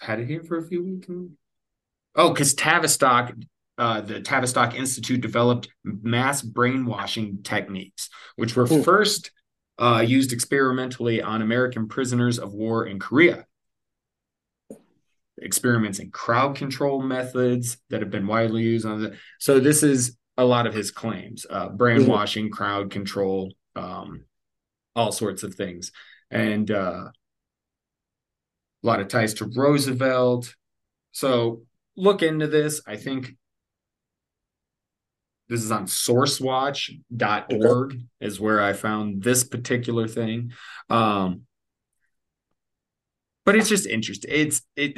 had 0.01 0.19
it 0.19 0.27
here 0.27 0.43
for 0.43 0.57
a 0.57 0.67
few 0.67 0.83
weeks 0.83 1.07
oh 2.15 2.31
because 2.31 2.53
tavistock 2.53 3.33
uh, 3.77 4.01
the 4.01 4.21
Tavistock 4.21 4.75
Institute 4.75 5.21
developed 5.21 5.67
mass 5.83 6.41
brainwashing 6.41 7.41
techniques, 7.43 8.09
which 8.35 8.55
were 8.55 8.67
mm. 8.67 8.83
first 8.83 9.31
uh, 9.83 9.99
used 9.99 10.31
experimentally 10.31 11.21
on 11.21 11.41
American 11.41 11.87
prisoners 11.87 12.39
of 12.39 12.53
war 12.53 12.85
in 12.85 12.99
Korea. 12.99 13.45
Experiments 15.37 15.99
in 15.99 16.11
crowd 16.11 16.55
control 16.55 17.01
methods 17.01 17.77
that 17.89 18.01
have 18.01 18.11
been 18.11 18.27
widely 18.27 18.63
used 18.63 18.85
on 18.85 19.01
the 19.01 19.17
so 19.39 19.59
this 19.59 19.83
is 19.83 20.17
a 20.37 20.45
lot 20.45 20.67
of 20.67 20.73
his 20.73 20.89
claims 20.89 21.45
uh, 21.49 21.69
brainwashing 21.69 22.45
mm-hmm. 22.45 22.53
crowd 22.53 22.91
control 22.91 23.51
um, 23.75 24.25
all 24.95 25.11
sorts 25.11 25.43
of 25.43 25.55
things. 25.55 25.91
And 26.31 26.69
uh, 26.71 27.05
a 28.83 28.87
lot 28.87 28.99
of 28.99 29.07
ties 29.07 29.35
to 29.35 29.45
roosevelt. 29.45 30.55
So 31.11 31.63
look 31.95 32.23
into 32.23 32.47
this. 32.47 32.81
I 32.87 32.95
think 32.97 33.35
this 35.49 35.63
is 35.63 35.71
on 35.71 35.85
sourcewatch.org 35.85 37.99
is 38.21 38.39
where 38.39 38.61
i 38.61 38.73
found 38.73 39.23
this 39.23 39.43
particular 39.43 40.07
thing 40.07 40.51
um, 40.89 41.41
but 43.45 43.55
it's 43.55 43.69
just 43.69 43.85
interesting 43.85 44.31
it's 44.33 44.63
it 44.75 44.97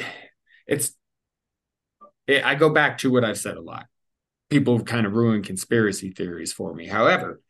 it's 0.68 0.96
it, 2.28 2.44
I 2.44 2.56
go 2.56 2.70
back 2.70 3.00
to 3.00 3.12
what 3.12 3.24
I've 3.24 3.38
said 3.38 3.58
a 3.58 3.62
lot. 3.62 3.86
People 4.50 4.78
have 4.78 4.86
kind 4.86 5.06
of 5.06 5.14
ruin 5.14 5.44
conspiracy 5.44 6.12
theories 6.12 6.54
for 6.54 6.74
me. 6.74 6.88
However, 6.88 7.42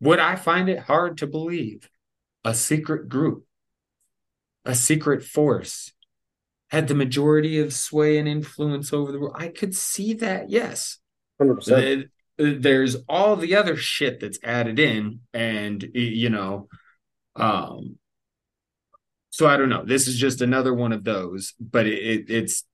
would 0.00 0.18
I 0.18 0.36
find 0.36 0.68
it 0.68 0.80
hard 0.80 1.18
to 1.18 1.26
believe 1.26 1.88
a 2.44 2.54
secret 2.54 3.08
group, 3.08 3.44
a 4.64 4.74
secret 4.74 5.24
force 5.24 5.92
had 6.68 6.88
the 6.88 6.94
majority 6.94 7.60
of 7.60 7.72
sway 7.72 8.18
and 8.18 8.28
influence 8.28 8.92
over 8.92 9.12
the 9.12 9.18
world? 9.18 9.36
I 9.38 9.48
could 9.48 9.74
see 9.74 10.14
that, 10.14 10.50
yes. 10.50 10.98
100%. 11.40 12.08
There's 12.36 12.96
all 13.08 13.36
the 13.36 13.54
other 13.54 13.76
shit 13.76 14.18
that's 14.20 14.40
added 14.42 14.80
in, 14.80 15.20
and 15.32 15.84
you 15.94 16.30
know, 16.30 16.68
um, 17.36 17.96
so 19.30 19.46
I 19.46 19.56
don't 19.56 19.68
know. 19.68 19.84
This 19.84 20.08
is 20.08 20.16
just 20.16 20.40
another 20.40 20.74
one 20.74 20.92
of 20.92 21.04
those, 21.04 21.54
but 21.60 21.86
it, 21.86 21.98
it, 21.98 22.30
it's 22.30 22.64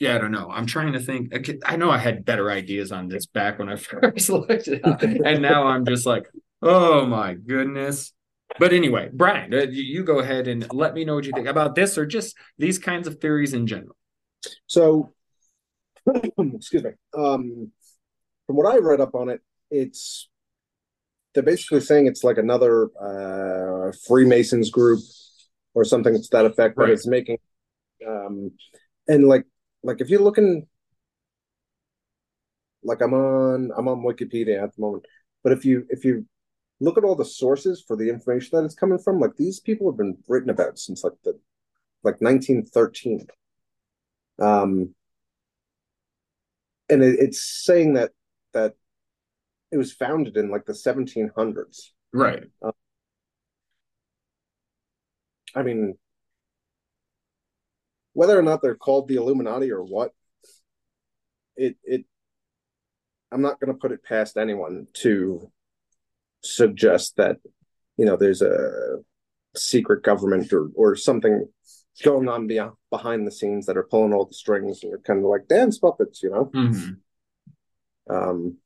yeah, 0.00 0.16
I 0.16 0.18
don't 0.18 0.32
know. 0.32 0.50
I'm 0.50 0.66
trying 0.66 0.92
to 0.94 1.00
think. 1.00 1.32
I 1.64 1.76
know 1.76 1.90
I 1.90 1.98
had 1.98 2.24
better 2.24 2.50
ideas 2.50 2.90
on 2.92 3.08
this 3.08 3.26
back 3.26 3.58
when 3.58 3.68
I 3.68 3.76
first 3.76 4.28
looked 4.28 4.68
it 4.68 4.84
up, 4.84 5.02
and 5.02 5.40
now 5.40 5.66
I'm 5.66 5.86
just 5.86 6.04
like, 6.04 6.26
oh 6.62 7.06
my 7.06 7.34
goodness. 7.34 8.12
But 8.58 8.72
anyway, 8.72 9.08
Brian, 9.12 9.54
uh, 9.54 9.66
you 9.70 10.04
go 10.04 10.18
ahead 10.18 10.46
and 10.46 10.70
let 10.72 10.94
me 10.94 11.04
know 11.04 11.14
what 11.14 11.24
you 11.24 11.32
think 11.32 11.48
about 11.48 11.74
this 11.74 11.96
or 11.96 12.06
just 12.06 12.36
these 12.58 12.78
kinds 12.78 13.08
of 13.08 13.20
theories 13.20 13.54
in 13.54 13.66
general. 13.66 13.96
So, 14.66 15.13
excuse 16.54 16.84
me. 16.84 16.90
Um, 17.16 17.72
from 18.46 18.56
what 18.56 18.72
I 18.72 18.78
read 18.78 19.00
up 19.00 19.14
on 19.14 19.28
it, 19.28 19.40
it's 19.70 20.28
they're 21.34 21.42
basically 21.42 21.80
saying 21.80 22.06
it's 22.06 22.24
like 22.24 22.38
another 22.38 22.90
uh, 23.00 23.92
Freemasons 24.06 24.70
group 24.70 25.00
or 25.74 25.84
something 25.84 26.14
to 26.14 26.28
that 26.32 26.46
effect. 26.46 26.76
Right. 26.76 26.86
But 26.86 26.90
it's 26.90 27.06
making, 27.06 27.38
um, 28.06 28.52
and 29.08 29.26
like 29.26 29.44
like 29.82 30.00
if 30.00 30.08
you're 30.08 30.22
looking, 30.22 30.66
like 32.82 33.00
I'm 33.00 33.14
on 33.14 33.70
I'm 33.76 33.88
on 33.88 34.02
Wikipedia 34.02 34.62
at 34.62 34.74
the 34.74 34.80
moment, 34.80 35.04
but 35.42 35.52
if 35.52 35.64
you 35.64 35.86
if 35.90 36.04
you 36.04 36.26
look 36.80 36.98
at 36.98 37.04
all 37.04 37.14
the 37.14 37.24
sources 37.24 37.82
for 37.86 37.96
the 37.96 38.08
information 38.08 38.50
that 38.52 38.64
it's 38.64 38.74
coming 38.74 38.98
from, 38.98 39.20
like 39.20 39.36
these 39.36 39.60
people 39.60 39.90
have 39.90 39.96
been 39.96 40.18
written 40.28 40.50
about 40.50 40.78
since 40.78 41.02
like 41.02 41.14
the 41.24 41.32
like 42.02 42.20
1913. 42.20 43.26
Um, 44.40 44.94
and 46.88 47.02
it, 47.02 47.16
it's 47.18 47.42
saying 47.64 47.94
that 47.94 48.12
that 48.52 48.74
it 49.72 49.76
was 49.76 49.92
founded 49.92 50.36
in 50.36 50.50
like 50.50 50.66
the 50.66 50.72
1700s. 50.72 51.90
Right. 52.12 52.44
Uh, 52.62 52.72
I 55.54 55.62
mean, 55.62 55.96
whether 58.12 58.38
or 58.38 58.42
not 58.42 58.62
they're 58.62 58.76
called 58.76 59.08
the 59.08 59.16
Illuminati 59.16 59.70
or 59.70 59.82
what, 59.82 60.12
it 61.56 61.76
it 61.84 62.04
I'm 63.32 63.42
not 63.42 63.60
going 63.60 63.72
to 63.72 63.78
put 63.78 63.92
it 63.92 64.04
past 64.04 64.36
anyone 64.36 64.86
to 64.94 65.50
suggest 66.42 67.16
that 67.16 67.38
you 67.96 68.04
know 68.04 68.16
there's 68.16 68.42
a 68.42 68.98
secret 69.56 70.02
government 70.02 70.52
or 70.52 70.70
or 70.74 70.96
something 70.96 71.48
going 72.02 72.28
on 72.28 72.46
beyond 72.46 72.72
behind 72.90 73.26
the 73.26 73.32
scenes 73.32 73.66
that 73.66 73.76
are 73.76 73.84
pulling 73.84 74.12
all 74.12 74.24
the 74.24 74.34
strings 74.34 74.82
and 74.82 74.90
you're 74.90 75.00
kind 75.00 75.20
of 75.20 75.26
like 75.26 75.48
dance 75.48 75.78
puppets, 75.78 76.22
you 76.22 76.30
know. 76.30 76.50
Mm-hmm. 76.54 78.14
Um, 78.14 78.58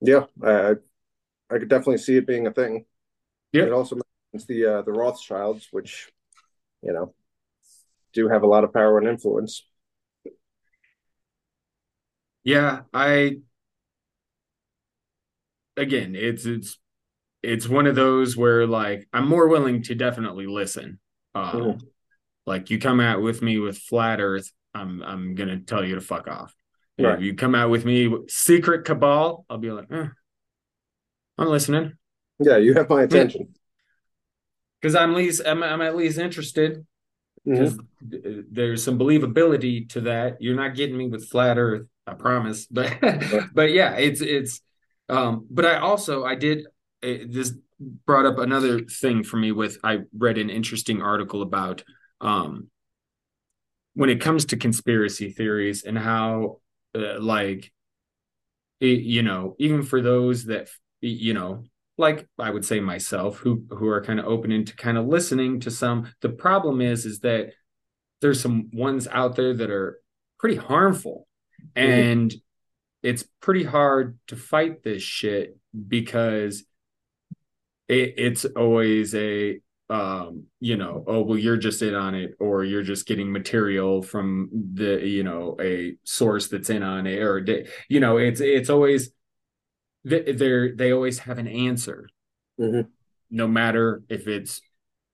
Yeah, 0.00 0.24
I 0.42 0.76
I 1.50 1.58
could 1.58 1.68
definitely 1.68 1.98
see 1.98 2.16
it 2.16 2.26
being 2.26 2.46
a 2.46 2.52
thing. 2.52 2.86
Yeah. 3.52 3.64
It 3.64 3.72
also 3.72 3.96
mentions 4.32 4.46
the 4.46 4.66
uh, 4.66 4.82
the 4.82 4.92
Rothschilds, 4.92 5.68
which 5.70 6.10
you 6.82 6.92
know 6.92 7.14
do 8.12 8.28
have 8.28 8.42
a 8.42 8.46
lot 8.46 8.64
of 8.64 8.72
power 8.72 8.98
and 8.98 9.06
influence. 9.06 9.64
Yeah, 12.42 12.82
I 12.94 13.40
again, 15.76 16.14
it's 16.14 16.46
it's 16.46 16.78
it's 17.42 17.68
one 17.68 17.86
of 17.86 17.94
those 17.94 18.36
where 18.36 18.66
like 18.66 19.08
I'm 19.12 19.28
more 19.28 19.48
willing 19.48 19.82
to 19.84 19.94
definitely 19.94 20.46
listen. 20.46 20.98
Um, 21.34 21.44
mm-hmm. 21.44 21.86
Like 22.46 22.70
you 22.70 22.78
come 22.78 23.00
out 23.00 23.22
with 23.22 23.42
me 23.42 23.58
with 23.58 23.78
flat 23.78 24.20
Earth, 24.20 24.50
I'm 24.74 25.02
I'm 25.02 25.34
gonna 25.34 25.60
tell 25.60 25.84
you 25.84 25.94
to 25.94 26.00
fuck 26.00 26.28
off. 26.28 26.54
Right. 26.98 27.14
If 27.14 27.24
you 27.24 27.34
come 27.34 27.54
out 27.54 27.70
with 27.70 27.84
me 27.84 28.08
with 28.08 28.30
secret 28.30 28.84
cabal, 28.84 29.46
I'll 29.48 29.58
be 29.58 29.70
like, 29.70 29.90
eh, 29.90 30.08
I'm 31.38 31.48
listening. 31.48 31.94
Yeah, 32.38 32.58
you 32.58 32.74
have 32.74 32.88
my 32.88 33.02
attention. 33.02 33.54
Because 34.80 34.94
I'm 34.94 35.12
least 35.12 35.42
I'm, 35.44 35.62
I'm 35.62 35.82
at 35.82 35.94
least 35.94 36.18
interested. 36.18 36.86
Because 37.44 37.74
mm-hmm. 37.74 38.40
there's 38.50 38.82
some 38.82 38.98
believability 38.98 39.90
to 39.90 40.00
that. 40.02 40.40
You're 40.40 40.56
not 40.56 40.74
getting 40.74 40.96
me 40.96 41.06
with 41.06 41.28
flat 41.28 41.58
Earth, 41.58 41.86
I 42.06 42.14
promise. 42.14 42.66
But 42.70 42.96
but 43.52 43.72
yeah, 43.72 43.96
it's 43.96 44.22
it's. 44.22 44.62
Um, 45.10 45.46
but 45.50 45.66
I 45.66 45.80
also 45.80 46.24
I 46.24 46.34
did 46.34 46.66
uh, 47.02 47.24
this 47.26 47.54
brought 48.06 48.26
up 48.26 48.38
another 48.38 48.80
thing 48.80 49.22
for 49.22 49.36
me 49.36 49.52
with 49.52 49.78
I 49.82 50.00
read 50.16 50.38
an 50.38 50.50
interesting 50.50 51.00
article 51.00 51.42
about 51.42 51.82
um 52.20 52.68
when 53.94 54.10
it 54.10 54.20
comes 54.20 54.44
to 54.46 54.56
conspiracy 54.56 55.30
theories 55.30 55.84
and 55.84 55.98
how 55.98 56.60
uh, 56.94 57.20
like 57.20 57.72
it, 58.80 59.00
you 59.00 59.22
know, 59.22 59.56
even 59.58 59.82
for 59.82 60.00
those 60.00 60.46
that 60.46 60.68
you 61.00 61.34
know, 61.34 61.64
like 61.98 62.26
I 62.38 62.50
would 62.50 62.64
say 62.64 62.80
myself, 62.80 63.38
who 63.38 63.64
who 63.70 63.88
are 63.88 64.02
kind 64.02 64.18
of 64.18 64.26
open 64.26 64.52
into 64.52 64.74
kind 64.74 64.98
of 64.98 65.06
listening 65.06 65.60
to 65.60 65.70
some. 65.70 66.12
The 66.20 66.30
problem 66.30 66.80
is, 66.80 67.04
is 67.06 67.20
that 67.20 67.52
there's 68.20 68.40
some 68.40 68.70
ones 68.72 69.06
out 69.08 69.36
there 69.36 69.54
that 69.54 69.70
are 69.70 70.00
pretty 70.38 70.56
harmful, 70.56 71.26
and 71.76 72.30
mm-hmm. 72.30 72.38
it's 73.02 73.24
pretty 73.40 73.64
hard 73.64 74.18
to 74.28 74.36
fight 74.36 74.82
this 74.82 75.02
shit 75.02 75.58
because 75.88 76.64
it, 77.90 78.14
it's 78.16 78.44
always 78.44 79.14
a 79.14 79.60
um, 79.90 80.44
you 80.60 80.76
know, 80.76 81.02
oh 81.08 81.22
well, 81.22 81.36
you're 81.36 81.56
just 81.56 81.82
in 81.82 81.96
on 81.96 82.14
it, 82.14 82.36
or 82.38 82.62
you're 82.62 82.84
just 82.84 83.08
getting 83.08 83.32
material 83.32 84.02
from 84.02 84.48
the, 84.74 85.04
you 85.04 85.24
know, 85.24 85.56
a 85.60 85.96
source 86.04 86.46
that's 86.46 86.70
in 86.70 86.84
on 86.84 87.08
it, 87.08 87.18
or 87.18 87.44
you 87.88 87.98
know, 87.98 88.16
it's 88.18 88.40
it's 88.40 88.70
always 88.70 89.10
they're 90.04 90.76
they 90.76 90.92
always 90.92 91.18
have 91.18 91.38
an 91.38 91.48
answer, 91.48 92.08
mm-hmm. 92.58 92.88
no 93.32 93.48
matter 93.48 94.04
if 94.08 94.28
it's 94.28 94.60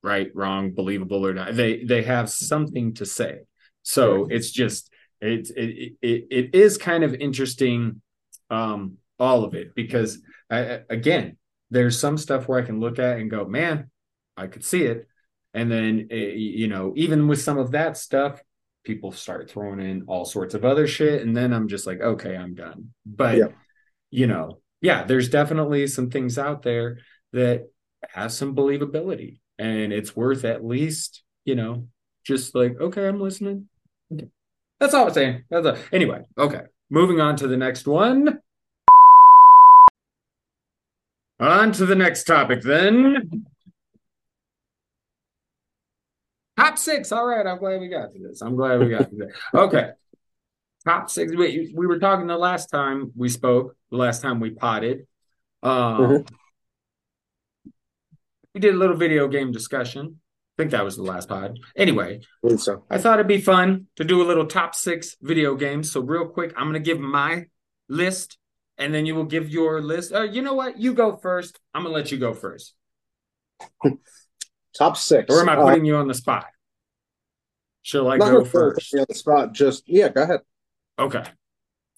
right, 0.03 0.31
wrong, 0.35 0.73
believable 0.73 1.27
or 1.27 1.33
not. 1.33 1.57
They 1.57 1.83
they 1.83 2.03
have 2.03 2.29
something 2.29 2.93
to 2.95 3.07
say. 3.07 3.41
So 3.83 4.27
it's 4.29 4.51
just 4.51 4.91
it's 5.23 5.49
it, 5.51 5.95
it 6.03 6.27
it 6.31 6.55
is 6.55 6.77
kind 6.77 7.03
of 7.03 7.15
interesting, 7.15 8.03
um, 8.51 8.99
all 9.19 9.45
of 9.45 9.55
it 9.55 9.75
because 9.75 10.21
I, 10.51 10.81
again, 10.91 11.39
there's 11.71 11.99
some 11.99 12.19
stuff 12.19 12.49
where 12.49 12.61
I 12.61 12.67
can 12.67 12.81
look 12.81 12.99
at 12.99 13.19
and 13.19 13.31
go, 13.31 13.45
man, 13.45 13.91
I 14.37 14.47
could 14.47 14.65
see 14.65 14.85
it. 14.85 15.09
And 15.55 15.71
then, 15.71 16.09
eh, 16.11 16.33
you 16.35 16.69
know, 16.69 16.93
even 16.97 17.29
with 17.29 17.41
some 17.41 17.59
of 17.59 17.73
that 17.73 17.97
stuff, 17.97 18.41
people 18.85 19.11
start 19.11 19.51
throwing 19.51 19.81
in 19.81 20.05
all 20.07 20.25
sorts 20.25 20.55
of 20.55 20.65
other 20.65 20.87
shit. 20.87 21.23
And 21.23 21.37
then 21.37 21.53
I'm 21.53 21.69
just 21.69 21.87
like, 21.87 22.01
okay, 22.01 22.37
I'm 22.37 22.55
done. 22.55 22.91
But, 23.05 23.37
yeah. 23.39 23.49
you 24.11 24.27
know, 24.27 24.61
yeah, 24.81 25.05
there's 25.05 25.29
definitely 25.29 25.87
some 25.87 26.11
things 26.11 26.39
out 26.39 26.63
there 26.63 26.99
that 27.33 27.69
have 28.11 28.33
some 28.33 28.55
believability 28.55 29.41
and 29.59 29.93
it's 29.93 30.15
worth 30.15 30.45
at 30.45 30.65
least, 30.65 31.23
you 31.45 31.55
know, 31.55 31.89
just 32.25 32.55
like, 32.55 32.79
okay, 32.81 33.07
I'm 33.07 33.21
listening. 33.21 33.69
That's 34.79 34.95
all 34.95 35.09
I'm 35.09 35.15
saying. 35.15 35.45
That's 35.51 35.67
a, 35.67 35.79
anyway, 35.93 36.23
okay. 36.37 36.63
Moving 36.91 37.21
on 37.21 37.37
to 37.37 37.49
the 37.49 37.57
next 37.57 37.87
one. 37.87 38.41
On 41.39 41.73
to 41.73 41.85
the 41.85 41.95
next 41.95 42.25
topic 42.25 42.63
then. 42.63 43.47
Top 46.57 46.79
six. 46.79 47.13
All 47.13 47.27
right. 47.27 47.47
I'm 47.47 47.59
glad 47.59 47.81
we 47.81 47.89
got 47.89 48.13
to 48.13 48.19
this. 48.19 48.41
I'm 48.41 48.57
glad 48.57 48.81
we 48.81 48.89
got 48.89 49.11
to 49.11 49.17
this. 49.17 49.35
Okay. 49.55 49.91
Top 50.87 51.11
six. 51.11 51.35
We, 51.35 51.73
we 51.75 51.87
were 51.87 51.99
talking 51.99 52.27
the 52.27 52.39
last 52.39 52.71
time 52.71 53.13
we 53.17 53.29
spoke, 53.29 53.77
the 53.91 53.97
last 53.97 54.23
time 54.23 54.41
we 54.41 54.51
potted. 54.51 55.07
Um, 55.63 55.73
mm-hmm. 55.73 56.35
We 58.55 58.61
did 58.61 58.75
a 58.75 58.79
little 58.79 58.97
video 58.97 59.29
game 59.29 59.53
discussion. 59.53 60.21
I 60.57 60.63
think 60.63 60.71
that 60.71 60.85
was 60.85 60.97
the 60.97 61.03
last 61.03 61.29
pod. 61.29 61.59
Anyway, 61.77 62.21
I, 62.49 62.57
so. 62.57 62.85
I 62.89 62.97
thought 62.97 63.19
it'd 63.19 63.29
be 63.29 63.41
fun 63.41 63.89
to 63.97 64.05
do 64.05 64.23
a 64.23 64.25
little 64.25 64.47
top 64.47 64.75
six 64.75 65.17
video 65.21 65.55
games. 65.55 65.93
So, 65.93 66.01
real 66.01 66.27
quick, 66.29 66.55
I'm 66.57 66.71
going 66.71 66.75
to 66.75 66.81
give 66.81 66.99
my 66.99 67.47
list 67.91 68.39
and 68.79 68.95
then 68.95 69.07
you 69.07 69.15
will 69.15 69.25
give 69.25 69.49
your 69.49 69.81
list. 69.81 70.13
Uh, 70.13 70.23
you 70.23 70.43
know 70.43 70.55
what? 70.55 70.79
You 70.79 70.95
go 70.95 71.17
first. 71.17 71.59
I'm 71.75 71.83
going 71.83 71.93
to 71.93 71.97
let 71.97 72.13
you 72.13 72.19
go 72.19 72.35
first. 72.35 72.75
Top 74.77 74.97
six. 74.97 75.35
Or 75.35 75.41
am 75.41 75.49
I 75.49 75.57
putting 75.57 75.83
uh, 75.83 75.87
you 75.87 75.97
on 75.97 76.09
the 76.09 76.15
spot? 76.15 76.47
Shall 77.83 78.09
I 78.09 78.19
go 78.19 78.45
first? 78.45 78.95
On 78.95 79.05
the 79.09 79.15
spot. 79.15 79.53
Just 79.53 79.85
yeah, 79.87 80.09
go 80.09 80.23
ahead. 80.23 80.41
Okay. 80.99 81.23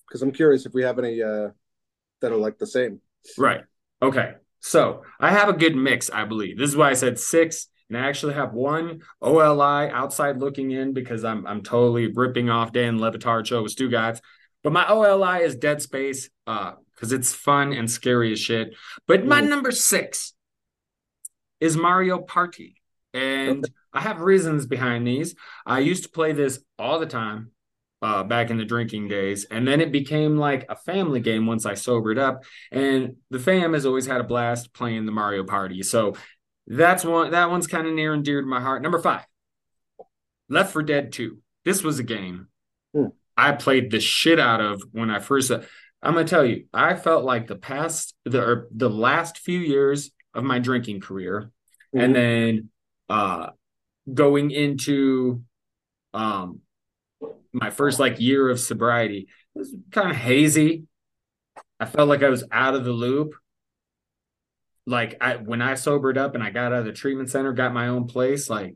Because 0.06 0.22
I'm 0.22 0.32
curious 0.32 0.66
if 0.66 0.74
we 0.74 0.82
have 0.84 0.98
any 0.98 1.22
uh, 1.22 1.48
that 2.20 2.32
are 2.32 2.36
like 2.36 2.58
the 2.58 2.66
same. 2.66 3.00
Right. 3.36 3.62
Okay. 4.02 4.34
So 4.60 5.02
I 5.18 5.30
have 5.30 5.48
a 5.48 5.52
good 5.52 5.76
mix, 5.76 6.10
I 6.10 6.24
believe. 6.24 6.58
This 6.58 6.70
is 6.70 6.76
why 6.76 6.90
I 6.90 6.94
said 6.94 7.18
six, 7.18 7.68
and 7.88 7.96
I 7.96 8.08
actually 8.08 8.34
have 8.34 8.52
one 8.52 9.02
OLI 9.22 9.90
outside 9.90 10.38
looking 10.38 10.70
in 10.72 10.92
because 10.92 11.24
I'm 11.24 11.46
I'm 11.46 11.62
totally 11.62 12.12
ripping 12.12 12.50
off 12.50 12.72
Dan 12.72 13.00
Le 13.00 13.10
Batard 13.10 13.46
show 13.46 13.62
with 13.62 13.74
Stugotz. 13.74 14.20
But 14.62 14.72
my 14.72 14.88
OLI 14.88 15.44
is 15.44 15.56
Dead 15.56 15.80
Space, 15.80 16.30
uh, 16.46 16.72
because 16.94 17.12
it's 17.12 17.32
fun 17.32 17.72
and 17.72 17.90
scary 17.90 18.32
as 18.32 18.40
shit. 18.40 18.74
But 19.06 19.24
my 19.24 19.40
mm. 19.40 19.48
number 19.48 19.70
six 19.70 20.34
is 21.60 21.76
Mario 21.76 22.18
Party. 22.18 22.76
And 23.14 23.68
I 23.92 24.00
have 24.00 24.20
reasons 24.20 24.66
behind 24.66 25.06
these. 25.06 25.34
I 25.64 25.78
used 25.78 26.02
to 26.04 26.08
play 26.10 26.32
this 26.32 26.60
all 26.78 26.98
the 26.98 27.06
time 27.06 27.52
uh, 28.02 28.24
back 28.24 28.50
in 28.50 28.58
the 28.58 28.64
drinking 28.64 29.08
days. 29.08 29.44
And 29.44 29.66
then 29.66 29.80
it 29.80 29.92
became 29.92 30.36
like 30.36 30.66
a 30.68 30.76
family 30.76 31.20
game 31.20 31.46
once 31.46 31.66
I 31.66 31.74
sobered 31.74 32.18
up. 32.18 32.44
And 32.70 33.16
the 33.30 33.38
fam 33.38 33.74
has 33.74 33.86
always 33.86 34.06
had 34.06 34.20
a 34.20 34.24
blast 34.24 34.72
playing 34.72 35.06
the 35.06 35.12
Mario 35.12 35.44
Party. 35.44 35.82
So 35.82 36.14
that's 36.66 37.04
one 37.04 37.30
that 37.30 37.50
one's 37.50 37.66
kind 37.66 37.86
of 37.86 37.94
near 37.94 38.12
and 38.12 38.24
dear 38.24 38.40
to 38.40 38.46
my 38.46 38.60
heart. 38.60 38.82
Number 38.82 38.98
five, 38.98 39.24
Left 40.48 40.72
4 40.72 40.82
Dead 40.82 41.12
2. 41.12 41.38
This 41.64 41.82
was 41.82 41.98
a 41.98 42.04
game 42.04 42.48
mm. 42.94 43.12
I 43.38 43.52
played 43.52 43.92
the 43.92 44.00
shit 44.00 44.40
out 44.40 44.60
of 44.60 44.82
when 44.90 45.10
I 45.10 45.20
first. 45.20 45.52
I'm 45.52 46.14
gonna 46.14 46.24
tell 46.24 46.44
you, 46.44 46.66
I 46.74 46.96
felt 46.96 47.24
like 47.24 47.46
the 47.46 47.56
past 47.56 48.14
the 48.24 48.66
the 48.74 48.90
last 48.90 49.38
few 49.38 49.60
years 49.60 50.10
of 50.34 50.42
my 50.42 50.58
drinking 50.58 51.00
career, 51.00 51.52
mm-hmm. 51.94 52.00
and 52.00 52.14
then 52.14 52.70
uh, 53.08 53.50
going 54.12 54.50
into 54.50 55.42
um, 56.12 56.60
my 57.52 57.70
first 57.70 58.00
like 58.00 58.20
year 58.20 58.50
of 58.50 58.58
sobriety, 58.58 59.28
it 59.54 59.58
was 59.58 59.74
kind 59.92 60.10
of 60.10 60.16
hazy. 60.16 60.84
I 61.78 61.86
felt 61.86 62.08
like 62.08 62.24
I 62.24 62.28
was 62.30 62.42
out 62.50 62.74
of 62.74 62.84
the 62.84 62.92
loop. 62.92 63.34
Like 64.84 65.16
I 65.20 65.36
when 65.36 65.62
I 65.62 65.74
sobered 65.74 66.18
up 66.18 66.34
and 66.34 66.42
I 66.42 66.50
got 66.50 66.72
out 66.72 66.80
of 66.80 66.86
the 66.86 66.92
treatment 66.92 67.30
center, 67.30 67.52
got 67.52 67.72
my 67.72 67.86
own 67.86 68.08
place, 68.08 68.50
like 68.50 68.74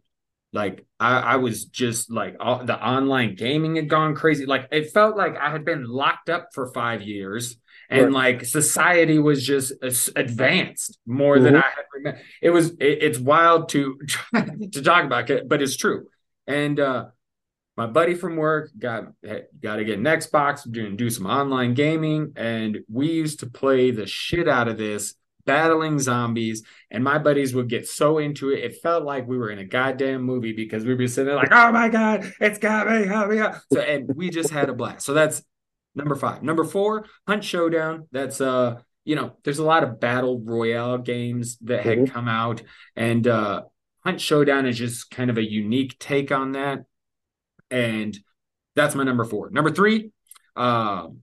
like 0.52 0.84
I, 1.00 1.18
I 1.18 1.36
was 1.36 1.64
just 1.64 2.10
like 2.10 2.36
all, 2.38 2.64
the 2.64 2.76
online 2.76 3.34
gaming 3.34 3.76
had 3.76 3.88
gone 3.88 4.14
crazy. 4.14 4.46
Like 4.46 4.68
it 4.70 4.92
felt 4.92 5.16
like 5.16 5.36
I 5.36 5.50
had 5.50 5.64
been 5.64 5.84
locked 5.84 6.28
up 6.28 6.48
for 6.52 6.72
five 6.72 7.02
years, 7.02 7.56
and 7.88 8.12
like 8.12 8.44
society 8.44 9.18
was 9.18 9.46
just 9.46 9.72
advanced 10.14 10.98
more 11.06 11.36
mm-hmm. 11.36 11.44
than 11.44 11.56
I 11.56 11.60
had. 11.60 11.84
Remember. 11.94 12.20
It 12.40 12.50
was 12.50 12.70
it, 12.72 12.98
it's 13.02 13.18
wild 13.18 13.70
to 13.70 13.98
to 14.34 14.82
talk 14.82 15.04
about 15.04 15.30
it, 15.30 15.48
but 15.48 15.62
it's 15.62 15.76
true. 15.76 16.06
And 16.46 16.78
uh, 16.78 17.06
my 17.76 17.86
buddy 17.86 18.14
from 18.14 18.36
work 18.36 18.70
got 18.78 19.04
got 19.60 19.76
to 19.76 19.84
get 19.84 19.98
an 19.98 20.04
Xbox, 20.04 20.70
do, 20.70 20.94
do 20.94 21.08
some 21.08 21.26
online 21.26 21.72
gaming, 21.74 22.32
and 22.36 22.80
we 22.90 23.10
used 23.10 23.40
to 23.40 23.46
play 23.46 23.90
the 23.90 24.06
shit 24.06 24.48
out 24.48 24.68
of 24.68 24.76
this 24.76 25.14
battling 25.44 25.98
zombies, 25.98 26.62
and 26.90 27.02
my 27.02 27.18
buddies 27.18 27.54
would 27.54 27.68
get 27.68 27.88
so 27.88 28.18
into 28.18 28.50
it. 28.50 28.64
It 28.64 28.80
felt 28.82 29.04
like 29.04 29.26
we 29.26 29.38
were 29.38 29.50
in 29.50 29.58
a 29.58 29.64
goddamn 29.64 30.22
movie 30.22 30.52
because 30.52 30.84
we'd 30.84 30.98
be 30.98 31.08
sitting 31.08 31.26
there 31.26 31.36
like, 31.36 31.52
"Oh 31.52 31.72
my 31.72 31.88
god, 31.88 32.32
it's 32.40 32.58
got 32.58 32.88
me, 32.88 33.06
got 33.06 33.28
me!" 33.28 33.40
So, 33.72 33.80
and 33.80 34.08
we 34.14 34.30
just 34.30 34.50
had 34.50 34.68
a 34.68 34.74
blast. 34.74 35.04
So 35.04 35.14
that's 35.14 35.42
number 35.94 36.14
five. 36.14 36.42
Number 36.42 36.64
four, 36.64 37.06
Hunt 37.26 37.44
Showdown. 37.44 38.08
That's 38.12 38.40
uh, 38.40 38.80
you 39.04 39.16
know, 39.16 39.32
there's 39.44 39.58
a 39.58 39.64
lot 39.64 39.84
of 39.84 40.00
battle 40.00 40.40
royale 40.40 40.98
games 40.98 41.58
that 41.62 41.82
had 41.82 41.98
mm-hmm. 41.98 42.12
come 42.12 42.28
out, 42.28 42.62
and 42.96 43.26
uh, 43.26 43.62
Hunt 44.04 44.20
Showdown 44.20 44.66
is 44.66 44.78
just 44.78 45.10
kind 45.10 45.30
of 45.30 45.38
a 45.38 45.48
unique 45.48 45.98
take 45.98 46.30
on 46.30 46.52
that, 46.52 46.84
and 47.70 48.18
that's 48.74 48.94
my 48.94 49.04
number 49.04 49.24
four. 49.24 49.50
Number 49.50 49.70
three, 49.70 50.12
um, 50.56 51.20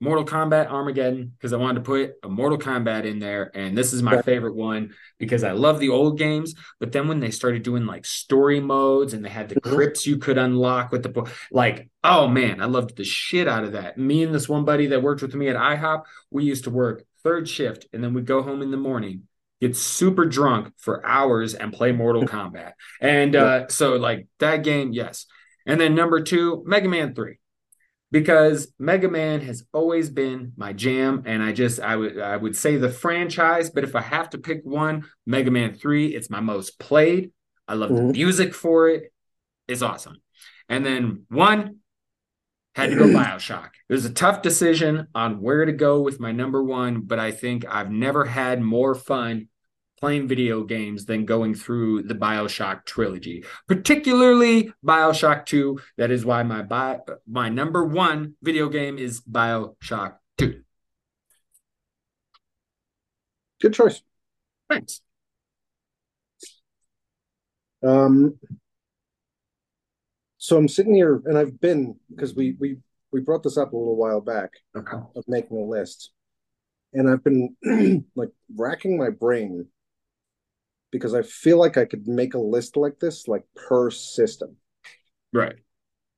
Mortal 0.00 0.24
Kombat 0.24 0.70
Armageddon 0.70 1.32
because 1.36 1.52
I 1.52 1.56
wanted 1.58 1.84
to 1.84 1.84
put 1.84 2.14
a 2.22 2.28
Mortal 2.28 2.58
Kombat 2.58 3.04
in 3.04 3.18
there. 3.18 3.50
And 3.54 3.76
this 3.76 3.92
is 3.92 4.02
my 4.02 4.22
favorite 4.22 4.54
one 4.54 4.94
because 5.18 5.44
I 5.44 5.52
love 5.52 5.78
the 5.78 5.90
old 5.90 6.18
games. 6.18 6.54
But 6.78 6.92
then 6.92 7.06
when 7.06 7.20
they 7.20 7.30
started 7.30 7.62
doing 7.62 7.84
like 7.84 8.06
story 8.06 8.60
modes 8.60 9.12
and 9.12 9.22
they 9.22 9.28
had 9.28 9.50
the 9.50 9.56
mm-hmm. 9.56 9.74
crypts 9.74 10.06
you 10.06 10.16
could 10.16 10.38
unlock 10.38 10.90
with 10.90 11.02
the 11.02 11.30
like, 11.52 11.90
oh 12.02 12.26
man, 12.26 12.62
I 12.62 12.64
loved 12.64 12.96
the 12.96 13.04
shit 13.04 13.46
out 13.46 13.64
of 13.64 13.72
that. 13.72 13.98
Me 13.98 14.22
and 14.22 14.34
this 14.34 14.48
one 14.48 14.64
buddy 14.64 14.86
that 14.86 15.02
worked 15.02 15.20
with 15.20 15.34
me 15.34 15.48
at 15.48 15.56
IHOP, 15.56 16.04
we 16.30 16.44
used 16.44 16.64
to 16.64 16.70
work 16.70 17.04
third 17.22 17.46
shift 17.46 17.86
and 17.92 18.02
then 18.02 18.14
we'd 18.14 18.24
go 18.24 18.42
home 18.42 18.62
in 18.62 18.70
the 18.70 18.78
morning 18.78 19.24
get 19.60 19.76
super 19.76 20.24
drunk 20.24 20.72
for 20.78 21.04
hours 21.06 21.52
and 21.52 21.70
play 21.70 21.92
Mortal 21.92 22.22
Kombat. 22.26 22.72
And 22.98 23.36
uh, 23.36 23.68
so, 23.68 23.96
like 23.96 24.26
that 24.38 24.64
game, 24.64 24.94
yes. 24.94 25.26
And 25.66 25.78
then 25.78 25.94
number 25.94 26.22
two, 26.22 26.62
Mega 26.66 26.88
Man 26.88 27.14
3 27.14 27.39
because 28.10 28.72
Mega 28.78 29.08
Man 29.08 29.40
has 29.42 29.64
always 29.72 30.10
been 30.10 30.52
my 30.56 30.72
jam, 30.72 31.22
and 31.26 31.42
I 31.42 31.52
just 31.52 31.80
I 31.80 31.96
would 31.96 32.18
I 32.18 32.36
would 32.36 32.56
say 32.56 32.76
the 32.76 32.90
franchise, 32.90 33.70
but 33.70 33.84
if 33.84 33.94
I 33.94 34.00
have 34.00 34.30
to 34.30 34.38
pick 34.38 34.62
one, 34.64 35.04
Mega 35.26 35.50
Man 35.50 35.74
Three, 35.74 36.14
it's 36.14 36.30
my 36.30 36.40
most 36.40 36.78
played. 36.78 37.32
I 37.68 37.74
love 37.74 37.90
mm-hmm. 37.90 38.08
the 38.08 38.12
music 38.12 38.54
for 38.54 38.88
it; 38.88 39.12
it's 39.68 39.82
awesome. 39.82 40.16
And 40.68 40.84
then 40.84 41.24
one 41.28 41.78
had 42.74 42.90
to 42.90 42.96
go 42.96 43.04
Bioshock. 43.06 43.70
It 43.88 43.92
was 43.92 44.04
a 44.04 44.12
tough 44.12 44.42
decision 44.42 45.08
on 45.14 45.40
where 45.40 45.64
to 45.64 45.72
go 45.72 46.00
with 46.00 46.20
my 46.20 46.32
number 46.32 46.62
one, 46.62 47.02
but 47.02 47.18
I 47.18 47.30
think 47.30 47.64
I've 47.68 47.90
never 47.90 48.24
had 48.24 48.60
more 48.60 48.94
fun 48.94 49.48
playing 50.00 50.28
video 50.28 50.64
games 50.64 51.04
than 51.04 51.24
going 51.26 51.54
through 51.54 52.02
the 52.02 52.14
Bioshock 52.14 52.84
trilogy, 52.86 53.44
particularly 53.68 54.72
Bioshock 54.84 55.46
2. 55.46 55.78
That 55.98 56.10
is 56.10 56.24
why 56.24 56.42
my 56.42 56.64
my 57.28 57.48
number 57.48 57.84
one 57.84 58.34
video 58.42 58.68
game 58.68 58.98
is 58.98 59.20
Bioshock 59.20 60.16
2. 60.38 60.62
Good 63.60 63.74
choice. 63.74 64.02
Thanks. 64.68 65.02
Um, 67.82 68.38
so 70.38 70.56
I'm 70.56 70.68
sitting 70.68 70.94
here, 70.94 71.20
and 71.26 71.36
I've 71.36 71.60
been 71.60 71.96
because 72.08 72.34
we 72.34 72.56
we 72.58 72.78
we 73.12 73.20
brought 73.20 73.42
this 73.42 73.58
up 73.58 73.72
a 73.72 73.76
little 73.76 73.96
while 73.96 74.20
back 74.20 74.50
Okay. 74.76 74.96
of 75.16 75.24
making 75.28 75.58
a 75.58 75.64
list, 75.64 76.12
and 76.94 77.08
I've 77.10 77.22
been 77.22 77.54
like 78.14 78.30
racking 78.56 78.96
my 78.98 79.10
brain 79.10 79.66
because 80.90 81.14
I 81.14 81.22
feel 81.22 81.58
like 81.58 81.76
I 81.76 81.84
could 81.84 82.06
make 82.06 82.34
a 82.34 82.38
list 82.38 82.76
like 82.76 82.98
this, 82.98 83.28
like 83.28 83.44
per 83.54 83.90
system. 83.90 84.56
Right. 85.32 85.56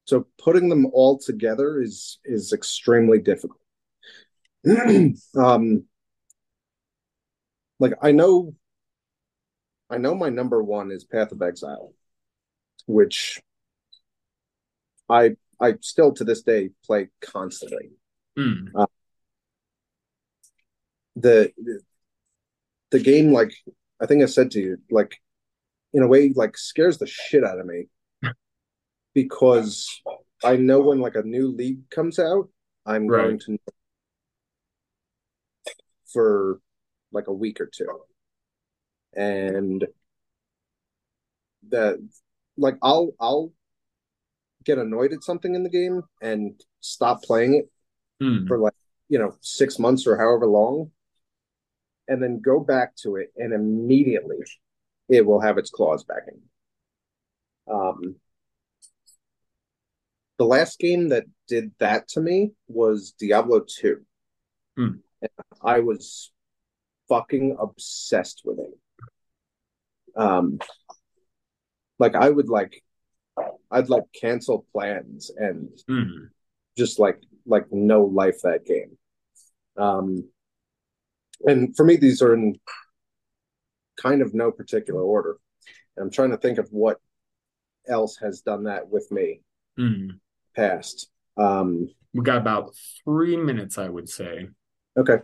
So 0.04 0.26
putting 0.38 0.68
them 0.68 0.86
all 0.86 1.18
together 1.18 1.80
is 1.80 2.18
is 2.24 2.52
extremely 2.52 3.18
difficult. 3.20 3.60
um, 5.36 5.84
like 7.78 7.92
I 8.02 8.12
know, 8.12 8.54
I 9.90 9.98
know 9.98 10.14
my 10.14 10.28
number 10.28 10.62
one 10.62 10.90
is 10.90 11.04
Path 11.04 11.32
of 11.32 11.42
Exile, 11.42 11.92
which 12.86 13.40
I 15.08 15.36
I 15.60 15.74
still 15.80 16.12
to 16.14 16.24
this 16.24 16.42
day 16.42 16.70
play 16.84 17.10
constantly. 17.20 17.90
Mm. 18.36 18.86
The 21.14 21.52
the 22.90 22.98
game, 22.98 23.32
like 23.32 23.52
I 24.02 24.06
think 24.06 24.22
I 24.22 24.26
said 24.26 24.50
to 24.52 24.60
you, 24.60 24.78
like 24.90 25.20
in 25.92 26.02
a 26.02 26.08
way, 26.08 26.32
like 26.34 26.58
scares 26.58 26.98
the 26.98 27.06
shit 27.06 27.44
out 27.44 27.60
of 27.60 27.66
me 27.66 27.86
because 29.14 29.88
I 30.44 30.56
know 30.56 30.80
when 30.80 31.00
like 31.00 31.14
a 31.14 31.22
new 31.22 31.48
league 31.48 31.88
comes 31.90 32.18
out, 32.18 32.48
I'm 32.86 33.08
Right. 33.08 33.24
going 33.26 33.38
to 33.40 33.52
know 33.52 33.58
for 36.12 36.60
like 37.12 37.28
a 37.28 37.32
week 37.32 37.60
or 37.60 37.66
two. 37.66 37.86
And 39.14 39.86
that 41.70 41.98
like 42.56 42.76
I'll 42.82 43.12
I'll 43.20 43.52
get 44.64 44.78
annoyed 44.78 45.12
at 45.12 45.24
something 45.24 45.54
in 45.54 45.62
the 45.62 45.70
game 45.70 46.02
and 46.20 46.60
stop 46.80 47.22
playing 47.22 47.54
it 47.54 47.70
Mm. 48.22 48.46
for 48.46 48.58
like, 48.58 48.74
you 49.08 49.18
know, 49.18 49.36
six 49.40 49.78
months 49.78 50.06
or 50.06 50.16
however 50.16 50.46
long, 50.46 50.90
and 52.08 52.22
then 52.22 52.40
go 52.40 52.60
back 52.60 52.94
to 52.96 53.16
it 53.16 53.32
and 53.36 53.52
immediately 53.52 54.36
it 55.08 55.24
will 55.24 55.40
have 55.40 55.58
its 55.58 55.70
claws 55.70 56.04
back 56.04 56.22
in. 56.28 56.40
Um 57.72 58.16
the 60.38 60.44
last 60.44 60.78
game 60.78 61.10
that 61.10 61.24
did 61.46 61.72
that 61.78 62.08
to 62.08 62.20
me 62.20 62.52
was 62.66 63.12
Diablo 63.18 63.60
2. 63.60 64.00
Hmm. 64.76 64.88
And 65.20 65.30
I 65.62 65.80
was 65.80 66.32
fucking 67.08 67.56
obsessed 67.60 68.42
with 68.44 68.58
it. 68.58 68.74
Um 70.16 70.58
like 71.98 72.14
I 72.16 72.28
would 72.28 72.48
like 72.48 72.82
I'd 73.70 73.88
like 73.88 74.04
cancel 74.18 74.66
plans 74.72 75.30
and 75.36 75.68
Mm. 75.88 76.28
just 76.76 76.98
like 76.98 77.22
like 77.46 77.66
no 77.72 78.04
life 78.04 78.40
that 78.42 78.64
game. 78.64 78.98
Um 79.76 80.28
and 81.46 81.76
for 81.76 81.84
me 81.84 81.96
these 81.96 82.22
are 82.22 82.34
in 82.34 82.56
kind 84.00 84.22
of 84.22 84.34
no 84.34 84.50
particular 84.50 85.02
order. 85.02 85.36
I'm 86.00 86.10
trying 86.10 86.30
to 86.30 86.36
think 86.38 86.58
of 86.58 86.68
what 86.70 86.98
else 87.88 88.16
has 88.18 88.40
done 88.40 88.64
that 88.64 88.88
with 88.88 89.10
me 89.10 89.42
Mm. 89.78 90.18
past. 90.54 91.10
Um 91.36 91.88
We 92.14 92.22
got 92.22 92.38
about 92.38 92.74
three 93.04 93.36
minutes, 93.36 93.78
I 93.78 93.88
would 93.88 94.08
say. 94.08 94.48
Okay. 94.96 95.18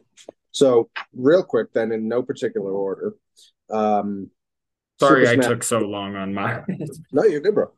So 0.52 0.90
real 1.12 1.42
quick 1.44 1.72
then 1.72 1.92
in 1.92 2.08
no 2.08 2.22
particular 2.22 2.72
order. 2.72 3.14
Um 3.70 4.30
Sorry, 5.00 5.24
Super 5.26 5.30
I 5.30 5.34
Smash- 5.34 5.46
took 5.48 5.62
so 5.62 5.78
long 5.80 6.16
on 6.16 6.34
my. 6.34 6.64
No, 7.12 7.24
you're 7.24 7.40
good, 7.40 7.54
bro. 7.54 7.70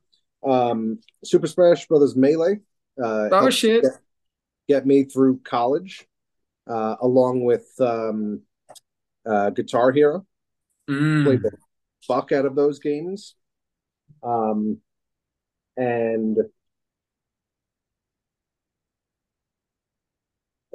Um 0.48 1.00
Super 1.24 1.46
Smash 1.46 1.86
Brothers 1.86 2.16
Melee. 2.16 2.60
Uh 3.02 3.28
oh 3.32 3.50
shit! 3.50 3.82
Get, 3.82 3.92
get 4.68 4.86
me 4.86 5.04
through 5.04 5.40
college, 5.44 6.06
uh, 6.70 6.96
along 7.02 7.44
with 7.44 7.68
um 7.80 8.42
uh 9.26 9.50
Guitar 9.50 9.92
Hero. 9.92 10.26
Played 11.24 11.40
Mm. 11.40 11.42
the 11.42 11.50
fuck 12.06 12.32
out 12.32 12.46
of 12.46 12.54
those 12.54 12.78
games. 12.78 13.34
Um 14.22 14.78
and 15.76 16.38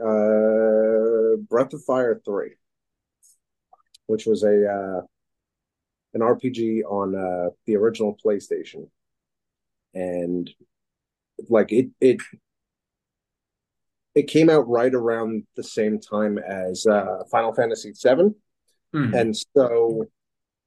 uh 0.02 1.38
Breath 1.50 1.74
of 1.74 1.84
Fire 1.84 2.22
3, 2.24 2.52
which 4.08 4.26
was 4.26 4.44
a 4.44 4.68
uh 4.70 5.02
an 6.14 6.22
RPG 6.22 6.84
on 6.84 7.16
uh 7.16 7.50
the 7.66 7.76
original 7.76 8.18
PlayStation. 8.24 8.90
And 9.94 10.50
like 11.50 11.72
it 11.72 11.90
it 12.02 12.18
it 14.16 14.28
came 14.28 14.50
out 14.50 14.68
right 14.68 14.94
around 14.94 15.44
the 15.56 15.64
same 15.64 16.00
time 16.00 16.38
as 16.38 16.86
uh 16.88 17.24
Final 17.32 17.54
Fantasy 17.54 17.94
7 17.94 18.36
Mm. 18.94 19.20
and 19.20 19.36
so 19.36 20.06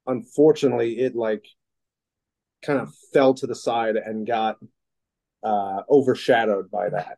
unfortunately 0.06 0.98
it 0.98 1.16
like 1.16 1.46
kind 2.62 2.78
of 2.78 2.92
fell 3.14 3.32
to 3.32 3.46
the 3.46 3.54
side 3.54 3.96
and 3.96 4.26
got 4.26 4.56
uh 5.42 5.80
overshadowed 5.88 6.70
by 6.70 6.90
that. 6.90 7.16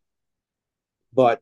But 1.13 1.41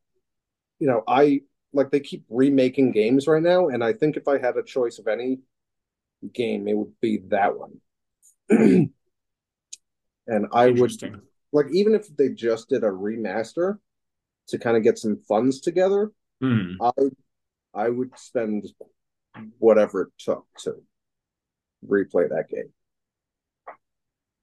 you 0.79 0.87
know 0.87 1.03
i 1.07 1.41
like 1.73 1.91
they 1.91 1.99
keep 1.99 2.23
remaking 2.29 2.91
games 2.91 3.27
right 3.27 3.43
now 3.43 3.67
and 3.67 3.83
i 3.83 3.93
think 3.93 4.17
if 4.17 4.27
i 4.27 4.39
had 4.39 4.57
a 4.57 4.63
choice 4.63 4.97
of 4.97 5.07
any 5.07 5.39
game 6.33 6.67
it 6.67 6.75
would 6.75 6.99
be 7.01 7.17
that 7.27 7.53
one. 7.57 7.79
And 10.27 10.45
i 10.53 10.69
would 10.69 10.91
like 11.51 11.67
even 11.71 11.93
if 11.95 12.07
they 12.15 12.29
just 12.29 12.69
did 12.69 12.83
a 12.83 12.89
remaster 12.89 13.77
to 14.49 14.57
kind 14.57 14.77
of 14.77 14.83
get 14.83 14.97
some 14.97 15.21
funds 15.27 15.59
together 15.59 16.11
Mm. 16.41 16.75
i 16.81 17.83
i 17.85 17.89
would 17.89 18.17
spend 18.17 18.65
whatever 19.57 20.03
it 20.03 20.09
took 20.17 20.45
to 20.59 20.75
replay 21.85 22.29
that 22.29 22.47
game 22.49 22.71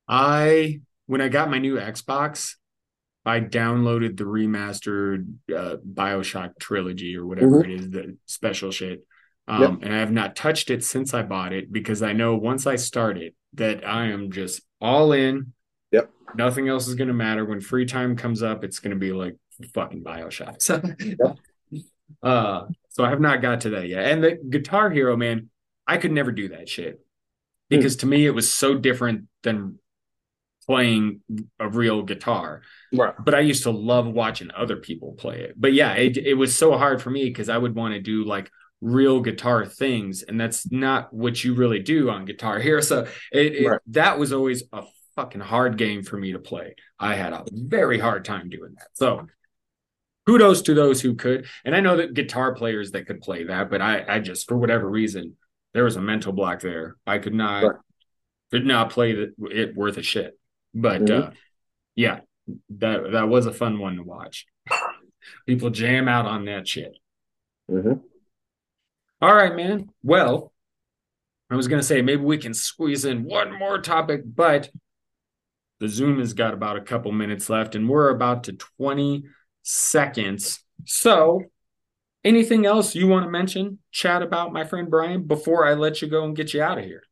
I 0.08 0.80
when 1.06 1.20
I 1.20 1.28
got 1.28 1.50
my 1.50 1.58
new 1.58 1.76
Xbox, 1.76 2.54
I 3.24 3.40
downloaded 3.40 4.16
the 4.16 4.24
remastered 4.24 5.26
uh, 5.54 5.76
BioShock 5.84 6.58
trilogy 6.60 7.16
or 7.16 7.26
whatever 7.26 7.64
it 7.64 7.70
is, 7.70 7.90
the 7.90 8.16
special 8.26 8.70
shit. 8.70 9.04
Um, 9.48 9.80
and 9.82 9.94
I 9.94 9.98
have 9.98 10.12
not 10.12 10.34
touched 10.34 10.70
it 10.70 10.82
since 10.84 11.14
I 11.14 11.22
bought 11.22 11.52
it 11.52 11.72
because 11.72 12.02
I 12.02 12.12
know 12.12 12.36
once 12.36 12.66
I 12.66 12.76
start 12.76 13.16
it 13.18 13.34
that 13.54 13.86
I 13.86 14.06
am 14.06 14.32
just 14.32 14.62
all 14.80 15.12
in. 15.12 15.52
Yep. 15.92 16.10
Nothing 16.34 16.68
else 16.68 16.88
is 16.88 16.96
going 16.96 17.08
to 17.08 17.14
matter. 17.14 17.44
When 17.44 17.60
free 17.60 17.86
time 17.86 18.16
comes 18.16 18.42
up, 18.42 18.64
it's 18.64 18.80
going 18.80 18.90
to 18.90 18.98
be 18.98 19.12
like 19.12 19.36
fucking 19.74 20.02
BioShock. 20.04 20.62
So, 20.62 21.82
uh, 22.22 22.66
so 22.88 23.04
I 23.04 23.10
have 23.10 23.20
not 23.20 23.42
got 23.42 23.62
to 23.62 23.70
that 23.70 23.88
yet. 23.88 24.04
And 24.06 24.22
the 24.22 24.36
Guitar 24.48 24.90
Hero, 24.90 25.16
man, 25.16 25.50
I 25.86 25.96
could 25.96 26.12
never 26.12 26.30
do 26.30 26.48
that 26.50 26.68
shit. 26.68 27.00
Because 27.68 27.96
to 27.96 28.06
me 28.06 28.24
it 28.26 28.30
was 28.30 28.52
so 28.52 28.74
different 28.76 29.24
than 29.42 29.78
playing 30.66 31.20
a 31.58 31.68
real 31.68 32.02
guitar. 32.02 32.62
Right. 32.92 33.14
But 33.24 33.34
i 33.34 33.40
used 33.40 33.64
to 33.64 33.70
love 33.70 34.06
watching 34.06 34.50
other 34.56 34.76
people 34.76 35.12
play 35.14 35.40
it. 35.40 35.54
But 35.56 35.72
yeah 35.72 35.94
it, 35.94 36.16
it 36.16 36.34
was 36.34 36.56
so 36.56 36.76
hard 36.78 37.02
for 37.02 37.10
me 37.10 37.24
because 37.24 37.48
i 37.48 37.58
would 37.58 37.74
want 37.74 37.94
to 37.94 38.00
do 38.00 38.24
like 38.24 38.50
real 38.80 39.20
guitar 39.20 39.66
things. 39.66 40.22
And 40.22 40.40
that's 40.40 40.70
not 40.70 41.12
what 41.12 41.42
you 41.42 41.54
really 41.54 41.80
do 41.80 42.08
on 42.10 42.24
Guitar 42.24 42.60
Hero 42.60 42.80
so 42.80 43.06
it, 43.32 43.54
it 43.56 43.66
Right. 43.68 43.80
that 43.88 44.18
was 44.18 44.32
always 44.32 44.62
a 44.72 44.82
fucking 45.16 45.40
hard 45.40 45.76
game 45.76 46.02
for 46.02 46.16
me 46.18 46.32
to 46.32 46.38
play. 46.38 46.74
I 47.00 47.14
had 47.14 47.32
a 47.32 47.44
very 47.50 47.98
hard 47.98 48.24
time 48.24 48.48
doing 48.48 48.74
that. 48.78 48.88
So 48.92 49.26
kudos 50.26 50.62
to 50.62 50.74
those 50.74 51.00
who 51.00 51.14
could. 51.14 51.46
And 51.64 51.74
i 51.74 51.80
know 51.80 51.96
that 51.96 52.14
guitar 52.14 52.54
players 52.54 52.90
that 52.92 53.06
could 53.06 53.20
play 53.20 53.44
that 53.44 53.70
but 53.70 53.80
i 53.80 54.04
i 54.08 54.18
just 54.18 54.48
for 54.48 54.56
whatever 54.56 54.88
reason 54.88 55.36
there 55.74 55.84
was 55.84 55.96
a 55.96 56.00
mental 56.00 56.32
block 56.32 56.60
there. 56.60 56.96
I 57.06 57.18
could 57.18 57.34
not 57.34 57.76
could 58.50 58.64
not 58.64 58.90
play 58.90 59.12
the, 59.12 59.34
it 59.50 59.76
worth 59.76 59.98
a 59.98 60.02
shit. 60.02 60.38
But 60.74 61.02
Mhm. 61.02 61.28
uh 61.28 61.30
yeah 61.94 62.20
that 62.78 63.12
that 63.12 63.28
was 63.28 63.46
a 63.46 63.52
fun 63.52 63.78
one 63.78 63.96
to 63.96 64.02
watch. 64.02 64.46
People 65.46 65.70
jam 65.70 66.08
out 66.08 66.26
on 66.26 66.44
that 66.46 66.66
shit. 66.68 66.96
Mhm. 67.70 68.00
all 69.20 69.34
right 69.34 69.54
man. 69.54 69.90
Well 70.02 70.52
i 71.50 71.54
was 71.56 71.68
gonna 71.68 71.82
say 71.82 72.02
maybe 72.02 72.22
we 72.22 72.38
can 72.38 72.54
squeeze 72.54 73.04
in 73.04 73.22
one 73.24 73.56
more 73.56 73.78
topic 73.80 74.22
but 74.24 74.70
the 75.78 75.88
zoom 75.88 76.18
has 76.18 76.32
got 76.32 76.54
about 76.54 76.76
a 76.76 76.80
couple 76.80 77.12
minutes 77.12 77.48
left 77.50 77.74
and 77.74 77.88
we're 77.88 78.08
about 78.10 78.44
to 78.44 78.52
20 78.54 79.24
seconds 79.66 80.60
so 80.84 81.42
anything 82.24 82.66
else 82.66 82.94
you 82.94 83.06
want 83.08 83.24
to 83.24 83.30
mention 83.30 83.78
chat 83.92 84.22
about 84.22 84.52
my 84.52 84.64
friend 84.64 84.90
brian 84.90 85.22
before 85.26 85.66
i 85.66 85.74
let 85.74 86.02
you 86.02 86.08
go 86.08 86.24
and 86.24 86.36
get 86.36 86.54
you 86.54 86.62
out 86.62 86.78
of 86.78 86.84
here 86.84 87.02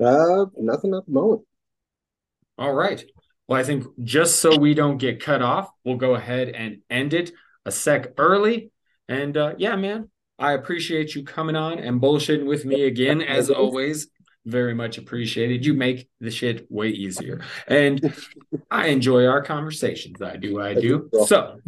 Uh, 0.00 0.46
nothing 0.56 0.94
at 0.94 1.04
the 1.06 1.12
moment. 1.12 1.42
All 2.58 2.72
right. 2.72 3.04
Well, 3.48 3.60
I 3.60 3.64
think 3.64 3.84
just 4.02 4.40
so 4.40 4.56
we 4.56 4.74
don't 4.74 4.98
get 4.98 5.20
cut 5.22 5.42
off, 5.42 5.70
we'll 5.84 5.96
go 5.96 6.14
ahead 6.14 6.48
and 6.48 6.78
end 6.90 7.14
it 7.14 7.32
a 7.64 7.70
sec 7.70 8.12
early. 8.18 8.70
And 9.08 9.36
uh, 9.36 9.54
yeah, 9.58 9.76
man, 9.76 10.10
I 10.38 10.52
appreciate 10.52 11.14
you 11.14 11.24
coming 11.24 11.56
on 11.56 11.78
and 11.78 12.00
bullshitting 12.00 12.46
with 12.46 12.64
me 12.64 12.82
again, 12.84 13.20
as 13.22 13.50
always. 13.50 14.08
Very 14.46 14.74
much 14.74 14.96
appreciated. 14.96 15.66
You 15.66 15.74
make 15.74 16.08
the 16.20 16.30
shit 16.30 16.70
way 16.70 16.88
easier. 16.88 17.40
And 17.66 18.14
I 18.70 18.86
enjoy 18.86 19.26
our 19.26 19.42
conversations. 19.42 20.22
I 20.22 20.36
do, 20.36 20.60
I 20.60 20.74
do. 20.74 21.10
So 21.26 21.58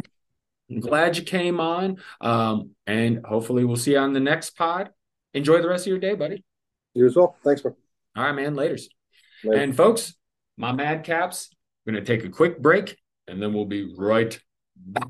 I'm 0.71 0.79
glad 0.79 1.17
you 1.17 1.23
came 1.23 1.59
on. 1.59 1.97
Um, 2.21 2.71
and 2.87 3.25
hopefully 3.25 3.65
we'll 3.65 3.75
see 3.75 3.91
you 3.91 3.99
on 3.99 4.13
the 4.13 4.21
next 4.21 4.51
pod. 4.51 4.91
Enjoy 5.33 5.61
the 5.61 5.67
rest 5.67 5.85
of 5.85 5.91
your 5.91 5.99
day, 5.99 6.15
buddy. 6.15 6.43
You 6.93 7.05
as 7.05 7.15
well. 7.15 7.35
Thanks, 7.43 7.61
bro. 7.61 7.75
All 8.15 8.23
right, 8.23 8.31
man. 8.31 8.55
Laters. 8.55 8.83
Later. 9.43 9.61
And 9.61 9.75
folks, 9.75 10.15
my 10.57 10.71
madcaps, 10.71 11.49
we're 11.85 11.93
going 11.93 12.03
to 12.03 12.17
take 12.17 12.25
a 12.25 12.29
quick 12.29 12.61
break 12.61 12.97
and 13.27 13.41
then 13.41 13.53
we'll 13.53 13.65
be 13.65 13.93
right 13.97 14.39
back. 14.75 15.09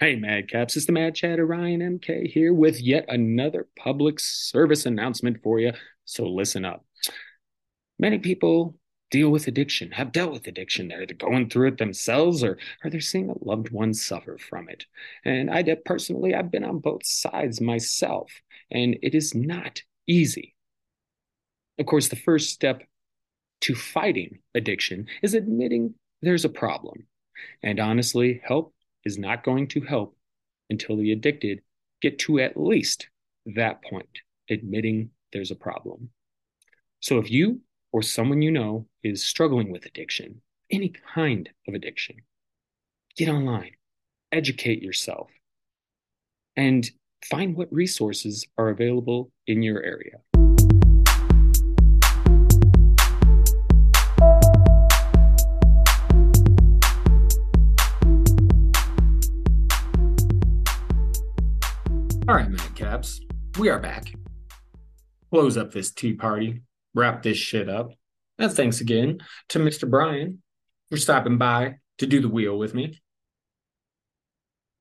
Hey, 0.00 0.14
Madcaps, 0.14 0.76
it's 0.76 0.86
the 0.86 0.92
Mad 0.92 1.16
Chatter 1.16 1.44
Ryan 1.44 1.98
MK 1.98 2.30
here 2.30 2.54
with 2.54 2.80
yet 2.80 3.04
another 3.08 3.66
public 3.76 4.20
service 4.20 4.86
announcement 4.86 5.42
for 5.42 5.58
you. 5.58 5.72
So 6.04 6.24
listen 6.24 6.64
up. 6.64 6.84
Many 7.98 8.20
people 8.20 8.76
deal 9.10 9.28
with 9.30 9.48
addiction, 9.48 9.90
have 9.90 10.12
dealt 10.12 10.30
with 10.30 10.46
addiction. 10.46 10.86
They're 10.86 11.02
either 11.02 11.14
going 11.14 11.50
through 11.50 11.70
it 11.70 11.78
themselves 11.78 12.44
or, 12.44 12.58
or 12.84 12.90
they're 12.90 13.00
seeing 13.00 13.28
a 13.28 13.44
loved 13.44 13.70
one 13.70 13.92
suffer 13.92 14.38
from 14.38 14.68
it. 14.68 14.86
And 15.24 15.50
I 15.50 15.64
personally, 15.84 16.32
I've 16.32 16.52
been 16.52 16.62
on 16.62 16.78
both 16.78 17.04
sides 17.04 17.60
myself, 17.60 18.30
and 18.70 18.96
it 19.02 19.16
is 19.16 19.34
not 19.34 19.82
easy. 20.06 20.54
Of 21.76 21.86
course, 21.86 22.06
the 22.06 22.14
first 22.14 22.50
step 22.50 22.84
to 23.62 23.74
fighting 23.74 24.38
addiction 24.54 25.08
is 25.24 25.34
admitting 25.34 25.94
there's 26.22 26.44
a 26.44 26.48
problem. 26.48 27.08
And 27.64 27.80
honestly, 27.80 28.40
help 28.44 28.74
is 29.04 29.18
not 29.18 29.44
going 29.44 29.68
to 29.68 29.80
help 29.80 30.16
until 30.70 30.96
the 30.96 31.12
addicted 31.12 31.62
get 32.00 32.18
to 32.20 32.38
at 32.38 32.56
least 32.56 33.08
that 33.46 33.82
point, 33.82 34.08
admitting 34.50 35.10
there's 35.32 35.50
a 35.50 35.56
problem. 35.56 36.10
So 37.00 37.18
if 37.18 37.30
you 37.30 37.60
or 37.92 38.02
someone 38.02 38.42
you 38.42 38.50
know 38.50 38.86
is 39.02 39.24
struggling 39.24 39.70
with 39.70 39.86
addiction, 39.86 40.42
any 40.70 40.92
kind 41.14 41.48
of 41.66 41.74
addiction, 41.74 42.16
get 43.16 43.28
online, 43.28 43.72
educate 44.32 44.82
yourself, 44.82 45.30
and 46.56 46.88
find 47.24 47.56
what 47.56 47.72
resources 47.72 48.46
are 48.56 48.68
available 48.68 49.30
in 49.46 49.62
your 49.62 49.82
area. 49.82 50.18
Madcaps, 62.78 63.20
we 63.58 63.70
are 63.70 63.80
back. 63.80 64.12
Close 65.30 65.56
up 65.56 65.72
this 65.72 65.90
tea 65.90 66.14
party, 66.14 66.62
wrap 66.94 67.22
this 67.22 67.36
shit 67.36 67.68
up. 67.68 67.90
And 68.38 68.52
thanks 68.52 68.80
again 68.80 69.18
to 69.48 69.58
Mr. 69.58 69.90
Brian 69.90 70.42
for 70.88 70.96
stopping 70.96 71.38
by 71.38 71.76
to 71.98 72.06
do 72.06 72.20
the 72.20 72.28
wheel 72.28 72.56
with 72.56 72.74
me. 72.74 73.00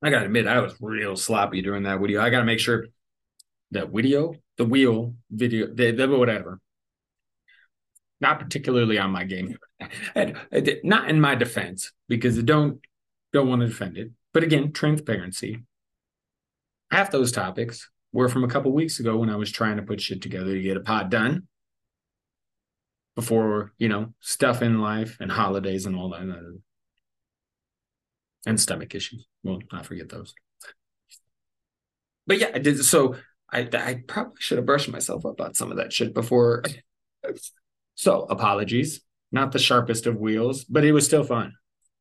I 0.03 0.11
gotta 0.11 0.25
admit, 0.25 0.45
I 0.45 0.61
was 0.61 0.75
real 0.79 1.15
sloppy 1.15 1.63
during 1.63 1.83
that 1.83 1.99
video. 1.99 2.21
I 2.21 2.29
gotta 2.29 2.45
make 2.45 2.59
sure 2.59 2.85
that 3.71 3.89
video, 3.89 4.35
the 4.57 4.65
wheel 4.65 5.15
video, 5.31 5.67
the, 5.73 5.91
the 5.91 6.07
whatever, 6.07 6.59
not 8.21 8.39
particularly 8.39 8.99
on 8.99 9.09
my 9.09 9.23
game. 9.23 9.57
Not 10.83 11.09
in 11.09 11.19
my 11.19 11.33
defense 11.33 11.91
because 12.07 12.37
I 12.37 12.43
don't 12.43 12.79
don't 13.33 13.49
want 13.49 13.61
to 13.61 13.67
defend 13.67 13.97
it. 13.97 14.11
But 14.33 14.43
again, 14.43 14.71
transparency 14.71 15.63
half 16.91 17.11
those 17.11 17.31
topics 17.31 17.89
were 18.11 18.29
from 18.29 18.43
a 18.43 18.47
couple 18.47 18.71
weeks 18.71 18.99
ago 18.99 19.17
when 19.17 19.29
I 19.29 19.35
was 19.35 19.51
trying 19.51 19.77
to 19.77 19.83
put 19.83 20.01
shit 20.01 20.21
together 20.21 20.53
to 20.53 20.61
get 20.61 20.77
a 20.77 20.81
pod 20.81 21.09
done 21.09 21.47
before, 23.15 23.73
you 23.77 23.89
know, 23.89 24.13
stuff 24.19 24.61
in 24.61 24.79
life 24.79 25.17
and 25.19 25.31
holidays 25.31 25.85
and 25.85 25.95
all 25.95 26.09
that. 26.09 26.29
Uh, 26.29 26.57
and 28.45 28.59
stomach 28.59 28.95
issues. 28.95 29.27
Well, 29.43 29.59
I 29.71 29.83
forget 29.83 30.09
those. 30.09 30.33
But 32.25 32.39
yeah, 32.39 32.51
I 32.53 32.59
did. 32.59 32.83
So 32.85 33.15
I, 33.51 33.67
I 33.73 34.03
probably 34.07 34.35
should 34.39 34.57
have 34.57 34.65
brushed 34.65 34.89
myself 34.89 35.25
up 35.25 35.41
on 35.41 35.53
some 35.53 35.71
of 35.71 35.77
that 35.77 35.91
shit 35.91 36.13
before. 36.13 36.63
so 37.95 38.21
apologies. 38.21 39.01
Not 39.31 39.51
the 39.51 39.59
sharpest 39.59 40.07
of 40.07 40.15
wheels, 40.15 40.63
but 40.63 40.85
it 40.85 40.93
was 40.93 41.05
still 41.05 41.23
fun. 41.23 41.53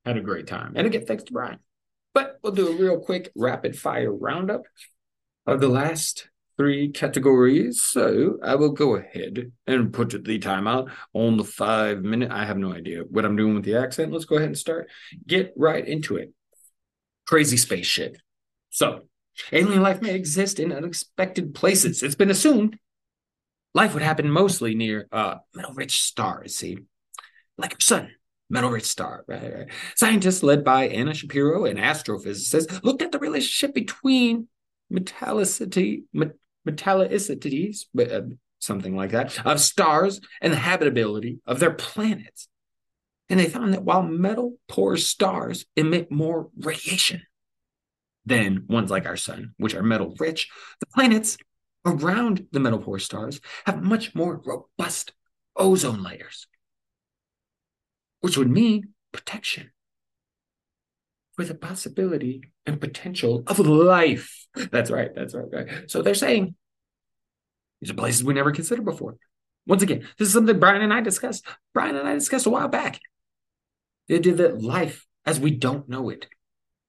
Had 0.05 0.16
a 0.16 0.20
great 0.20 0.47
time. 0.47 0.74
And 0.76 0.87
again, 0.87 1.05
thanks 1.05 1.24
to 1.24 1.32
Brian. 1.32 1.59
But 2.16 2.38
we'll 2.42 2.54
do 2.54 2.68
a 2.68 2.76
real 2.76 2.98
quick 2.98 3.30
rapid 3.36 3.78
fire 3.78 4.10
roundup 4.10 4.62
of 5.46 5.60
the 5.60 5.68
last 5.68 6.30
three 6.56 6.88
categories. 6.88 7.82
So 7.82 8.38
I 8.42 8.54
will 8.54 8.70
go 8.70 8.96
ahead 8.96 9.52
and 9.66 9.92
put 9.92 10.24
the 10.24 10.38
timeout 10.38 10.90
on 11.12 11.36
the 11.36 11.44
five 11.44 12.02
minute. 12.02 12.30
I 12.32 12.46
have 12.46 12.56
no 12.56 12.72
idea 12.72 13.02
what 13.02 13.26
I'm 13.26 13.36
doing 13.36 13.54
with 13.54 13.64
the 13.64 13.76
accent. 13.76 14.12
Let's 14.12 14.24
go 14.24 14.36
ahead 14.36 14.48
and 14.48 14.56
start. 14.56 14.88
Get 15.26 15.52
right 15.58 15.86
into 15.86 16.16
it. 16.16 16.32
Crazy 17.26 17.58
space 17.58 17.84
shit. 17.84 18.16
So, 18.70 19.02
alien 19.52 19.82
life 19.82 20.00
may 20.00 20.14
exist 20.14 20.58
in 20.58 20.72
unexpected 20.72 21.54
places. 21.54 22.02
It's 22.02 22.14
been 22.14 22.30
assumed 22.30 22.78
life 23.74 23.92
would 23.92 24.02
happen 24.02 24.30
mostly 24.30 24.74
near 24.74 25.06
uh, 25.12 25.34
metal 25.54 25.74
rich 25.74 26.00
stars, 26.00 26.56
see, 26.56 26.78
like 27.58 27.74
our 27.74 27.80
sun 27.80 28.12
metal 28.49 28.70
rich 28.70 28.84
star. 28.84 29.24
Right, 29.26 29.55
right. 29.55 29.68
Scientists 29.97 30.42
led 30.42 30.64
by 30.64 30.88
Anna 30.88 31.14
Shapiro, 31.14 31.64
an 31.64 31.76
astrophysicist, 31.76 32.82
looked 32.84 33.03
at 33.03 33.12
the 33.12 33.18
relationship 33.18 33.74
between 33.74 34.49
metallicity, 34.92 36.05
metallicity, 36.66 37.74
uh, 37.99 38.20
something 38.59 38.97
like 38.97 39.11
that, 39.11 39.38
of 39.47 39.61
stars 39.61 40.20
and 40.40 40.53
the 40.53 40.59
habitability 40.59 41.40
of 41.47 41.61
their 41.61 41.74
planets. 41.74 42.49
And 43.28 43.40
they 43.40 43.49
found 43.49 43.74
that 43.74 43.82
while 43.82 44.03
metal 44.03 44.55
poor 44.68 44.97
stars 44.97 45.66
emit 45.74 46.12
more 46.12 46.49
radiation 46.57 47.22
than 48.24 48.64
ones 48.68 48.90
like 48.90 49.07
our 49.07 49.16
sun, 49.16 49.55
which 49.57 49.74
are 49.74 49.82
metal 49.82 50.14
rich, 50.18 50.49
the 50.80 50.86
planets 50.86 51.36
around 51.84 52.47
the 52.53 52.61
metal 52.61 52.78
poor 52.78 52.99
stars 52.99 53.40
have 53.64 53.82
much 53.82 54.14
more 54.14 54.40
robust 54.44 55.12
ozone 55.57 56.03
layers 56.03 56.47
which 58.20 58.36
would 58.36 58.50
mean 58.50 58.94
protection 59.12 59.70
for 61.34 61.44
the 61.44 61.54
possibility 61.54 62.42
and 62.64 62.80
potential 62.80 63.42
of 63.46 63.58
life. 63.58 64.46
That's 64.70 64.90
right. 64.90 65.14
That's 65.14 65.34
right. 65.34 65.46
right. 65.52 65.90
So 65.90 66.02
they're 66.02 66.14
saying 66.14 66.54
these 67.80 67.90
are 67.90 67.94
places 67.94 68.24
we 68.24 68.34
never 68.34 68.52
considered 68.52 68.84
before. 68.84 69.16
Once 69.66 69.82
again, 69.82 70.06
this 70.18 70.28
is 70.28 70.34
something 70.34 70.58
Brian 70.58 70.82
and 70.82 70.92
I 70.92 71.00
discussed. 71.00 71.46
Brian 71.74 71.96
and 71.96 72.08
I 72.08 72.14
discussed 72.14 72.46
a 72.46 72.50
while 72.50 72.68
back. 72.68 73.00
They 74.08 74.18
did 74.18 74.38
that 74.38 74.62
life 74.62 75.06
as 75.24 75.40
we 75.40 75.50
don't 75.50 75.88
know 75.88 76.08
it 76.08 76.26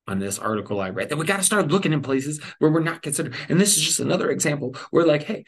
on 0.08 0.20
this 0.20 0.40
article 0.40 0.80
I 0.80 0.90
read 0.90 1.10
that 1.10 1.18
we 1.18 1.26
got 1.26 1.38
to 1.38 1.44
start 1.44 1.68
looking 1.68 1.92
in 1.92 2.02
places 2.02 2.40
where 2.60 2.72
we're 2.72 2.80
not 2.80 3.02
considered. 3.02 3.36
And 3.50 3.60
this 3.60 3.76
is 3.76 3.84
just 3.84 4.00
another 4.00 4.30
example 4.30 4.76
where, 4.92 5.06
like, 5.06 5.24
hey, 5.24 5.44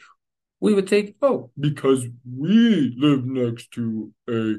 we 0.60 0.74
would 0.74 0.88
think, 0.88 1.14
oh, 1.22 1.50
because 1.58 2.06
we 2.30 2.94
live 2.98 3.24
next 3.24 3.70
to 3.72 4.12
a 4.28 4.56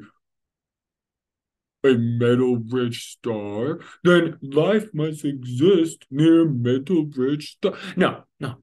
a 1.84 1.94
metal 1.94 2.58
rich 2.58 3.12
star, 3.12 3.80
then 4.04 4.38
life 4.42 4.88
must 4.92 5.24
exist 5.24 6.06
near 6.10 6.44
metal 6.44 7.06
rich 7.16 7.52
star. 7.52 7.74
No, 7.96 8.24
no. 8.40 8.56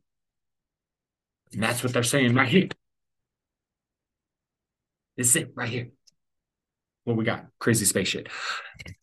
And 1.53 1.63
that's 1.63 1.83
what 1.83 1.93
they're 1.93 2.03
saying 2.03 2.35
right 2.35 2.47
here. 2.47 2.69
This 5.17 5.29
is 5.29 5.35
it 5.35 5.51
right 5.55 5.69
here. 5.69 5.89
What 7.03 7.17
we 7.17 7.25
got? 7.25 7.45
Crazy 7.59 7.85
space 7.85 8.07
shit. 8.07 8.29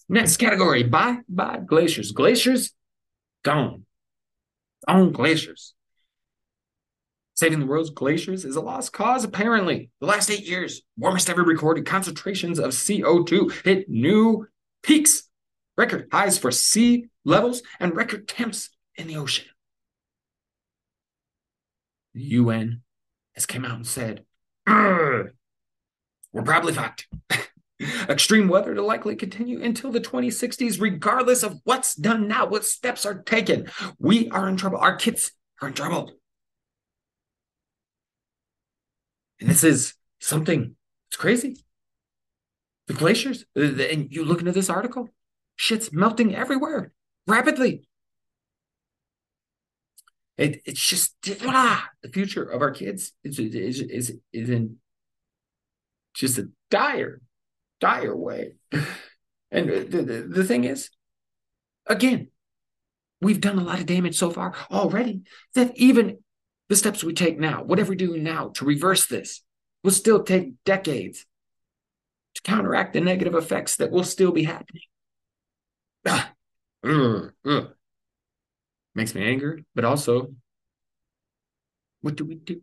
Next 0.08 0.36
category: 0.36 0.82
bye 0.82 1.18
bye 1.28 1.58
glaciers. 1.58 2.12
Glaciers 2.12 2.72
gone. 3.42 3.84
On 4.88 5.12
glaciers. 5.12 5.74
Saving 7.36 7.60
the 7.60 7.66
world's 7.66 7.90
glaciers 7.90 8.46
is 8.46 8.56
a 8.56 8.62
lost 8.62 8.94
cause, 8.94 9.22
apparently. 9.22 9.90
The 10.00 10.06
last 10.06 10.30
eight 10.30 10.48
years, 10.48 10.80
warmest 10.96 11.28
ever 11.28 11.42
recorded 11.42 11.84
concentrations 11.84 12.58
of 12.58 12.70
CO2 12.70 13.62
hit 13.62 13.90
new 13.90 14.46
peaks, 14.82 15.24
record 15.76 16.08
highs 16.10 16.38
for 16.38 16.50
sea 16.50 17.06
levels, 17.26 17.62
and 17.78 17.94
record 17.94 18.26
temps 18.26 18.70
in 18.96 19.06
the 19.06 19.16
ocean. 19.16 19.44
The 22.14 22.22
UN 22.22 22.80
has 23.34 23.44
come 23.44 23.66
out 23.66 23.76
and 23.76 23.86
said, 23.86 24.24
we're 24.66 26.42
probably 26.42 26.72
fucked. 26.72 27.06
Extreme 28.08 28.48
weather 28.48 28.74
to 28.74 28.82
likely 28.82 29.14
continue 29.14 29.62
until 29.62 29.92
the 29.92 30.00
2060s, 30.00 30.80
regardless 30.80 31.42
of 31.42 31.60
what's 31.64 31.94
done 31.94 32.26
now, 32.28 32.46
what 32.46 32.64
steps 32.64 33.04
are 33.04 33.22
taken. 33.22 33.70
We 33.98 34.30
are 34.30 34.48
in 34.48 34.56
trouble. 34.56 34.78
Our 34.78 34.96
kids 34.96 35.32
are 35.60 35.68
in 35.68 35.74
trouble. 35.74 36.12
And 39.40 39.48
this 39.48 39.64
is 39.64 39.94
something, 40.20 40.76
it's 41.08 41.16
crazy. 41.16 41.56
The 42.86 42.94
glaciers, 42.94 43.44
uh, 43.56 43.60
and 43.60 44.08
you 44.10 44.24
look 44.24 44.40
into 44.40 44.52
this 44.52 44.70
article, 44.70 45.08
shit's 45.56 45.92
melting 45.92 46.34
everywhere 46.34 46.92
rapidly. 47.26 47.88
It, 50.38 50.62
it's 50.66 50.86
just 50.86 51.14
ah, 51.44 51.88
the 52.02 52.10
future 52.10 52.44
of 52.44 52.60
our 52.60 52.70
kids 52.70 53.12
is 53.24 53.38
is 53.38 53.80
is, 53.80 54.12
is 54.32 54.50
in 54.50 54.76
just 56.14 56.38
a 56.38 56.48
dire, 56.70 57.22
dire 57.80 58.14
way. 58.14 58.56
And 59.50 59.68
the, 59.70 60.02
the, 60.02 60.28
the 60.28 60.44
thing 60.44 60.64
is, 60.64 60.90
again, 61.86 62.28
we've 63.20 63.40
done 63.40 63.58
a 63.58 63.64
lot 63.64 63.78
of 63.78 63.86
damage 63.86 64.18
so 64.18 64.30
far 64.30 64.54
already 64.70 65.22
that 65.54 65.76
even 65.76 66.18
the 66.68 66.76
steps 66.76 67.04
we 67.04 67.12
take 67.12 67.38
now, 67.38 67.62
whatever 67.62 67.90
we 67.90 67.96
do 67.96 68.16
now 68.16 68.48
to 68.54 68.64
reverse 68.64 69.06
this, 69.06 69.42
will 69.84 69.92
still 69.92 70.22
take 70.22 70.52
decades 70.64 71.26
to 72.34 72.42
counteract 72.42 72.92
the 72.92 73.00
negative 73.00 73.34
effects 73.34 73.76
that 73.76 73.90
will 73.90 74.04
still 74.04 74.32
be 74.32 74.44
happening. 74.44 74.82
Ah, 76.06 76.32
ugh, 76.84 77.32
ugh. 77.44 77.68
Makes 78.94 79.14
me 79.14 79.24
angry, 79.24 79.64
but 79.74 79.84
also, 79.84 80.34
what 82.00 82.16
do 82.16 82.24
we 82.24 82.34
do? 82.34 82.60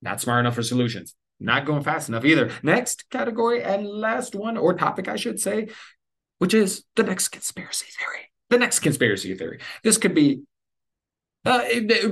Not 0.00 0.20
smart 0.20 0.40
enough 0.40 0.54
for 0.54 0.62
solutions. 0.62 1.14
Not 1.40 1.66
going 1.66 1.82
fast 1.82 2.08
enough 2.08 2.24
either. 2.24 2.50
Next 2.62 3.08
category 3.10 3.62
and 3.62 3.86
last 3.86 4.34
one, 4.34 4.56
or 4.56 4.74
topic, 4.74 5.08
I 5.08 5.16
should 5.16 5.40
say, 5.40 5.68
which 6.38 6.54
is 6.54 6.84
the 6.96 7.02
next 7.02 7.28
conspiracy 7.28 7.86
theory. 7.98 8.30
The 8.50 8.58
next 8.58 8.80
conspiracy 8.80 9.34
theory. 9.34 9.60
This 9.82 9.98
could 9.98 10.14
be 10.14 10.42
uh, 11.44 11.62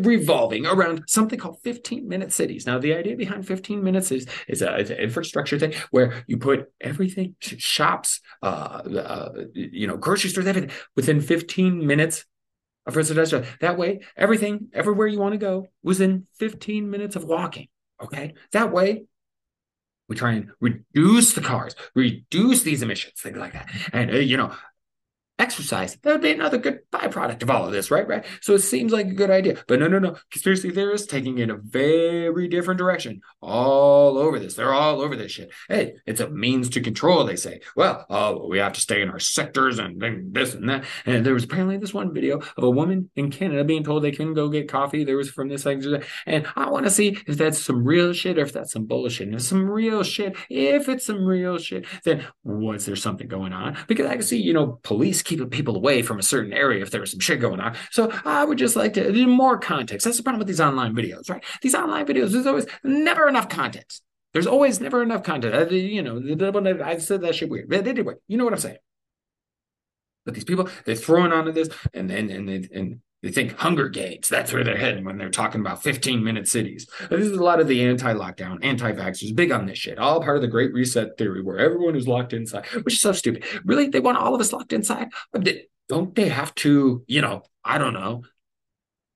revolving 0.00 0.66
around 0.66 1.04
something 1.06 1.38
called 1.38 1.58
15 1.62 2.08
minute 2.08 2.32
cities. 2.32 2.66
Now, 2.66 2.78
the 2.78 2.94
idea 2.94 3.16
behind 3.16 3.46
15 3.46 3.82
minutes 3.82 4.12
is, 4.12 4.26
is, 4.48 4.62
a, 4.62 4.76
is 4.76 4.90
an 4.90 4.98
infrastructure 4.98 5.58
thing 5.58 5.74
where 5.90 6.24
you 6.26 6.38
put 6.38 6.72
everything, 6.80 7.34
shops, 7.40 8.20
uh, 8.42 8.46
uh, 8.46 9.32
you 9.52 9.86
know, 9.86 9.96
grocery 9.96 10.30
stores, 10.30 10.46
everything 10.46 10.70
within 10.94 11.20
15 11.20 11.86
minutes 11.86 12.24
of 12.86 12.96
residential. 12.96 13.42
That 13.60 13.76
way, 13.76 14.00
everything, 14.16 14.68
everywhere 14.72 15.08
you 15.08 15.18
want 15.18 15.32
to 15.32 15.38
go, 15.38 15.68
within 15.82 16.26
15 16.38 16.88
minutes 16.88 17.16
of 17.16 17.24
walking. 17.24 17.68
Okay. 18.02 18.34
That 18.52 18.72
way, 18.72 19.06
we 20.08 20.14
try 20.14 20.32
and 20.32 20.50
reduce 20.60 21.32
the 21.34 21.40
cars, 21.40 21.74
reduce 21.94 22.62
these 22.62 22.82
emissions, 22.82 23.20
things 23.20 23.38
like 23.38 23.54
that. 23.54 23.68
And, 23.92 24.10
uh, 24.12 24.18
you 24.18 24.36
know, 24.36 24.54
exercise. 25.38 25.96
That 26.02 26.12
would 26.12 26.22
be 26.22 26.32
another 26.32 26.58
good 26.58 26.80
byproduct 26.92 27.42
of 27.42 27.50
all 27.50 27.66
of 27.66 27.72
this, 27.72 27.90
right? 27.90 28.06
Right. 28.06 28.24
So 28.40 28.54
it 28.54 28.60
seems 28.60 28.92
like 28.92 29.06
a 29.06 29.14
good 29.14 29.30
idea. 29.30 29.62
But 29.66 29.80
no, 29.80 29.88
no, 29.88 29.98
no. 29.98 30.16
Conspiracy 30.30 30.70
theorists 30.70 31.06
taking 31.06 31.38
it 31.38 31.50
a 31.50 31.56
very 31.56 32.48
different 32.48 32.78
direction. 32.78 33.20
All 33.40 34.18
over 34.18 34.38
this. 34.38 34.54
They're 34.54 34.72
all 34.72 35.00
over 35.00 35.16
this 35.16 35.32
shit. 35.32 35.50
Hey, 35.68 35.94
it's 36.06 36.20
a 36.20 36.30
means 36.30 36.70
to 36.70 36.80
control, 36.80 37.24
they 37.24 37.36
say. 37.36 37.60
Well, 37.74 38.06
oh, 38.08 38.48
we 38.48 38.58
have 38.58 38.72
to 38.74 38.80
stay 38.80 39.02
in 39.02 39.10
our 39.10 39.18
sectors 39.18 39.78
and 39.78 40.00
this 40.32 40.54
and 40.54 40.68
that. 40.68 40.84
And 41.04 41.24
there 41.24 41.34
was 41.34 41.44
apparently 41.44 41.76
this 41.76 41.94
one 41.94 42.14
video 42.14 42.38
of 42.38 42.64
a 42.64 42.70
woman 42.70 43.10
in 43.16 43.30
Canada 43.30 43.64
being 43.64 43.84
told 43.84 44.02
they 44.02 44.12
couldn't 44.12 44.34
go 44.34 44.48
get 44.48 44.68
coffee. 44.68 45.04
There 45.04 45.16
was 45.16 45.30
from 45.30 45.48
this 45.48 45.66
like 45.66 45.76
and 46.26 46.46
I 46.56 46.70
want 46.70 46.86
to 46.86 46.90
see 46.90 47.18
if 47.26 47.36
that's 47.36 47.58
some 47.58 47.84
real 47.84 48.12
shit 48.12 48.38
or 48.38 48.42
if 48.42 48.52
that's 48.52 48.72
some 48.72 48.86
bullshit. 48.86 49.28
And 49.28 49.36
if 49.36 49.42
some 49.42 49.68
real 49.68 50.02
shit, 50.02 50.36
if 50.48 50.88
it's 50.88 51.06
some 51.06 51.24
real 51.24 51.58
shit, 51.58 51.84
then 52.04 52.26
was 52.44 52.86
there 52.86 52.96
something 52.96 53.28
going 53.28 53.52
on? 53.52 53.76
Because 53.86 54.06
I 54.06 54.14
can 54.14 54.22
see, 54.22 54.40
you 54.40 54.54
know, 54.54 54.80
police 54.82 55.22
keeping 55.26 55.50
people 55.50 55.76
away 55.76 56.02
from 56.02 56.18
a 56.18 56.22
certain 56.22 56.52
area 56.52 56.82
if 56.82 56.90
there 56.90 57.00
was 57.00 57.10
some 57.10 57.20
shit 57.20 57.40
going 57.40 57.60
on. 57.60 57.76
So 57.90 58.12
I 58.24 58.44
would 58.44 58.58
just 58.58 58.76
like 58.76 58.94
to 58.94 59.26
more 59.26 59.58
context. 59.58 60.04
That's 60.04 60.16
the 60.16 60.22
problem 60.22 60.38
with 60.38 60.48
these 60.48 60.60
online 60.60 60.94
videos, 60.94 61.28
right? 61.28 61.44
These 61.60 61.74
online 61.74 62.06
videos, 62.06 62.30
there's 62.30 62.46
always 62.46 62.66
never 62.84 63.28
enough 63.28 63.48
context. 63.48 64.02
There's 64.32 64.46
always 64.46 64.80
never 64.80 65.02
enough 65.02 65.22
content. 65.24 65.72
You 65.72 66.02
know, 66.02 66.84
I 66.84 66.98
said 66.98 67.22
that 67.22 67.34
shit 67.34 67.48
weird. 67.48 67.68
But 67.68 67.86
anyway, 67.86 68.14
you 68.28 68.36
know 68.36 68.44
what 68.44 68.52
I'm 68.52 68.60
saying. 68.60 68.78
But 70.24 70.34
these 70.34 70.44
people, 70.44 70.68
they're 70.84 70.94
throwing 70.96 71.32
onto 71.32 71.52
this, 71.52 71.68
and 71.94 72.10
then 72.10 72.30
and 72.30 72.50
and, 72.50 72.68
and 72.72 73.00
they 73.26 73.32
think 73.32 73.58
Hunger 73.58 73.88
Games. 73.88 74.28
That's 74.28 74.52
where 74.52 74.62
they're 74.62 74.76
heading 74.76 75.04
when 75.04 75.18
they're 75.18 75.30
talking 75.30 75.60
about 75.60 75.82
15 75.82 76.22
minute 76.22 76.46
cities. 76.46 76.88
This 77.10 77.26
is 77.26 77.32
a 77.32 77.42
lot 77.42 77.58
of 77.58 77.66
the 77.66 77.84
anti 77.84 78.12
lockdown, 78.14 78.58
anti 78.62 78.92
vaxxers, 78.92 79.34
big 79.34 79.50
on 79.50 79.66
this 79.66 79.78
shit. 79.78 79.98
All 79.98 80.22
part 80.22 80.36
of 80.36 80.42
the 80.42 80.48
Great 80.48 80.72
Reset 80.72 81.18
theory 81.18 81.42
where 81.42 81.58
everyone 81.58 81.96
is 81.96 82.06
locked 82.06 82.32
inside, 82.32 82.66
which 82.66 82.94
is 82.94 83.00
so 83.00 83.10
stupid. 83.10 83.44
Really? 83.64 83.88
They 83.88 83.98
want 83.98 84.18
all 84.18 84.34
of 84.34 84.40
us 84.40 84.52
locked 84.52 84.72
inside? 84.72 85.08
Don't 85.88 86.14
they 86.14 86.28
have 86.28 86.54
to, 86.56 87.04
you 87.06 87.20
know, 87.20 87.42
I 87.64 87.78
don't 87.78 87.94
know. 87.94 88.22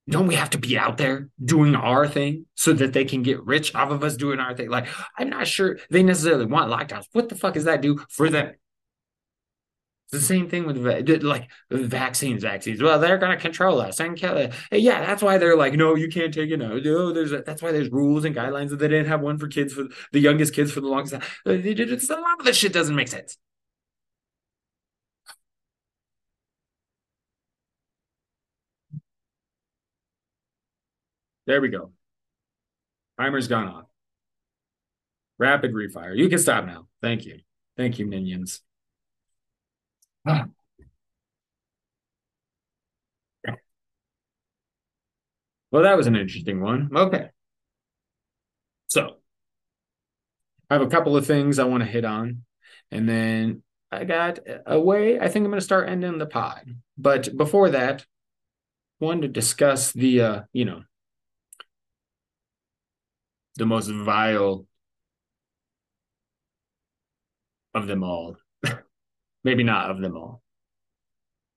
Don't 0.08 0.26
we 0.26 0.34
have 0.34 0.50
to 0.50 0.58
be 0.58 0.76
out 0.76 0.96
there 0.96 1.28
doing 1.44 1.76
our 1.76 2.08
thing 2.08 2.46
so 2.56 2.72
that 2.72 2.92
they 2.92 3.04
can 3.04 3.22
get 3.22 3.44
rich 3.44 3.74
off 3.76 3.92
of 3.92 4.02
us 4.02 4.16
doing 4.16 4.40
our 4.40 4.56
thing? 4.56 4.70
Like, 4.70 4.88
I'm 5.16 5.30
not 5.30 5.46
sure 5.46 5.78
they 5.88 6.02
necessarily 6.02 6.46
want 6.46 6.70
lockdowns. 6.70 7.04
What 7.12 7.28
the 7.28 7.36
fuck 7.36 7.54
does 7.54 7.64
that 7.64 7.80
do 7.80 8.00
for 8.08 8.28
them? 8.28 8.54
It's 10.12 10.22
the 10.22 10.26
same 10.26 10.48
thing 10.48 10.66
with 10.66 10.76
like 11.22 11.50
vaccines. 11.70 12.42
Vaccines. 12.42 12.82
Well, 12.82 12.98
they're 12.98 13.18
going 13.18 13.30
to 13.30 13.40
control 13.40 13.80
us 13.80 14.00
and 14.00 14.16
kill 14.16 14.36
it. 14.38 14.52
Yeah, 14.72 15.06
that's 15.06 15.22
why 15.22 15.38
they're 15.38 15.56
like, 15.56 15.74
no, 15.74 15.94
you 15.94 16.08
can't 16.08 16.34
take 16.34 16.50
it. 16.50 16.56
No, 16.56 16.78
no. 16.78 17.12
There's 17.12 17.30
a, 17.30 17.42
that's 17.42 17.62
why 17.62 17.70
there's 17.70 17.90
rules 17.90 18.24
and 18.24 18.34
guidelines 18.34 18.70
that 18.70 18.80
they 18.80 18.88
didn't 18.88 19.06
have 19.06 19.20
one 19.20 19.38
for 19.38 19.46
kids 19.46 19.72
for 19.72 19.84
the 20.10 20.18
youngest 20.18 20.52
kids 20.52 20.72
for 20.72 20.80
the 20.80 20.88
longest 20.88 21.12
time. 21.12 21.22
Uh, 21.46 21.52
it's, 21.62 22.10
a 22.10 22.14
lot 22.14 22.40
of 22.40 22.44
this 22.44 22.56
shit 22.56 22.72
doesn't 22.72 22.96
make 22.96 23.06
sense. 23.06 23.38
There 31.46 31.60
we 31.60 31.68
go. 31.68 31.92
Timer's 33.18 33.46
gone 33.48 33.68
off. 33.68 33.84
Rapid 35.38 35.72
refire. 35.72 36.16
You 36.16 36.28
can 36.28 36.38
stop 36.38 36.66
now. 36.66 36.88
Thank 37.00 37.26
you. 37.26 37.40
Thank 37.76 37.98
you, 37.98 38.06
minions. 38.06 38.60
Well, 45.70 45.84
that 45.84 45.96
was 45.96 46.06
an 46.06 46.16
interesting 46.16 46.60
one. 46.60 46.90
Okay. 46.94 47.30
So 48.88 49.18
I 50.68 50.74
have 50.74 50.82
a 50.82 50.88
couple 50.88 51.16
of 51.16 51.26
things 51.26 51.58
I 51.58 51.64
want 51.64 51.82
to 51.82 51.88
hit 51.88 52.04
on. 52.04 52.42
And 52.90 53.08
then 53.08 53.62
I 53.92 54.04
got 54.04 54.40
a 54.66 54.80
way 54.80 55.18
I 55.18 55.28
think 55.28 55.44
I'm 55.44 55.50
going 55.50 55.60
to 55.60 55.64
start 55.64 55.88
ending 55.88 56.18
the 56.18 56.26
pod. 56.26 56.76
But 56.98 57.36
before 57.36 57.70
that, 57.70 58.04
wanted 58.98 59.22
to 59.22 59.28
discuss 59.28 59.92
the 59.92 60.20
uh, 60.20 60.40
you 60.52 60.64
know, 60.64 60.82
the 63.56 63.66
most 63.66 63.88
vile 63.88 64.66
of 67.74 67.86
them 67.86 68.02
all 68.02 68.36
maybe 69.44 69.62
not 69.62 69.90
of 69.90 70.00
them 70.00 70.16
all, 70.16 70.42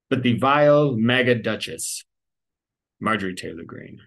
but 0.09 0.23
the 0.23 0.37
vile 0.37 0.95
MAGA 0.95 1.35
duchess, 1.35 2.03
Marjorie 2.99 3.35
Taylor 3.35 3.63
Greene. 3.63 3.99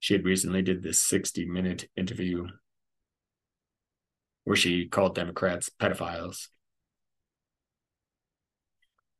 She 0.00 0.14
had 0.14 0.24
recently 0.24 0.62
did 0.62 0.82
this 0.82 0.98
60 1.00 1.44
minute 1.44 1.88
interview 1.96 2.46
where 4.44 4.56
she 4.56 4.88
called 4.88 5.14
Democrats 5.14 5.70
pedophiles. 5.80 6.48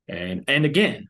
And 0.09 0.45
and 0.49 0.65
again, 0.65 1.09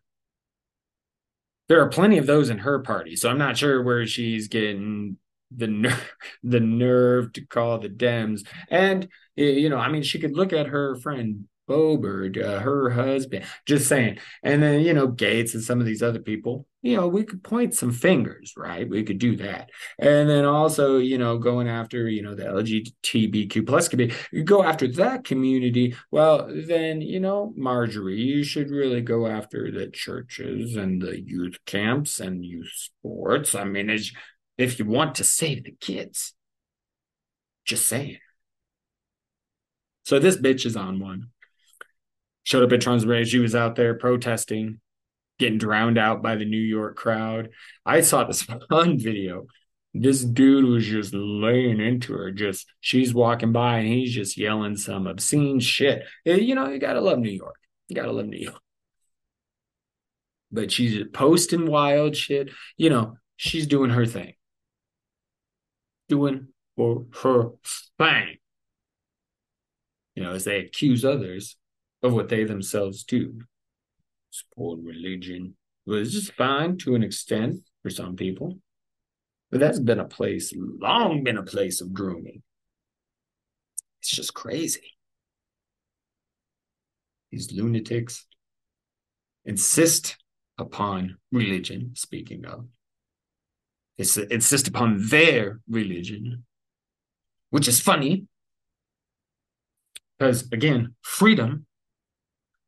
there 1.69 1.81
are 1.81 1.89
plenty 1.89 2.19
of 2.19 2.27
those 2.27 2.51
in 2.51 2.59
her 2.59 2.81
party, 2.81 3.17
so 3.17 3.31
I'm 3.31 3.39
not 3.39 3.57
sure 3.57 3.83
where 3.83 4.07
she's 4.07 4.49
getting 4.49 5.17
the 5.51 5.69
ner- 5.69 6.03
the 6.43 6.61
nerve 6.61 7.33
to 7.35 7.47
call 7.47 7.79
the 7.79 7.89
Dems. 7.89 8.47
And 8.69 9.09
you 9.37 9.71
know, 9.71 9.79
I 9.79 9.89
mean, 9.89 10.03
she 10.03 10.19
could 10.19 10.37
look 10.37 10.53
at 10.53 10.67
her 10.67 10.97
friend 10.97 11.49
Boebert, 11.71 12.43
uh, 12.43 12.59
her 12.61 12.91
husband, 12.91 13.45
just 13.65 13.87
saying. 13.87 14.19
And 14.43 14.61
then, 14.61 14.81
you 14.81 14.93
know, 14.93 15.07
Gaetz 15.07 15.55
and 15.55 15.63
some 15.63 15.79
of 15.79 15.87
these 15.87 16.03
other 16.03 16.19
people, 16.19 16.67
you 16.83 16.97
know, 16.97 17.07
we 17.07 17.23
could 17.23 17.45
point 17.45 17.75
some 17.75 17.93
fingers, 17.93 18.55
right? 18.57 18.89
We 18.89 19.05
could 19.05 19.19
do 19.19 19.37
that. 19.37 19.71
And 19.99 20.29
then 20.29 20.45
also, 20.45 20.99
you 20.99 21.17
know, 21.17 21.39
going 21.39 21.69
after, 21.69 22.09
you 22.09 22.23
know, 22.23 22.35
the 22.35 22.45
LGBTQ 22.45 23.67
plus 23.67 23.89
community, 23.89 24.19
you 24.33 24.43
go 24.43 24.65
after 24.65 24.89
that 24.95 25.25
community. 25.25 25.95
Well, 26.11 26.51
then, 26.51 27.01
you 27.03 27.21
know, 27.21 27.53
Marjorie, 27.57 28.21
you 28.21 28.43
should 28.43 28.71
really 28.71 29.03
go 29.03 29.27
after 29.27 29.71
the 29.71 29.89
churches 29.89 30.75
and 30.75 31.01
the 31.01 31.21
youth 31.21 31.59
camps 31.67 32.19
and 32.19 32.45
youth 32.45 32.73
sports. 32.75 33.55
I 33.55 33.65
mean, 33.65 33.97
if 34.59 34.79
you 34.79 34.87
want 34.87 35.15
to 35.17 35.25
save 35.25 35.65
the 35.65 35.77
kids, 35.81 36.35
just 37.65 37.87
saying. 37.87 38.19
So 40.05 40.19
this 40.19 40.37
bitch 40.37 40.67
is 40.67 40.77
on 40.77 40.99
one 40.99 41.29
showed 42.45 42.63
up 42.63 42.73
at 42.73 42.87
rally. 42.87 43.25
She 43.25 43.39
was 43.39 43.55
out 43.55 43.77
there 43.77 43.95
protesting, 43.95 44.81
getting 45.39 45.59
drowned 45.59 45.99
out 45.99 46.23
by 46.23 46.37
the 46.37 46.45
New 46.45 46.61
York 46.61 46.97
crowd. 46.97 47.51
I 47.85 48.01
saw 48.01 48.25
this 48.25 48.43
fun 48.71 48.99
video. 48.99 49.47
This 49.93 50.23
dude 50.23 50.67
was 50.67 50.87
just 50.87 51.13
laying 51.13 51.81
into 51.81 52.13
her. 52.13 52.31
Just 52.31 52.67
she's 52.81 53.13
walking 53.13 53.53
by 53.53 53.79
and 53.79 53.89
he's 53.89 54.15
just 54.15 54.37
yelling 54.37 54.77
some 54.77 55.07
obscene 55.07 55.59
shit. 55.59 56.05
Eh, 56.25 56.37
you 56.37 56.55
know, 56.55 56.69
you 56.69 56.79
gotta 56.79 57.01
love 57.01 57.19
New 57.19 57.31
York. 57.31 57.57
You 57.89 57.97
gotta 57.97 58.13
love 58.13 58.27
New 58.27 58.39
York. 58.39 58.61
But 60.53 60.71
she's 60.71 61.05
posting 61.13 61.67
wild 61.67 62.17
shit. 62.17 62.51
You 62.77 62.91
know, 62.91 63.17
she's 63.37 63.67
doing 63.67 63.91
her 63.91 64.07
thing. 64.07 64.35
Doing 66.09 66.49
her 66.77 67.51
thing. 67.99 68.37
You 70.15 70.23
know, 70.23 70.33
as 70.33 70.45
they 70.45 70.59
accuse 70.59 71.05
others 71.05 71.57
of 72.03 72.13
what 72.13 72.29
they 72.29 72.45
themselves 72.45 73.05
do 73.05 73.41
support 74.31 74.79
religion, 74.83 75.55
is 75.89 76.31
fine 76.31 76.79
to 76.79 76.95
an 76.95 77.03
extent 77.03 77.57
for 77.83 77.91
some 77.91 78.17
people. 78.17 78.59
But 79.51 79.61
that's 79.61 79.81
been 79.81 79.99
a 79.99 80.05
place, 80.05 80.53
long 80.57 81.25
been 81.25 81.37
a 81.37 81.43
place 81.43 81.81
of 81.81 81.93
grooming. 81.93 82.43
It's 84.01 84.11
just 84.11 84.33
crazy. 84.33 84.97
These 87.33 87.53
lunatics 87.53 88.27
insist 89.45 90.17
upon 90.59 91.17
religion, 91.33 91.93
speaking 91.95 92.45
of, 92.45 92.67
it's, 93.99 94.17
insist 94.17 94.69
upon 94.69 95.09
their 95.09 95.61
religion, 95.69 96.45
which 97.51 97.69
is 97.69 97.81
funny 97.81 98.27
because, 100.19 100.49
again, 100.53 100.95
freedom, 101.03 101.67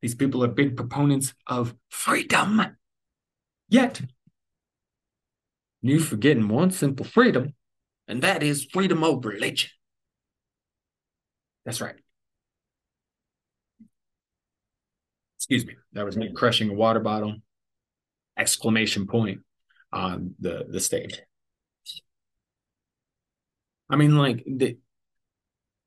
these 0.02 0.14
people 0.14 0.44
are 0.44 0.48
big 0.48 0.76
proponents 0.76 1.32
of 1.46 1.74
freedom. 1.88 2.76
Yet, 3.68 4.02
you're 5.80 6.00
forgetting 6.00 6.48
one 6.48 6.70
simple 6.70 7.06
freedom, 7.06 7.54
and 8.06 8.22
that 8.22 8.42
is 8.42 8.64
freedom 8.64 9.02
of 9.02 9.24
religion. 9.24 9.70
That's 11.64 11.80
right. 11.80 11.94
Excuse 15.38 15.64
me. 15.64 15.76
That 15.92 16.04
was 16.04 16.16
me 16.16 16.32
crushing 16.34 16.70
a 16.70 16.74
water 16.74 17.00
bottle. 17.00 17.36
Exclamation 18.36 19.06
point 19.06 19.40
on 19.92 20.34
the 20.40 20.66
the 20.68 20.80
stage. 20.80 21.20
I 23.90 23.96
mean, 23.96 24.16
like 24.16 24.42
the, 24.46 24.78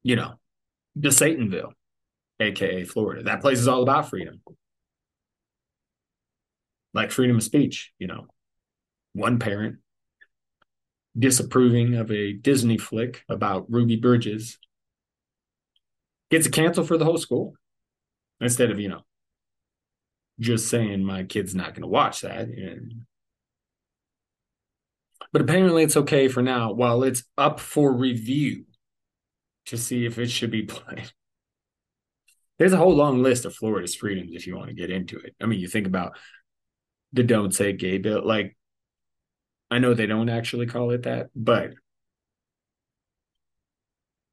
you 0.03 0.15
know, 0.15 0.35
the 0.95 1.09
Satanville, 1.09 1.73
aka 2.39 2.83
Florida. 2.83 3.23
That 3.23 3.41
place 3.41 3.59
is 3.59 3.67
all 3.67 3.83
about 3.83 4.09
freedom. 4.09 4.41
Like 6.93 7.11
freedom 7.11 7.37
of 7.37 7.43
speech, 7.43 7.91
you 7.99 8.07
know. 8.07 8.27
One 9.13 9.39
parent 9.39 9.77
disapproving 11.17 11.95
of 11.95 12.11
a 12.11 12.33
Disney 12.33 12.77
flick 12.77 13.23
about 13.29 13.71
Ruby 13.71 13.95
Bridges 13.95 14.57
gets 16.29 16.47
a 16.47 16.51
cancel 16.51 16.83
for 16.83 16.97
the 16.97 17.05
whole 17.05 17.17
school 17.17 17.55
instead 18.41 18.71
of, 18.71 18.79
you 18.79 18.89
know, 18.89 19.01
just 20.39 20.67
saying 20.67 21.03
my 21.03 21.23
kid's 21.23 21.55
not 21.55 21.73
going 21.73 21.83
to 21.83 21.87
watch 21.87 22.21
that. 22.21 22.47
And, 22.47 23.05
but 25.31 25.41
apparently 25.41 25.83
it's 25.83 25.97
okay 25.97 26.27
for 26.27 26.41
now 26.41 26.73
while 26.73 27.03
it's 27.03 27.23
up 27.37 27.59
for 27.59 27.93
review 27.93 28.65
to 29.67 29.77
see 29.77 30.05
if 30.05 30.17
it 30.17 30.29
should 30.29 30.51
be 30.51 30.63
played. 30.63 31.11
There's 32.57 32.73
a 32.73 32.77
whole 32.77 32.95
long 32.95 33.21
list 33.21 33.45
of 33.45 33.55
Florida's 33.55 33.95
freedoms 33.95 34.31
if 34.33 34.47
you 34.47 34.55
want 34.55 34.69
to 34.69 34.75
get 34.75 34.89
into 34.89 35.17
it. 35.17 35.35
I 35.41 35.45
mean, 35.45 35.59
you 35.59 35.67
think 35.67 35.87
about 35.87 36.17
the 37.13 37.23
don't 37.23 37.53
say 37.53 37.73
gay 37.73 37.97
bill. 37.97 38.25
Like, 38.25 38.55
I 39.69 39.79
know 39.79 39.93
they 39.93 40.05
don't 40.05 40.29
actually 40.29 40.67
call 40.67 40.91
it 40.91 41.03
that, 41.03 41.27
but 41.35 41.73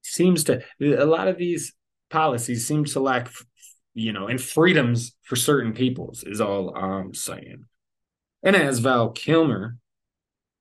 seems 0.03 0.45
to 0.45 0.63
a 0.81 1.05
lot 1.07 1.29
of 1.29 1.39
these 1.39 1.73
policies 2.11 2.67
seem 2.67 2.85
to 2.85 3.01
lack 3.01 3.31
you 3.95 4.13
know 4.13 4.27
and 4.27 4.41
freedoms 4.41 5.17
for 5.23 5.37
certain 5.37 5.73
peoples 5.73 6.23
is 6.25 6.41
all 6.41 6.75
i'm 6.77 7.15
saying 7.15 7.65
and 8.43 8.55
as 8.55 8.79
val 8.81 9.11
kilmer 9.11 9.77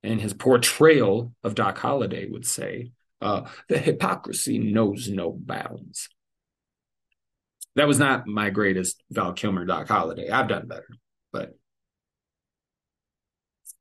in 0.03 0.19
his 0.19 0.33
portrayal 0.33 1.33
of 1.43 1.55
doc 1.55 1.77
holliday 1.77 2.27
would 2.27 2.45
say 2.45 2.91
uh, 3.21 3.47
the 3.67 3.77
hypocrisy 3.77 4.57
knows 4.57 5.07
no 5.09 5.31
bounds 5.31 6.09
that 7.75 7.87
was 7.87 7.99
not 7.99 8.27
my 8.27 8.49
greatest 8.49 9.03
val 9.09 9.33
kilmer 9.33 9.65
doc 9.65 9.87
holliday 9.87 10.29
i've 10.29 10.47
done 10.47 10.67
better 10.67 10.87
but 11.31 11.57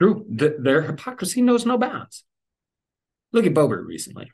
true 0.01 0.25
the, 0.29 0.57
their 0.59 0.83
hypocrisy 0.83 1.43
knows 1.43 1.67
no 1.67 1.77
bounds 1.77 2.25
look 3.33 3.47
at 3.47 3.55
Boebert 3.55 3.87
recently 3.87 4.31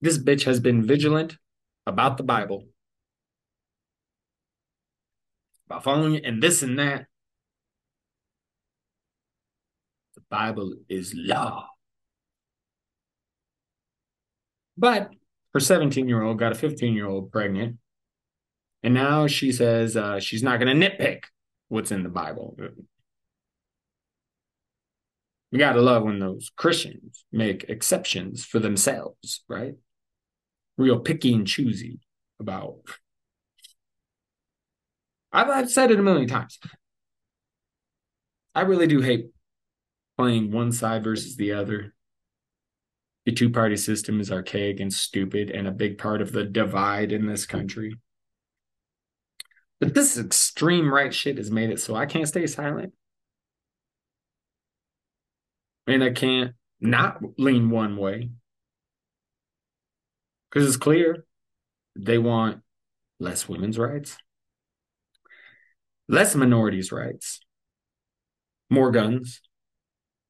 this 0.00 0.18
bitch 0.18 0.44
has 0.44 0.60
been 0.60 0.82
vigilant 0.82 1.36
about 1.86 2.16
the 2.16 2.22
Bible, 2.22 2.64
about 5.66 5.84
following 5.84 6.14
it, 6.14 6.24
and 6.24 6.42
this 6.42 6.62
and 6.62 6.78
that. 6.78 7.06
The 10.14 10.22
Bible 10.30 10.74
is 10.88 11.14
law. 11.14 11.68
But 14.76 15.10
her 15.54 15.60
17 15.60 16.08
year 16.08 16.22
old 16.22 16.38
got 16.38 16.52
a 16.52 16.54
15 16.54 16.94
year 16.94 17.06
old 17.06 17.32
pregnant. 17.32 17.76
And 18.82 18.94
now 18.94 19.26
she 19.26 19.52
says 19.52 19.96
uh, 19.96 20.20
she's 20.20 20.42
not 20.42 20.58
going 20.58 20.80
to 20.80 20.88
nitpick 20.88 21.24
what's 21.68 21.92
in 21.92 22.02
the 22.02 22.08
Bible. 22.08 22.56
We 25.52 25.58
got 25.58 25.72
to 25.72 25.82
love 25.82 26.04
when 26.04 26.18
those 26.18 26.50
Christians 26.56 27.24
make 27.32 27.64
exceptions 27.68 28.44
for 28.44 28.58
themselves, 28.58 29.42
right? 29.48 29.74
real 30.80 30.98
picky 30.98 31.34
and 31.34 31.46
choosy 31.46 32.00
about. 32.40 32.78
I've, 35.32 35.48
I've 35.48 35.70
said 35.70 35.90
it 35.90 36.00
a 36.00 36.02
million 36.02 36.26
times. 36.26 36.58
I 38.54 38.62
really 38.62 38.86
do 38.86 39.00
hate 39.00 39.26
playing 40.18 40.50
one 40.50 40.72
side 40.72 41.04
versus 41.04 41.36
the 41.36 41.52
other. 41.52 41.94
The 43.26 43.32
two 43.32 43.50
party 43.50 43.76
system 43.76 44.20
is 44.20 44.32
archaic 44.32 44.80
and 44.80 44.92
stupid 44.92 45.50
and 45.50 45.68
a 45.68 45.72
big 45.72 45.98
part 45.98 46.22
of 46.22 46.32
the 46.32 46.44
divide 46.44 47.12
in 47.12 47.26
this 47.26 47.46
country. 47.46 47.96
But 49.78 49.94
this 49.94 50.18
extreme 50.18 50.92
right 50.92 51.12
shit 51.12 51.38
has 51.38 51.50
made 51.50 51.70
it 51.70 51.80
so 51.80 51.94
I 51.94 52.06
can't 52.06 52.28
stay 52.28 52.46
silent. 52.46 52.92
And 55.86 56.04
I 56.04 56.10
can't 56.10 56.52
not 56.80 57.20
lean 57.38 57.70
one 57.70 57.96
way 57.96 58.30
because 60.50 60.66
it's 60.66 60.76
clear 60.76 61.24
they 61.96 62.18
want 62.18 62.62
less 63.18 63.48
women's 63.48 63.78
rights, 63.78 64.16
less 66.08 66.34
minorities' 66.34 66.92
rights, 66.92 67.40
more 68.68 68.90
guns, 68.90 69.40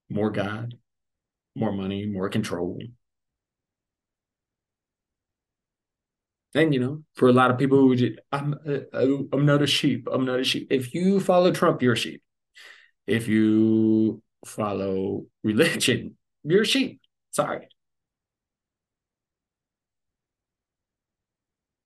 more 0.08 0.30
God, 0.30 0.74
more 1.54 1.72
money, 1.72 2.06
more 2.06 2.28
control. 2.28 2.78
And 6.54 6.74
you 6.74 6.80
know, 6.80 7.02
for 7.14 7.28
a 7.28 7.32
lot 7.32 7.50
of 7.50 7.58
people 7.58 7.78
who 7.78 7.94
just, 7.94 8.18
I'm 8.32 8.54
uh, 8.66 8.78
I'm 9.32 9.46
not 9.46 9.62
a 9.62 9.66
sheep. 9.66 10.08
I'm 10.10 10.24
not 10.24 10.40
a 10.40 10.44
sheep. 10.44 10.68
If 10.70 10.94
you 10.94 11.20
follow 11.20 11.52
Trump, 11.52 11.80
you're 11.82 11.92
a 11.92 11.96
sheep. 11.96 12.22
If 13.06 13.28
you 13.28 14.22
follow 14.44 15.26
religion, 15.44 16.16
you're 16.42 16.62
a 16.62 16.66
sheep. 16.66 17.00
Sorry. 17.30 17.68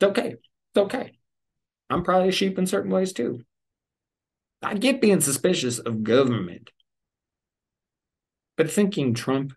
It's 0.01 0.11
okay. 0.11 0.35
It's 0.35 0.77
okay. 0.77 1.19
I'm 1.91 2.03
probably 2.03 2.31
a 2.31 2.33
sheep 2.33 2.59
in 2.59 2.67
certain 2.67 2.91
ways 2.91 3.13
too. 3.13 3.45
I 4.63 4.75
get 4.75 5.01
being 5.01 5.21
suspicious 5.21 5.79
of 5.79 6.03
government. 6.03 6.71
But 8.57 8.71
thinking 8.71 9.15
Trump 9.15 9.53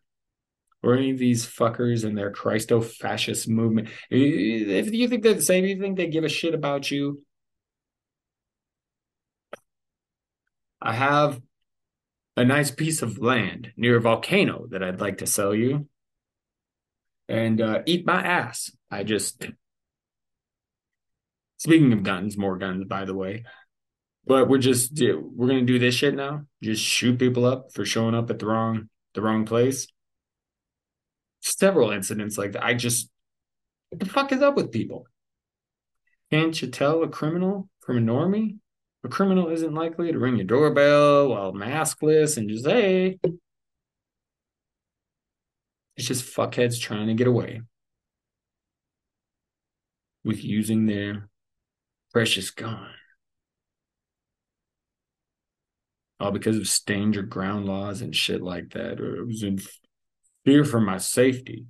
or 0.84 0.96
any 0.96 1.12
of 1.12 1.18
these 1.18 1.46
fuckers 1.46 2.04
and 2.06 2.18
their 2.18 2.32
Christo 2.32 2.82
fascist 2.82 3.48
movement, 3.48 3.90
if 4.10 4.94
you 4.94 5.08
think 5.08 5.24
they're 5.24 5.34
the 5.34 5.42
same, 5.42 5.66
you 5.66 5.80
think 5.80 5.98
they 5.98 6.08
give 6.08 6.24
a 6.24 6.30
shit 6.30 6.54
about 6.54 6.90
you. 6.90 7.24
I 10.82 10.94
have 10.94 11.42
a 12.36 12.46
nice 12.46 12.72
piece 12.72 13.02
of 13.02 13.18
land 13.18 13.74
near 13.76 13.98
a 13.98 14.02
volcano 14.02 14.68
that 14.70 14.84
I'd 14.84 15.02
like 15.02 15.20
to 15.20 15.28
sell 15.28 15.54
you 15.54 15.88
and 17.28 17.60
uh, 17.60 17.82
eat 17.86 18.06
my 18.06 18.22
ass. 18.22 18.72
I 18.90 19.04
just 19.04 19.44
Speaking 21.58 21.92
of 21.92 22.04
guns, 22.04 22.38
more 22.38 22.58
guns, 22.58 22.86
by 22.86 23.06
the 23.06 23.16
way. 23.16 23.44
But 24.28 24.50
we're 24.50 24.58
just 24.58 24.92
we're 25.00 25.48
gonna 25.48 25.62
do 25.62 25.80
this 25.80 25.96
shit 25.96 26.14
now. 26.14 26.46
Just 26.62 26.84
shoot 26.84 27.18
people 27.18 27.46
up 27.46 27.72
for 27.72 27.86
showing 27.86 28.14
up 28.14 28.30
at 28.30 28.40
the 28.40 28.46
wrong 28.46 28.90
the 29.14 29.22
wrong 29.22 29.46
place. 29.46 29.88
Several 31.42 31.92
incidents 31.92 32.38
like 32.38 32.52
that. 32.52 32.66
I 32.66 32.74
just 32.74 33.10
what 33.90 34.00
the 34.00 34.06
fuck 34.06 34.32
is 34.34 34.42
up 34.42 34.56
with 34.56 34.72
people? 34.72 35.08
Can't 36.30 36.62
you 36.62 36.68
tell 36.68 37.04
a 37.04 37.08
criminal 37.08 37.70
from 37.80 37.98
a 37.98 38.02
normie? 38.02 38.58
A 39.04 39.08
criminal 39.08 39.48
isn't 39.48 39.74
likely 39.74 40.12
to 40.12 40.20
ring 40.20 40.36
your 40.36 40.46
doorbell 40.46 41.30
while 41.30 41.54
maskless 41.54 42.36
and 42.36 42.50
just 42.50 42.66
hey. 42.66 43.20
It's 45.96 46.08
just 46.08 46.36
fuckheads 46.36 46.80
trying 46.80 47.08
to 47.08 47.14
get 47.14 47.28
away 47.28 47.62
with 50.26 50.44
using 50.44 50.86
their 50.86 51.30
precious 52.12 52.52
gone. 52.52 52.92
All 56.20 56.32
because 56.32 56.58
of 56.58 56.68
stand 56.68 57.16
your 57.16 57.24
ground 57.24 57.66
laws 57.66 58.02
and 58.02 58.16
shit 58.16 58.42
like 58.42 58.72
that, 58.72 59.00
or 59.00 59.18
it 59.18 59.28
was 59.28 59.44
in 59.44 59.60
fear 60.46 60.64
for 60.64 60.82
my 60.82 60.98
safety. 60.98 61.66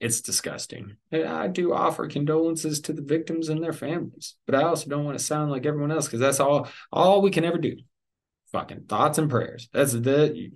it's 0.00 0.20
disgusting. 0.20 0.96
And 1.10 1.24
I 1.24 1.48
do 1.48 1.72
offer 1.72 2.06
condolences 2.06 2.80
to 2.82 2.92
the 2.92 3.02
victims 3.02 3.48
and 3.48 3.62
their 3.62 3.72
families, 3.72 4.36
but 4.46 4.54
I 4.54 4.62
also 4.64 4.90
don't 4.90 5.04
want 5.04 5.18
to 5.18 5.24
sound 5.24 5.50
like 5.50 5.64
everyone 5.64 5.90
else 5.90 6.06
because 6.06 6.20
that's 6.20 6.40
all 6.40 6.68
all 6.92 7.22
we 7.22 7.30
can 7.30 7.44
ever 7.44 7.58
do. 7.58 7.76
Fucking 8.52 8.84
thoughts 8.88 9.18
and 9.18 9.30
prayers. 9.30 9.68
That's 9.72 9.92
the 9.92 10.50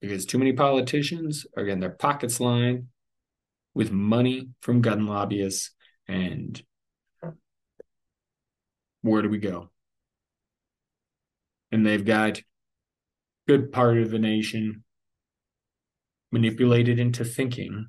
because 0.00 0.26
too 0.26 0.38
many 0.38 0.52
politicians 0.52 1.46
are 1.56 1.64
getting 1.64 1.80
their 1.80 1.90
pockets 1.90 2.38
lined 2.40 2.88
with 3.72 3.90
money 3.90 4.48
from 4.60 4.82
gun 4.82 5.06
lobbyists 5.06 5.70
and 6.06 6.62
where 9.04 9.20
do 9.20 9.28
we 9.28 9.38
go? 9.38 9.68
And 11.70 11.86
they've 11.86 12.04
got 12.04 12.40
good 13.46 13.70
part 13.70 13.98
of 13.98 14.10
the 14.10 14.18
nation 14.18 14.82
manipulated 16.32 16.98
into 16.98 17.24
thinking 17.24 17.88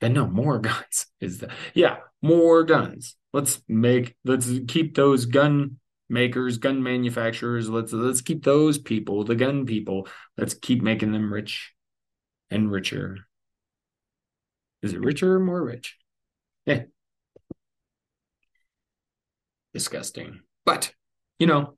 that 0.00 0.10
no 0.10 0.26
more 0.26 0.58
guns 0.70 1.06
is 1.20 1.38
the 1.38 1.50
yeah 1.74 1.98
more 2.20 2.64
guns. 2.64 3.14
Let's 3.32 3.62
make 3.68 4.16
let's 4.24 4.50
keep 4.66 4.96
those 4.96 5.26
gun 5.26 5.78
makers 6.08 6.58
gun 6.58 6.82
manufacturers 6.82 7.68
let's 7.68 7.92
let's 7.92 8.20
keep 8.20 8.44
those 8.44 8.78
people 8.78 9.24
the 9.24 9.34
gun 9.34 9.66
people 9.66 10.06
let's 10.38 10.54
keep 10.54 10.80
making 10.80 11.12
them 11.12 11.32
rich 11.32 11.72
and 12.50 12.70
richer. 12.70 13.18
Is 14.82 14.92
it 14.92 15.00
richer 15.00 15.36
or 15.36 15.40
more 15.40 15.62
rich? 15.62 15.96
Yeah 16.64 16.82
disgusting 19.76 20.40
but 20.64 20.92
you 21.38 21.46
know 21.46 21.76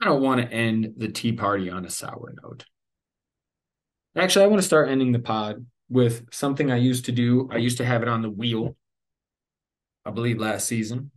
i 0.00 0.04
don't 0.04 0.22
want 0.22 0.40
to 0.40 0.52
end 0.52 0.94
the 0.96 1.08
tea 1.08 1.32
party 1.32 1.70
on 1.70 1.84
a 1.84 1.90
sour 1.90 2.34
note 2.42 2.64
Actually, 4.16 4.46
I 4.46 4.48
want 4.48 4.62
to 4.62 4.66
start 4.66 4.88
ending 4.88 5.12
the 5.12 5.18
pod 5.18 5.66
with 5.90 6.24
something 6.32 6.70
I 6.70 6.76
used 6.76 7.04
to 7.04 7.12
do. 7.12 7.50
I 7.52 7.58
used 7.58 7.76
to 7.78 7.84
have 7.84 8.00
it 8.02 8.08
on 8.08 8.22
the 8.22 8.30
wheel, 8.30 8.74
I 10.06 10.10
believe 10.10 10.38
last 10.38 10.66
season. 10.66 11.10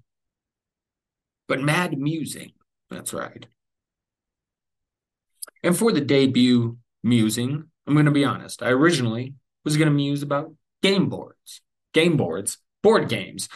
But 1.47 1.61
mad 1.61 1.97
musing. 1.97 2.51
That's 2.89 3.13
right. 3.13 3.47
And 5.63 5.77
for 5.77 5.93
the 5.93 6.01
debut 6.01 6.77
musing, 7.01 7.69
I'm 7.87 7.93
going 7.93 8.05
to 8.05 8.11
be 8.11 8.25
honest. 8.25 8.61
I 8.61 8.69
originally 8.69 9.33
was 9.63 9.77
going 9.77 9.87
to 9.87 9.95
muse 9.95 10.21
about 10.21 10.53
game 10.83 11.07
boards, 11.07 11.61
game 11.93 12.17
boards, 12.17 12.57
board 12.83 13.07
games. 13.07 13.47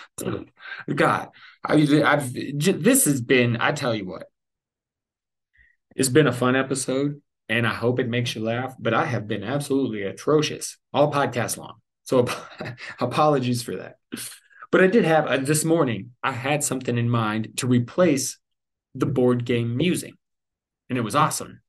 God, 0.96 1.30
I, 1.64 1.76
I've 2.06 2.34
this 2.34 3.06
has 3.06 3.22
been. 3.22 3.58
I 3.58 3.72
tell 3.72 3.96
you 3.96 4.06
what, 4.06 4.26
it's 5.96 6.10
been 6.10 6.28
a 6.28 6.34
fun 6.34 6.56
episode 6.56 7.22
and 7.50 7.68
I 7.68 7.74
hope 7.74 8.00
it 8.00 8.08
makes 8.08 8.36
you 8.36 8.42
laugh, 8.42 8.76
but 8.80 8.94
I 8.94 9.06
have 9.06 9.28
been 9.28 9.44
absolutely 9.44 10.04
atrocious 10.04 10.78
all 10.94 11.12
podcast 11.12 11.58
long. 11.58 11.76
So 12.04 12.28
apologies 13.00 13.62
for 13.62 13.76
that. 13.78 13.98
But 14.72 14.84
I 14.84 14.88
did 14.88 15.06
have 15.06 15.28
uh, 15.28 15.38
this 15.38 15.64
morning, 15.64 16.12
I 16.24 16.32
had 16.32 16.64
something 16.64 16.98
in 16.98 17.10
mind 17.10 17.58
to 17.58 17.68
replace 17.68 18.40
the 18.96 19.06
board 19.06 19.46
game 19.46 19.78
musing, 19.78 20.14
and 20.90 20.98
it 20.98 21.02
was 21.02 21.16
awesome. 21.16 21.62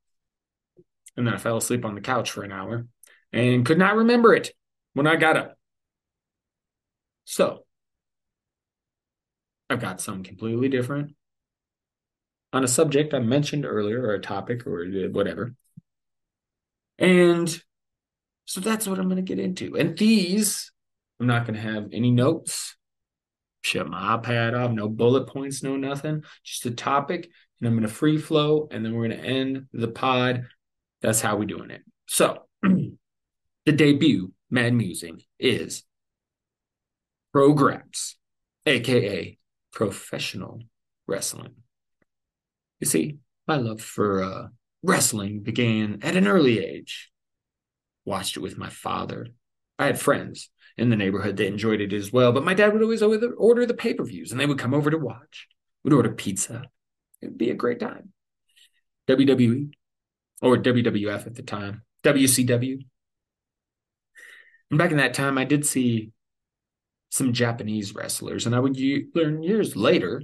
And 1.16 1.26
then 1.26 1.34
I 1.34 1.38
fell 1.38 1.56
asleep 1.56 1.84
on 1.84 1.94
the 1.94 2.00
couch 2.00 2.30
for 2.30 2.42
an 2.42 2.52
hour 2.52 2.86
and 3.32 3.66
could 3.66 3.78
not 3.78 3.96
remember 3.96 4.34
it 4.34 4.52
when 4.94 5.06
I 5.06 5.16
got 5.16 5.36
up. 5.36 5.58
So 7.24 7.63
I've 9.70 9.80
got 9.80 10.00
some 10.00 10.22
completely 10.22 10.68
different 10.68 11.14
on 12.52 12.62
a 12.62 12.68
subject 12.68 13.12
I 13.12 13.18
mentioned 13.18 13.64
earlier, 13.64 14.00
or 14.00 14.14
a 14.14 14.20
topic, 14.20 14.66
or 14.66 14.86
whatever. 15.10 15.54
And 16.98 17.62
so 18.44 18.60
that's 18.60 18.86
what 18.86 18.98
I'm 18.98 19.08
going 19.08 19.16
to 19.16 19.22
get 19.22 19.40
into. 19.42 19.76
And 19.76 19.98
these, 19.98 20.70
I'm 21.18 21.26
not 21.26 21.46
going 21.46 21.54
to 21.56 21.60
have 21.60 21.88
any 21.92 22.12
notes, 22.12 22.76
shut 23.62 23.88
my 23.88 24.16
iPad 24.16 24.56
off, 24.56 24.70
no 24.70 24.88
bullet 24.88 25.26
points, 25.26 25.62
no 25.62 25.76
nothing, 25.76 26.22
just 26.44 26.64
a 26.66 26.70
topic. 26.70 27.28
And 27.60 27.68
I'm 27.68 27.74
going 27.74 27.88
to 27.88 27.92
free 27.92 28.18
flow, 28.18 28.68
and 28.70 28.84
then 28.84 28.94
we're 28.94 29.08
going 29.08 29.20
to 29.20 29.26
end 29.26 29.66
the 29.72 29.88
pod. 29.88 30.46
That's 31.02 31.20
how 31.20 31.36
we're 31.36 31.46
doing 31.46 31.70
it. 31.70 31.82
So, 32.06 32.44
the 32.62 32.92
debut 33.66 34.32
Mad 34.50 34.74
Musing 34.74 35.22
is 35.40 35.82
Programs, 37.32 38.16
aka 38.66 39.38
professional 39.74 40.60
wrestling. 41.06 41.54
You 42.80 42.86
see, 42.86 43.18
my 43.46 43.56
love 43.56 43.80
for 43.80 44.22
uh, 44.22 44.46
Wrestling 44.82 45.40
began 45.40 46.00
at 46.02 46.16
an 46.16 46.28
early 46.28 46.64
age. 46.64 47.10
Watched 48.04 48.36
it 48.36 48.40
with 48.40 48.58
my 48.58 48.68
father. 48.68 49.28
I 49.78 49.86
had 49.86 50.00
friends 50.00 50.50
in 50.76 50.90
the 50.90 50.96
neighborhood 50.96 51.36
that 51.36 51.46
enjoyed 51.46 51.80
it 51.80 51.92
as 51.92 52.12
well, 52.12 52.32
but 52.32 52.44
my 52.44 52.54
dad 52.54 52.72
would 52.72 52.82
always 52.82 53.02
order 53.02 53.66
the 53.66 53.74
pay 53.74 53.94
per 53.94 54.04
views 54.04 54.30
and 54.30 54.40
they 54.40 54.46
would 54.46 54.58
come 54.58 54.74
over 54.74 54.90
to 54.90 54.98
watch. 54.98 55.48
We'd 55.82 55.94
order 55.94 56.12
pizza. 56.12 56.64
It 57.22 57.26
would 57.28 57.38
be 57.38 57.50
a 57.50 57.54
great 57.54 57.80
time. 57.80 58.12
WWE 59.08 59.72
or 60.42 60.56
WWF 60.58 61.26
at 61.26 61.34
the 61.34 61.42
time, 61.42 61.82
WCW. 62.02 62.84
And 64.70 64.78
back 64.78 64.90
in 64.90 64.98
that 64.98 65.14
time, 65.14 65.38
I 65.38 65.44
did 65.44 65.64
see 65.64 66.12
some 67.14 67.32
Japanese 67.32 67.94
wrestlers, 67.94 68.44
and 68.44 68.56
I 68.56 68.58
would 68.58 68.76
learn 69.14 69.44
years 69.44 69.76
later 69.76 70.20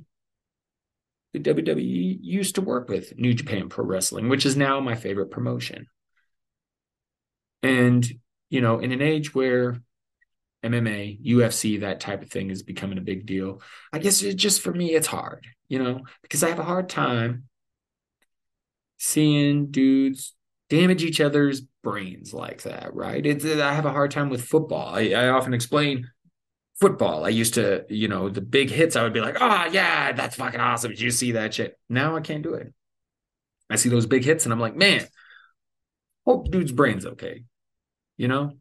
the 1.32 1.38
WWE 1.38 2.18
used 2.20 2.56
to 2.56 2.62
work 2.62 2.88
with 2.88 3.16
New 3.16 3.32
Japan 3.32 3.68
Pro 3.68 3.84
Wrestling, 3.84 4.28
which 4.28 4.44
is 4.44 4.56
now 4.56 4.80
my 4.80 4.96
favorite 4.96 5.30
promotion. 5.30 5.86
And, 7.62 8.04
you 8.48 8.60
know, 8.60 8.80
in 8.80 8.90
an 8.90 9.02
age 9.02 9.32
where 9.32 9.80
MMA, 10.64 11.24
UFC, 11.24 11.82
that 11.82 12.00
type 12.00 12.22
of 12.22 12.30
thing 12.30 12.50
is 12.50 12.64
becoming 12.64 12.98
a 12.98 13.02
big 13.02 13.24
deal, 13.24 13.62
I 13.92 14.00
guess 14.00 14.20
it 14.24 14.34
just 14.34 14.60
for 14.60 14.72
me, 14.72 14.92
it's 14.92 15.06
hard, 15.06 15.46
you 15.68 15.78
know, 15.78 16.00
because 16.22 16.42
I 16.42 16.48
have 16.48 16.58
a 16.58 16.64
hard 16.64 16.88
time 16.88 17.44
seeing 18.98 19.70
dudes 19.70 20.34
damage 20.68 21.04
each 21.04 21.20
other's 21.20 21.62
brains 21.84 22.34
like 22.34 22.62
that, 22.62 22.92
right? 22.94 23.24
It's, 23.24 23.44
I 23.44 23.74
have 23.74 23.86
a 23.86 23.92
hard 23.92 24.10
time 24.10 24.28
with 24.28 24.42
football. 24.42 24.92
I, 24.92 25.10
I 25.10 25.28
often 25.28 25.54
explain 25.54 26.08
football. 26.80 27.26
I 27.26 27.28
used 27.28 27.54
to, 27.54 27.84
you 27.88 28.08
know, 28.08 28.28
the 28.28 28.40
big 28.40 28.70
hits, 28.70 28.96
I 28.96 29.02
would 29.02 29.12
be 29.12 29.20
like, 29.20 29.36
oh, 29.38 29.66
yeah, 29.70 30.12
that's 30.12 30.36
fucking 30.36 30.60
awesome. 30.60 30.90
Did 30.90 31.00
you 31.00 31.10
see 31.10 31.32
that 31.32 31.54
shit? 31.54 31.78
Now 31.88 32.16
I 32.16 32.20
can't 32.20 32.42
do 32.42 32.54
it. 32.54 32.72
I 33.68 33.76
see 33.76 33.90
those 33.90 34.06
big 34.06 34.24
hits 34.24 34.46
and 34.46 34.52
I'm 34.52 34.60
like, 34.60 34.74
man, 34.74 35.06
hope 36.26 36.50
dude's 36.50 36.72
brain's 36.72 37.06
okay. 37.06 37.44
You 38.16 38.28
know? 38.28 38.52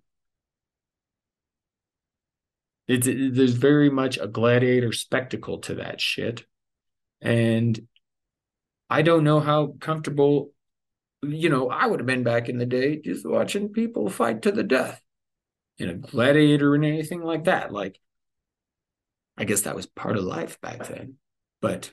It's, 2.88 3.08
it, 3.08 3.36
there's 3.36 3.54
very 3.54 3.90
much 3.90 4.18
a 4.18 4.28
gladiator 4.28 4.92
spectacle 4.92 5.60
to 5.60 5.76
that 5.76 6.02
shit. 6.02 6.46
And 7.22 7.80
I 8.90 9.02
don't 9.02 9.24
know 9.24 9.40
how 9.40 9.76
comfortable, 9.80 10.52
you 11.22 11.50
know, 11.50 11.70
I 11.70 11.86
would 11.86 12.00
have 12.00 12.08
been 12.08 12.24
back 12.24 12.50
in 12.50 12.58
the 12.58 12.66
day 12.66 12.98
just 12.98 13.26
watching 13.26 13.70
people 13.70 14.10
fight 14.10 14.42
to 14.42 14.52
the 14.52 14.64
death 14.64 15.02
in 15.78 15.90
a 15.90 15.94
gladiator 15.94 16.76
and 16.76 16.84
anything 16.84 17.22
like 17.22 17.46
that. 17.46 17.72
Like, 17.72 18.00
I 19.40 19.46
guess 19.46 19.62
that 19.62 19.76
was 19.76 19.86
part 19.86 20.18
of 20.18 20.24
life 20.26 20.60
back 20.60 20.86
then. 20.88 21.16
But 21.62 21.92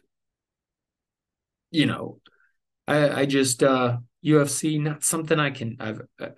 you 1.70 1.86
know, 1.86 2.20
I 2.88 3.20
I 3.20 3.26
just 3.26 3.62
uh 3.62 3.98
UFC 4.24 4.80
not 4.80 5.04
something 5.04 5.38
I 5.38 5.50
can 5.50 5.76
I've 5.78 6.02
uh, 6.20 6.30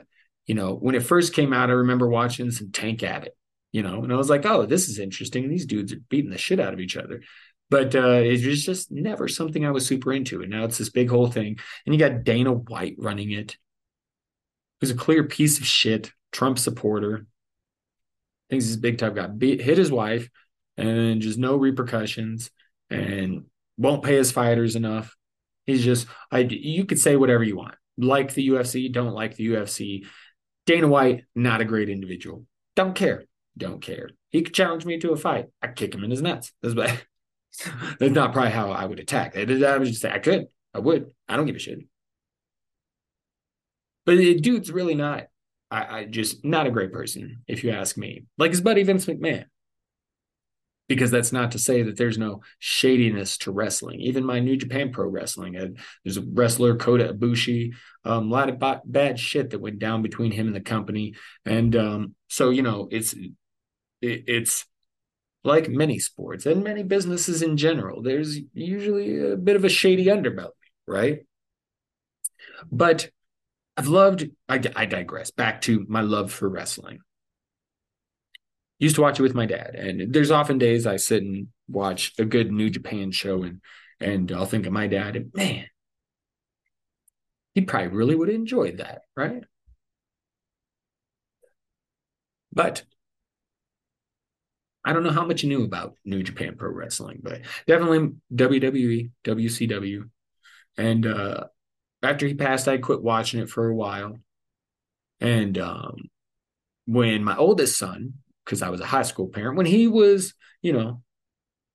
you 0.47 0.55
know, 0.55 0.75
when 0.75 0.95
it 0.95 1.03
first 1.03 1.33
came 1.33 1.53
out 1.53 1.71
I 1.71 1.75
remember 1.75 2.09
watching 2.09 2.51
some 2.51 2.71
Tank 2.71 3.03
Abbott, 3.03 3.37
you 3.73 3.83
know, 3.83 4.05
and 4.05 4.13
I 4.13 4.17
was 4.17 4.31
like, 4.31 4.45
"Oh, 4.47 4.67
this 4.67 4.89
is 4.89 4.99
interesting. 4.99 5.49
These 5.49 5.67
dudes 5.67 5.93
are 5.93 6.01
beating 6.11 6.31
the 6.31 6.39
shit 6.39 6.61
out 6.61 6.75
of 6.75 6.81
each 6.81 6.97
other." 6.97 7.23
But 7.71 7.95
uh 7.95 8.21
it 8.23 8.47
was 8.47 8.65
just 8.65 8.93
never 8.93 9.29
something 9.29 9.65
I 9.65 9.71
was 9.71 9.87
super 9.87 10.13
into. 10.13 10.43
And 10.43 10.51
now 10.51 10.65
it's 10.65 10.79
this 10.79 10.91
big 10.91 11.09
whole 11.09 11.29
thing. 11.29 11.59
And 11.87 11.95
you 11.95 11.99
got 11.99 12.25
Dana 12.25 12.53
White 12.53 12.97
running 12.99 13.33
it. 13.33 13.57
Who's 14.81 14.91
a 14.91 14.95
clear 14.95 15.25
piece 15.25 15.59
of 15.59 15.67
shit, 15.67 16.13
Trump 16.33 16.59
supporter. 16.59 17.27
Thinks 18.51 18.67
he's 18.67 18.77
big 18.77 18.99
time 18.99 19.15
got 19.15 19.39
beat, 19.39 19.61
hit 19.61 19.77
his 19.77 19.93
wife, 19.93 20.31
and 20.79 21.21
just 21.21 21.39
no 21.39 21.57
repercussions 21.57 22.51
and 22.89 23.45
won't 23.77 24.05
pay 24.05 24.17
his 24.17 24.33
fighters 24.33 24.77
enough. 24.77 25.15
He's 25.67 25.85
just 25.85 26.07
I 26.31 26.41
you 26.41 26.87
could 26.87 26.99
say 26.99 27.17
whatever 27.17 27.43
you 27.43 27.57
want. 27.57 27.75
Like 27.99 28.33
the 28.33 28.49
UFC, 28.49 28.91
don't 28.91 29.13
like 29.13 29.35
the 29.35 29.49
UFC. 29.49 30.07
Dana 30.67 30.87
White, 30.87 31.25
not 31.35 31.61
a 31.61 31.65
great 31.65 31.89
individual. 31.89 32.47
Don't 32.77 32.95
care. 32.95 33.25
Don't 33.57 33.83
care. 33.83 34.11
He 34.31 34.43
could 34.43 34.55
challenge 34.55 34.85
me 34.85 34.99
to 35.01 35.11
a 35.11 35.17
fight. 35.17 35.47
I 35.61 35.69
kick 35.69 35.95
him 35.95 36.05
in 36.05 36.11
his 36.11 36.23
nuts. 36.23 36.53
That's 36.63 36.75
bad. 36.75 37.01
That's 37.99 38.15
not 38.15 38.33
probably 38.33 38.53
how 38.53 38.71
I 38.71 38.85
would 38.85 39.01
attack. 39.01 39.37
I 39.37 39.45
would 39.45 39.89
just 39.89 40.01
say 40.01 40.13
I 40.13 40.21
could. 40.21 40.47
I 40.73 40.79
would. 40.79 41.11
I 41.29 41.37
don't 41.37 41.47
give 41.47 41.57
a 41.57 41.59
shit. 41.59 41.81
But 44.07 44.19
the 44.19 44.39
dude's 44.39 44.71
really 44.71 44.95
not. 44.95 45.27
I, 45.71 45.99
I 45.99 46.05
just 46.05 46.45
not 46.45 46.67
a 46.67 46.71
great 46.71 46.93
person, 46.93 47.43
if 47.49 47.65
you 47.65 47.71
ask 47.71 47.97
me. 47.99 48.25
Like 48.39 48.53
his 48.53 48.61
buddy 48.61 48.85
Vince 48.85 49.07
McMahon 49.07 49.45
because 50.89 51.11
that's 51.11 51.33
not 51.33 51.53
to 51.53 51.59
say 51.59 51.83
that 51.83 51.97
there's 51.97 52.19
no 52.19 52.41
shadiness 52.59 53.37
to 53.39 53.53
wrestling. 53.53 54.01
Even 54.01 54.25
my 54.25 54.41
New 54.41 54.57
Japan 54.57 54.91
Pro 54.91 55.07
Wrestling, 55.07 55.57
uh, 55.57 55.69
there's 56.03 56.17
a 56.17 56.23
wrestler 56.23 56.77
Kota 56.77 57.13
Ibushi, 57.13 57.75
um, 58.05 58.31
a 58.31 58.35
lot 58.35 58.49
of 58.49 58.59
b- 58.59 58.91
bad 58.91 59.21
shit 59.21 59.51
that 59.51 59.61
went 59.61 59.79
down 59.79 60.03
between 60.03 60.33
him 60.33 60.47
and 60.47 60.57
the 60.57 60.61
company, 60.61 61.15
and 61.45 61.77
um, 61.77 62.15
so 62.29 62.51
you 62.51 62.63
know 62.63 62.89
it's 62.91 63.13
it, 63.13 63.31
it's 64.01 64.67
like 65.45 65.69
many 65.69 65.99
sports 65.99 66.47
and 66.47 66.65
many 66.65 66.83
businesses 66.83 67.43
in 67.43 67.57
general. 67.57 68.03
There's 68.03 68.39
usually 68.55 69.33
a 69.33 69.37
bit 69.37 69.57
of 69.57 69.65
a 69.65 69.69
shady 69.69 70.07
underbelly, 70.07 70.51
right? 70.87 71.21
But 72.73 73.11
I've 73.77 73.89
loved. 73.89 74.29
I, 74.49 74.61
I 74.75 74.87
digress. 74.87 75.31
Back 75.31 75.61
to 75.63 75.85
my 75.89 76.01
love 76.01 76.33
for 76.33 76.49
wrestling 76.49 77.01
used 78.79 78.97
to 78.97 79.03
watch 79.03 79.19
it 79.19 79.23
with 79.23 79.35
my 79.35 79.47
dad. 79.47 79.75
And 79.75 80.13
there's 80.13 80.31
often 80.31 80.59
days 80.59 80.87
i 80.87 80.97
sit 80.97 81.23
and 81.23 81.49
watch 81.69 82.13
a 82.19 82.25
good 82.25 82.51
new 82.51 82.71
japan 82.71 83.11
show 83.11 83.43
and 83.43 83.61
and 84.01 84.33
i'll 84.33 84.47
think 84.47 84.67
of 84.67 84.73
my 84.73 84.87
dad 84.87 85.17
and 85.17 85.31
man 85.35 85.67
he 87.55 87.61
probably 87.61 87.89
really 87.89 88.15
would 88.15 88.29
have 88.29 88.35
enjoyed 88.37 88.79
that 88.79 89.03
right? 89.17 89.45
But 92.53 92.83
i 94.85 94.93
don't 94.93 95.03
know 95.03 95.11
how 95.11 95.27
much 95.27 95.43
you 95.43 95.49
knew 95.49 95.65
about 95.65 95.97
new 96.05 96.23
japan 96.23 96.55
pro 96.57 96.71
wrestling 96.71 97.21
but 97.23 97.41
definitely 97.67 98.13
wwe 98.33 99.11
wcw 99.25 100.09
and 100.79 101.07
uh 101.07 101.45
after 102.03 102.27
he 102.27 102.35
passed 102.35 102.69
i 102.69 102.79
quit 102.79 103.03
watching 103.03 103.41
it 103.41 103.51
for 103.51 103.69
a 103.69 103.75
while. 103.75 104.17
And 105.21 105.59
um 105.59 106.09
when 106.87 107.25
my 107.25 107.37
oldest 107.37 107.77
son 107.77 108.15
because 108.49 108.63
I 108.63 108.71
was 108.71 108.81
a 108.81 108.87
high 108.87 109.03
school 109.03 109.29
parent, 109.29 109.59
when 109.59 109.67
he 109.67 109.87
was, 109.87 110.33
you 110.63 110.73
know, 110.73 111.03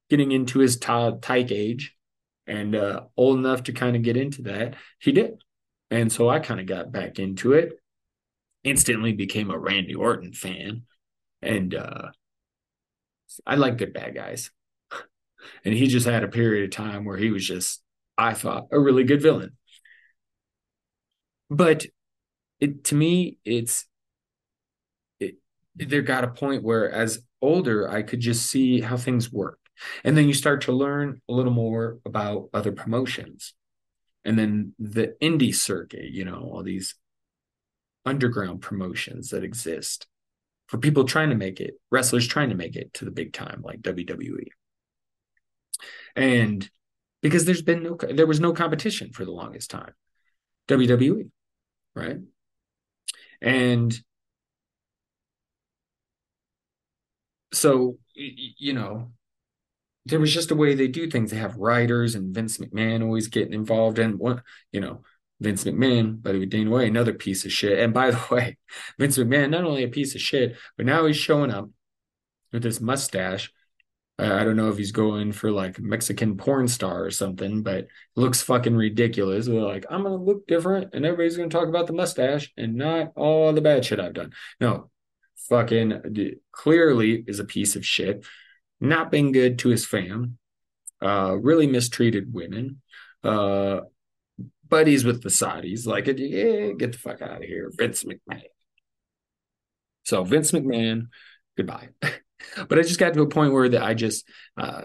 getting 0.10 0.32
into 0.32 0.58
his 0.58 0.78
t- 0.78 1.12
tyke 1.22 1.52
age 1.52 1.96
and 2.48 2.76
uh, 2.76 3.02
old 3.16 3.38
enough 3.38 3.64
to 3.64 3.74
kind 3.74 3.96
of 3.96 4.02
get 4.02 4.18
into 4.18 4.42
that, 4.44 4.74
he 4.98 5.12
did. 5.12 5.44
And 5.92 6.12
so 6.12 6.30
I 6.30 6.40
kind 6.40 6.60
of 6.60 6.66
got 6.66 6.92
back 6.92 7.20
into 7.20 7.54
it, 7.54 7.74
instantly 8.64 9.14
became 9.14 9.52
a 9.52 9.58
Randy 9.58 9.94
Orton 9.94 10.34
fan. 10.34 10.84
And 11.44 11.76
uh, 11.76 12.10
I 13.46 13.54
like 13.54 13.78
good 13.78 13.94
bad 13.94 14.16
guys. 14.16 14.50
and 15.64 15.76
he 15.76 15.86
just 15.86 16.08
had 16.08 16.24
a 16.24 16.28
period 16.28 16.64
of 16.64 16.72
time 16.72 17.06
where 17.06 17.18
he 17.18 17.30
was 17.30 17.48
just, 17.48 17.84
I 18.18 18.34
thought, 18.34 18.70
a 18.72 18.80
really 18.80 19.04
good 19.04 19.22
villain. 19.22 19.58
But 21.52 21.86
it 22.60 22.86
to 22.86 22.96
me, 22.96 23.38
it's 23.46 23.86
there 25.76 26.02
got 26.02 26.24
a 26.24 26.30
point 26.30 26.64
where 26.64 26.92
as 26.92 27.20
older 27.42 27.90
i 27.90 28.02
could 28.02 28.20
just 28.20 28.50
see 28.50 28.82
how 28.82 28.98
things 28.98 29.32
work. 29.32 29.60
And 30.04 30.16
then 30.16 30.28
you 30.28 30.34
start 30.34 30.62
to 30.62 30.72
learn 30.72 31.22
a 31.28 31.34
little 31.34 31.52
more 31.52 31.98
about 32.06 32.50
other 32.54 32.72
promotions. 32.72 33.54
And 34.24 34.38
then 34.38 34.74
the 34.80 35.16
indie 35.22 35.54
circuit 35.54 36.12
you 36.12 36.26
know 36.26 36.50
all 36.52 36.64
these 36.64 36.96
underground 38.06 38.62
promotions 38.62 39.30
that 39.30 39.44
exist 39.44 40.08
for 40.68 40.78
people 40.78 41.06
trying 41.06 41.30
to 41.30 41.36
make 41.36 41.60
it 41.60 41.76
wrestlers 41.92 42.28
trying 42.28 42.50
to 42.50 42.56
make 42.56 42.76
it 42.76 42.94
to 42.94 43.06
the 43.06 43.12
big 43.12 43.32
time 43.32 43.62
like 43.64 43.82
wwe 43.82 44.48
and 46.16 46.70
because 47.22 47.46
there's 47.46 47.62
been 47.62 47.84
no 47.84 47.98
there 48.12 48.28
was 48.28 48.40
no 48.40 48.54
competition 48.54 49.12
for 49.12 49.26
the 49.26 49.32
longest 49.32 49.72
time. 49.72 49.94
Wwe 50.68 51.30
right? 51.96 52.18
And 53.42 54.00
so 57.54 57.98
you 58.16 58.74
know 58.74 59.12
there 60.06 60.20
was 60.20 60.34
just 60.34 60.52
a 60.52 60.56
way 60.56 60.76
they 60.76 60.88
do 60.88 61.10
things 61.10 61.32
they 61.32 61.38
have 61.38 61.58
writers 61.58 62.16
and 62.16 62.34
vince 62.34 62.58
mcmahon 62.58 63.04
always 63.04 63.28
getting 63.28 63.54
involved 63.54 64.00
in 64.00 64.18
what 64.18 64.42
you 64.72 64.82
know 64.82 65.02
vince 65.40 65.64
mcmahon 65.64 66.22
the 66.24 66.32
way 66.32 66.46
dana 66.46 66.70
white 66.70 66.88
another 66.88 67.14
piece 67.14 67.46
of 67.46 67.52
shit 67.52 67.80
and 67.80 67.94
by 67.94 68.12
the 68.12 68.22
way 68.32 68.58
vince 69.00 69.18
mcmahon 69.18 69.50
not 69.50 69.64
only 69.64 69.84
a 69.84 69.88
piece 69.88 70.16
of 70.16 70.22
shit 70.22 70.58
but 70.78 70.86
now 70.86 71.06
he's 71.06 71.18
showing 71.18 71.52
up 71.52 71.70
with 72.52 72.64
this 72.64 72.82
mustache 72.82 73.52
I 74.20 74.44
don't 74.44 74.56
know 74.56 74.70
if 74.70 74.78
he's 74.78 74.92
going 74.92 75.32
for 75.32 75.52
like 75.52 75.80
Mexican 75.80 76.38
porn 76.38 76.68
star 76.68 77.04
or 77.04 77.10
something, 77.10 77.64
but 77.64 77.88
looks 78.16 78.44
fucking 78.44 78.76
ridiculous. 78.76 79.50
We're 79.50 79.62
like, 79.62 79.86
I'm 79.90 80.04
gonna 80.04 80.18
look 80.18 80.46
different, 80.46 80.94
and 80.94 81.04
everybody's 81.04 81.36
gonna 81.36 81.50
talk 81.50 81.68
about 81.68 81.88
the 81.88 81.94
mustache 81.94 82.52
and 82.56 82.76
not 82.76 83.14
all 83.16 83.54
the 83.54 83.62
bad 83.62 83.84
shit 83.84 84.00
I've 84.00 84.14
done. 84.14 84.34
No, 84.60 84.92
fucking 85.50 86.40
clearly 86.52 87.24
is 87.28 87.40
a 87.40 87.46
piece 87.46 87.76
of 87.76 87.86
shit, 87.86 88.26
not 88.80 89.12
been 89.12 89.32
good 89.32 89.60
to 89.60 89.70
his 89.70 89.86
fam, 89.86 90.38
uh, 91.02 91.36
really 91.40 91.68
mistreated 91.68 92.34
women, 92.34 92.82
uh, 93.24 93.82
buddies 94.68 95.06
with 95.06 95.22
the 95.22 95.30
Saudis. 95.30 95.86
Like, 95.86 96.08
yeah, 96.08 96.72
get 96.72 96.94
the 96.94 96.98
fuck 96.98 97.22
out 97.22 97.38
of 97.38 97.44
here, 97.44 97.72
Vince 97.76 98.04
McMahon. 98.04 98.44
So 100.04 100.24
Vince 100.24 100.52
McMahon, 100.52 101.08
goodbye. 101.58 101.90
but 102.02 102.80
I 102.80 102.82
just 102.82 103.00
got 103.00 103.14
to 103.14 103.22
a 103.22 103.28
point 103.28 103.54
where 103.54 103.70
that 103.70 103.84
I 103.84 103.94
just 103.94 104.28
uh, 104.58 104.84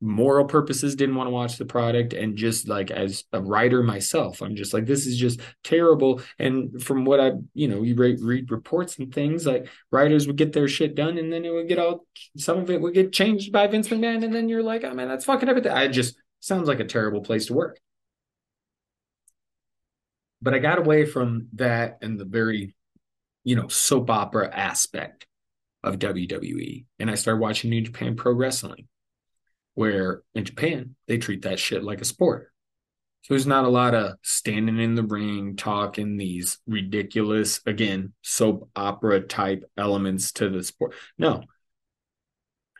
moral 0.00 0.44
purposes 0.44 0.94
didn't 0.94 1.16
want 1.16 1.26
to 1.26 1.32
watch 1.32 1.56
the 1.56 1.64
product 1.64 2.12
and 2.12 2.36
just 2.36 2.68
like 2.68 2.90
as 2.90 3.24
a 3.32 3.42
writer 3.42 3.82
myself 3.82 4.42
i'm 4.42 4.54
just 4.54 4.72
like 4.72 4.86
this 4.86 5.06
is 5.06 5.16
just 5.16 5.40
terrible. 5.64 6.20
And 6.38 6.80
from 6.82 7.04
what 7.04 7.18
i 7.20 7.32
you 7.54 7.66
know 7.66 7.82
you 7.82 7.96
read, 7.96 8.20
read 8.20 8.50
reports 8.50 8.98
and 8.98 9.12
things 9.12 9.46
like 9.46 9.68
writers 9.90 10.26
would 10.26 10.36
get 10.36 10.52
their 10.52 10.68
shit 10.68 10.94
done 10.94 11.18
and 11.18 11.32
then 11.32 11.44
it 11.44 11.52
would 11.52 11.68
get 11.68 11.78
all 11.78 12.06
some 12.36 12.58
of 12.58 12.70
it 12.70 12.80
would 12.80 12.94
get 12.94 13.12
changed 13.12 13.50
by 13.50 13.66
vince 13.66 13.88
mcmahon 13.88 14.24
and 14.24 14.32
then 14.32 14.48
you're 14.48 14.62
like 14.62 14.84
oh 14.84 14.94
man 14.94 15.08
that's 15.08 15.24
fucking 15.24 15.48
everything. 15.48 15.72
I 15.72 15.88
just 15.88 16.16
sounds 16.40 16.68
like 16.68 16.80
a 16.80 16.84
terrible 16.84 17.20
place 17.20 17.46
to 17.46 17.54
work. 17.54 17.80
But 20.40 20.54
i 20.54 20.58
got 20.58 20.78
away 20.78 21.06
from 21.06 21.48
that 21.54 21.98
and 22.02 22.20
the 22.20 22.24
very 22.24 22.76
you 23.42 23.56
know 23.56 23.66
soap 23.66 24.10
opera 24.10 24.48
aspect 24.54 25.26
of 25.82 25.98
wwe 25.98 26.84
and 26.98 27.10
i 27.10 27.14
started 27.14 27.40
watching 27.40 27.70
new 27.70 27.80
japan 27.80 28.14
pro 28.14 28.32
wrestling 28.32 28.86
where 29.78 30.22
in 30.34 30.44
Japan, 30.44 30.96
they 31.06 31.18
treat 31.18 31.42
that 31.42 31.60
shit 31.60 31.84
like 31.84 32.00
a 32.00 32.04
sport. 32.04 32.50
So 33.22 33.34
there's 33.34 33.46
not 33.46 33.64
a 33.64 33.68
lot 33.68 33.94
of 33.94 34.14
standing 34.24 34.80
in 34.80 34.96
the 34.96 35.04
ring, 35.04 35.54
talking 35.54 36.16
these 36.16 36.58
ridiculous, 36.66 37.60
again, 37.64 38.12
soap 38.22 38.70
opera 38.74 39.20
type 39.20 39.62
elements 39.76 40.32
to 40.32 40.48
the 40.48 40.64
sport. 40.64 40.94
No. 41.16 41.44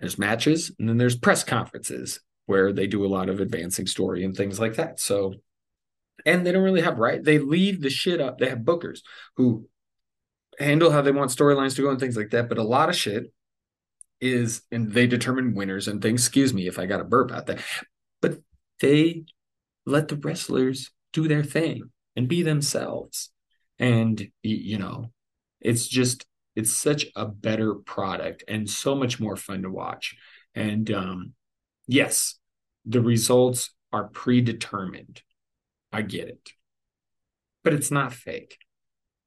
There's 0.01 0.19
matches 0.19 0.73
and 0.77 0.89
then 0.89 0.97
there's 0.97 1.15
press 1.15 1.45
conferences 1.45 2.19
where 2.47 2.73
they 2.73 2.89
do 2.89 3.07
a 3.07 3.07
lot 3.07 3.29
of 3.29 3.39
advancing 3.39 3.87
story 3.87 4.25
and 4.25 4.37
things 4.37 4.59
like 4.59 4.75
that. 4.75 4.99
So, 4.99 5.35
and 6.27 6.45
they 6.45 6.51
don't 6.51 6.65
really 6.65 6.81
have 6.81 6.99
right. 6.99 7.23
They 7.23 7.39
leave 7.39 7.81
the 7.81 7.91
shit 7.91 8.21
up. 8.21 8.39
They 8.39 8.49
have 8.49 8.59
bookers 8.59 9.03
who 9.37 9.69
handle 10.59 10.91
how 10.91 11.03
they 11.03 11.13
want 11.13 11.31
storylines 11.31 11.77
to 11.77 11.83
go 11.83 11.91
and 11.91 12.01
things 12.01 12.17
like 12.17 12.31
that. 12.31 12.49
But 12.49 12.59
a 12.59 12.65
lot 12.65 12.89
of 12.89 12.97
shit 12.97 13.33
is 14.21 14.63
and 14.71 14.93
they 14.93 15.07
determine 15.07 15.55
winners 15.55 15.89
and 15.89 16.03
things. 16.03 16.23
Excuse 16.23 16.53
me 16.53 16.67
if 16.67 16.79
I 16.79 16.87
got 16.87 17.01
a 17.01 17.05
burp 17.05 17.33
out 17.33 17.47
there, 17.47 17.61
but 18.21 18.39
they 18.81 19.25
let 19.87 20.09
the 20.09 20.17
wrestlers 20.17 20.91
do 21.13 21.29
their 21.29 21.45
thing 21.45 21.91
and 22.17 22.29
be 22.29 22.43
themselves. 22.43 23.31
And 23.79 24.31
you 24.43 24.79
know, 24.79 25.13
it's 25.61 25.87
just 25.87 26.27
it's 26.57 26.77
such 26.77 27.07
a 27.15 27.27
better 27.27 27.75
product 27.75 28.45
and 28.49 28.69
so 28.69 28.95
much 28.95 29.21
more 29.21 29.37
fun 29.37 29.63
to 29.63 29.71
watch. 29.71 30.17
And 30.55 30.91
um 30.91 31.33
yes, 31.87 32.39
the 32.85 33.01
results 33.01 33.71
are 33.93 34.09
predetermined. 34.09 35.23
I 35.93 36.03
get 36.03 36.29
it. 36.29 36.51
But 37.65 37.75
it's 37.75 37.91
not 37.91 38.13
fake 38.13 38.59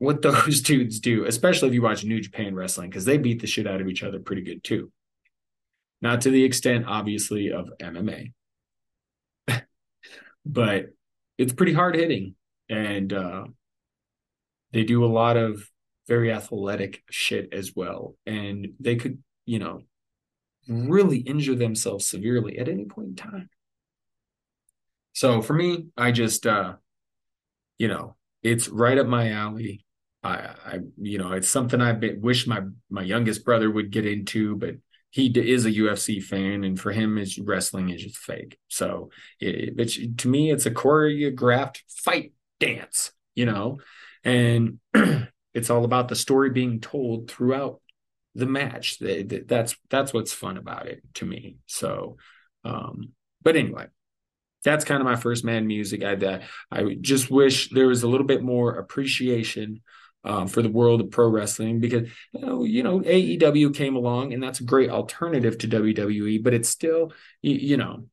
what 0.02 0.24
those 0.24 0.62
dudes 0.64 1.00
do, 1.00 1.26
especially 1.26 1.68
if 1.68 1.76
you 1.76 1.82
watch 1.84 2.04
New 2.04 2.20
Japan 2.20 2.56
Wrestling, 2.56 2.90
because 2.90 3.06
they 3.06 3.20
beat 3.20 3.40
the 3.40 3.46
shit 3.46 3.68
out 3.68 3.82
of 3.82 3.88
each 3.88 4.02
other 4.02 4.20
pretty 4.20 4.42
good 4.42 4.64
too. 4.64 4.92
Not 6.02 6.22
to 6.22 6.32
the 6.32 6.44
extent, 6.44 6.86
obviously, 6.88 7.52
of 7.52 7.70
MMA, 7.80 8.34
but 10.46 10.86
it's 11.38 11.54
pretty 11.54 11.74
hard 11.74 11.96
hitting. 11.96 12.34
And 12.68 13.14
uh, 13.14 13.44
they 14.74 14.86
do 14.86 15.06
a 15.06 15.14
lot 15.14 15.38
of 15.38 15.70
very 16.08 16.32
athletic 16.32 17.04
shit 17.12 17.54
as 17.54 17.76
well. 17.76 18.16
And 18.26 18.70
they 18.80 18.96
could, 18.96 19.20
you 19.46 19.60
know, 19.60 19.84
really 20.68 21.20
injure 21.20 21.54
themselves 21.54 22.08
severely 22.08 22.58
at 22.58 22.68
any 22.68 22.86
point 22.86 23.10
in 23.10 23.16
time. 23.18 23.50
So 25.14 25.44
for 25.44 25.54
me, 25.54 25.90
I 25.96 26.12
just, 26.12 26.48
uh, 26.48 26.74
you 27.78 27.88
know, 27.88 28.16
it's 28.42 28.68
right 28.68 28.98
up 28.98 29.06
my 29.06 29.30
alley. 29.30 29.86
I, 30.24 30.30
I 30.66 30.80
you 30.98 31.18
know, 31.18 31.32
it's 31.34 31.50
something 31.50 31.82
I 31.82 31.98
wish 32.20 32.48
my 32.48 32.62
my 32.90 33.02
youngest 33.02 33.44
brother 33.44 33.70
would 33.70 33.92
get 33.92 34.06
into, 34.06 34.56
but 34.56 34.76
he 35.10 35.28
is 35.28 35.66
a 35.66 35.72
UFC 35.72 36.24
fan, 36.24 36.64
and 36.64 36.80
for 36.80 36.92
him, 36.92 37.18
is 37.18 37.38
wrestling 37.38 37.90
is 37.90 38.04
just 38.04 38.18
fake. 38.18 38.58
So, 38.70 39.10
it, 39.40 39.76
but 39.76 39.90
to 40.20 40.28
me, 40.28 40.52
it's 40.52 40.66
a 40.66 40.72
choreographed 40.72 41.82
fight 41.90 42.34
dance, 42.60 43.12
you 43.36 43.46
know, 43.46 43.80
and 44.24 44.80
it's 45.54 45.70
all 45.70 45.84
about 45.84 46.08
the 46.08 46.16
story 46.16 46.50
being 46.50 46.80
told 46.80 47.30
throughout 47.30 47.82
the 48.36 48.46
match. 48.46 49.00
That's 49.00 49.76
that's 49.90 50.14
what's 50.14 50.34
fun 50.34 50.58
about 50.58 50.88
it 50.88 51.02
to 51.16 51.26
me. 51.26 51.58
So, 51.66 52.16
um, 52.64 53.10
but 53.42 53.58
anyway, 53.58 53.88
that's 54.64 54.86
kind 54.86 55.02
of 55.02 55.06
my 55.06 55.18
first 55.18 55.44
Mad 55.44 55.66
Musing. 55.66 56.06
I 56.06 56.42
I 56.72 56.96
just 57.02 57.30
wish 57.30 57.70
there 57.72 57.88
was 57.88 58.04
a 58.04 58.08
little 58.08 58.28
bit 58.28 58.44
more 58.44 58.76
appreciation 58.76 59.82
um, 60.24 60.48
for 60.48 60.62
the 60.62 60.70
world 60.70 61.02
of 61.02 61.12
pro 61.12 61.28
wrestling 61.28 61.80
because 61.80 62.10
you 62.32 62.42
know, 62.42 62.64
you 62.64 62.84
know 62.84 63.00
AEW 63.00 63.76
came 63.76 63.96
along 63.96 64.34
and 64.34 64.42
that's 64.42 64.60
a 64.60 64.66
great 64.66 64.90
alternative 64.90 65.58
to 65.60 65.68
WWE, 65.68 66.44
but 66.44 66.54
it's 66.54 66.70
still 66.70 67.14
you, 67.42 67.56
you 67.56 67.78
know 67.78 68.06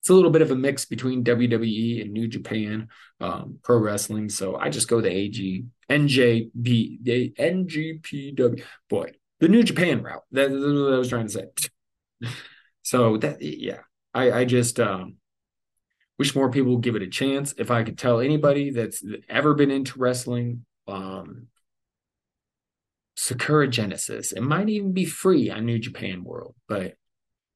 it's 0.00 0.08
a 0.08 0.14
little 0.14 0.30
bit 0.30 0.42
of 0.42 0.50
a 0.50 0.56
mix 0.56 0.84
between 0.84 1.22
WWE 1.22 2.02
and 2.02 2.12
New 2.12 2.26
Japan 2.26 2.88
um, 3.20 3.58
Pro 3.62 3.78
Wrestling. 3.78 4.28
So 4.30 4.56
I 4.56 4.68
just 4.68 4.88
go 4.88 5.00
the 5.00 5.08
AG 5.08 5.64
the 5.88 7.32
NJPW 7.38 8.64
boy 8.88 9.12
the 9.38 9.48
New 9.48 9.62
Japan 9.62 10.02
route. 10.02 10.22
That, 10.32 10.50
that's 10.50 10.60
what 10.60 10.92
I 10.92 10.98
was 10.98 11.08
trying 11.08 11.26
to 11.26 11.32
say. 11.32 12.28
so 12.82 13.16
that 13.18 13.42
yeah, 13.42 13.80
I 14.14 14.32
I 14.32 14.44
just 14.44 14.80
um, 14.80 15.16
wish 16.18 16.34
more 16.34 16.50
people 16.50 16.72
would 16.72 16.84
give 16.84 16.96
it 16.96 17.02
a 17.02 17.08
chance. 17.08 17.54
If 17.58 17.70
I 17.70 17.82
could 17.82 17.98
tell 17.98 18.20
anybody 18.20 18.70
that's 18.70 19.04
ever 19.28 19.54
been 19.54 19.70
into 19.70 19.98
wrestling, 19.98 20.64
um, 20.86 21.48
Sakura 23.16 23.68
Genesis, 23.68 24.32
it 24.32 24.42
might 24.42 24.68
even 24.68 24.92
be 24.92 25.04
free 25.04 25.50
on 25.50 25.66
New 25.66 25.78
Japan 25.78 26.24
World, 26.24 26.54
but 26.68 26.94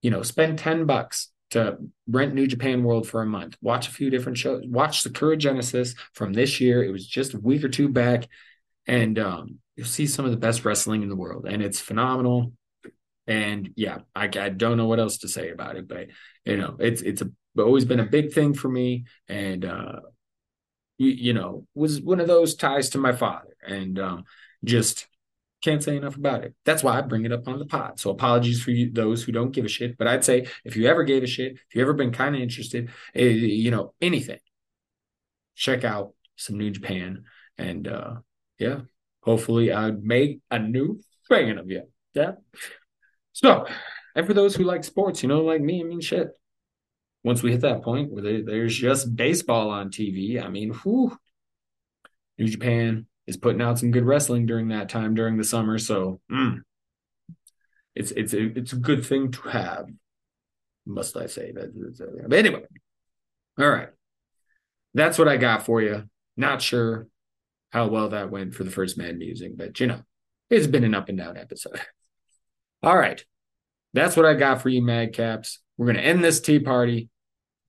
you 0.03 0.11
know, 0.11 0.23
spend 0.23 0.59
10 0.59 0.87
bucks 0.87 1.31
to 1.51 1.79
rent 2.09 2.35
New 2.35 2.47
Japan 2.47 2.85
World 2.85 3.09
for 3.09 3.23
a 3.23 3.27
month, 3.27 3.57
watch 3.61 3.89
a 3.89 3.93
few 3.93 4.11
different 4.11 4.39
shows, 4.39 4.65
watch 4.67 5.01
Sakura 5.01 5.37
Genesis 5.37 5.95
from 6.13 6.33
this 6.33 6.61
year. 6.61 6.85
It 6.85 6.91
was 6.91 7.07
just 7.07 7.35
a 7.35 7.41
week 7.41 7.65
or 7.65 7.69
two 7.69 7.89
back, 7.89 8.29
and 8.87 9.19
um, 9.19 9.59
you'll 9.75 9.87
see 9.87 10.07
some 10.07 10.25
of 10.25 10.31
the 10.31 10.37
best 10.37 10.65
wrestling 10.65 11.03
in 11.03 11.09
the 11.09 11.17
world, 11.17 11.47
and 11.49 11.63
it's 11.63 11.81
phenomenal. 11.81 12.53
And 13.27 13.71
yeah, 13.77 13.99
I, 14.15 14.25
I 14.25 14.49
don't 14.51 14.77
know 14.77 14.87
what 14.87 15.01
else 15.01 15.19
to 15.19 15.29
say 15.29 15.51
about 15.51 15.77
it, 15.77 15.89
but 15.89 16.09
you 16.45 16.57
know, 16.57 16.77
it's 16.79 17.03
it's 17.03 17.23
a, 17.23 17.31
always 17.59 17.85
been 17.85 18.01
a 18.01 18.07
big 18.07 18.33
thing 18.33 18.55
for 18.55 18.69
me, 18.69 19.07
and 19.29 19.65
uh, 19.65 20.01
you, 20.99 21.11
you 21.11 21.33
know, 21.33 21.67
was 21.75 22.01
one 22.01 22.21
of 22.21 22.27
those 22.27 22.55
ties 22.55 22.91
to 22.91 22.99
my 22.99 23.13
father, 23.13 23.57
and 23.67 23.99
um, 23.99 24.25
just 24.65 25.07
can't 25.63 25.83
say 25.83 25.97
enough 25.97 26.17
about 26.17 26.45
it. 26.45 26.55
That's 26.65 26.83
why 26.83 26.97
I 26.97 27.01
bring 27.01 27.25
it 27.25 27.33
up 27.33 27.49
on 27.49 27.59
the 27.59 27.67
pod. 27.67 27.99
So 27.99 28.11
apologies 28.11 28.63
for 28.63 28.71
you, 28.71 28.91
those 28.93 29.23
who 29.23 29.33
don't 29.33 29.53
give 29.53 29.65
a 29.65 29.69
shit. 29.69 29.97
But 29.99 30.07
I'd 30.07 30.25
say 30.25 30.47
if 30.65 30.77
you 30.77 30.87
ever 30.87 31.03
gave 31.03 31.23
a 31.23 31.27
shit, 31.27 31.53
if 31.53 31.75
you 31.75 31.83
ever 31.83 31.95
been 31.95 32.13
kind 32.13 32.35
of 32.35 32.41
interested, 32.41 32.91
uh, 33.17 33.23
you 33.23 33.71
know, 33.71 33.95
anything, 34.01 34.39
check 35.55 35.83
out 35.83 36.13
some 36.37 36.59
New 36.59 36.71
Japan. 36.71 37.25
And 37.59 37.89
uh 37.89 38.17
yeah, 38.59 38.81
hopefully 39.23 39.73
I'd 39.73 40.03
make 40.03 40.41
a 40.51 40.59
new 40.59 41.01
fan 41.29 41.59
of 41.59 41.71
you. 41.71 41.83
Yeah. 42.15 42.33
So, 43.33 43.67
and 44.15 44.27
for 44.27 44.35
those 44.35 44.55
who 44.57 44.65
like 44.65 44.85
sports, 44.85 45.23
you 45.23 45.29
know, 45.29 45.41
like 45.43 45.61
me, 45.61 45.81
I 45.81 45.85
mean, 45.85 46.01
shit. 46.01 46.29
Once 47.27 47.43
we 47.43 47.51
hit 47.51 47.63
that 47.63 47.83
point 47.83 48.13
where 48.13 48.41
there's 48.41 48.77
just 48.77 49.17
baseball 49.17 49.69
on 49.69 49.91
TV, 49.91 50.41
I 50.41 50.49
mean, 50.49 50.73
whew, 50.73 51.19
New 52.39 52.47
Japan, 52.47 53.07
is 53.27 53.37
putting 53.37 53.61
out 53.61 53.81
some 53.81 53.91
good 53.91 54.05
wrestling 54.05 54.47
during 54.47 54.69
that 54.69 54.89
time 54.89 55.17
during 55.17 55.37
the 55.37 55.43
summer. 55.43 55.77
So 55.77 56.21
mm, 56.31 56.61
it's 57.97 58.13
it's 58.13 58.33
a, 58.33 58.57
it's 58.57 58.73
a 58.75 58.77
good 58.77 59.05
thing 59.05 59.33
to 59.33 59.41
have, 59.49 59.89
must 60.87 61.17
I 61.17 61.27
say? 61.27 61.53
But 61.53 62.39
anyway, 62.39 62.63
all 63.59 63.71
right, 63.71 63.89
that's 64.95 65.19
what 65.19 65.27
I 65.27 65.37
got 65.37 65.67
for 65.67 65.83
you. 65.83 66.05
Not 66.37 66.63
sure 66.63 67.09
how 67.71 67.89
well 67.89 68.11
that 68.11 68.31
went 68.31 68.55
for 68.55 68.63
the 68.63 68.71
first 68.71 68.97
Mad 68.97 69.19
Musing, 69.19 69.57
but 69.57 69.81
you 69.81 69.89
know, 69.89 70.03
it's 70.49 70.69
been 70.69 70.85
an 70.85 70.95
up 70.95 71.09
and 71.09 71.19
down 71.19 71.37
episode. 71.37 71.81
All 72.85 72.97
right, 72.97 73.25
that's 73.95 74.17
what 74.17 74.27
I 74.27 74.35
got 74.35 74.63
for 74.63 74.69
you, 74.69 74.81
Madcaps. 74.81 75.57
We're 75.77 75.87
gonna 75.87 76.03
end 76.03 76.23
this 76.23 76.39
tea 76.39 76.61
party. 76.61 77.09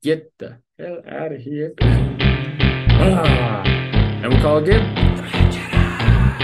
Get 0.03 0.31
the 0.37 0.59
hell 0.77 1.01
out 1.09 1.31
of 1.31 1.41
here. 1.41 1.73
Ah, 1.81 3.63
and 3.65 4.31
we'll 4.31 4.41
call 4.41 4.57
again. 4.57 4.85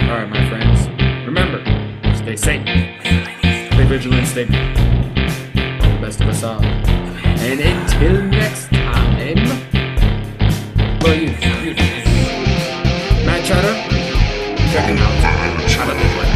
All 0.10 0.18
right, 0.18 0.28
my 0.28 0.50
friends. 0.50 0.88
Remember, 1.28 1.60
stay 2.16 2.36
safe, 2.36 2.66
stay 2.66 3.86
vigilant, 3.86 4.28
stay 4.28 4.46
all 4.46 5.92
the 5.92 6.00
best 6.02 6.20
of 6.22 6.30
us 6.30 6.44
all. 6.44 6.64
And 6.64 7.60
until 7.60 8.24
next 8.24 8.70
time, 8.70 9.38
well, 11.02 11.16
you, 11.16 11.30
you, 11.62 11.76
Mad 13.26 13.46
Chatter, 13.46 13.76
check 14.74 14.90
him 14.90 14.98
out. 14.98 15.14
Have 15.74 16.32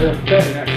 What? 0.00 0.69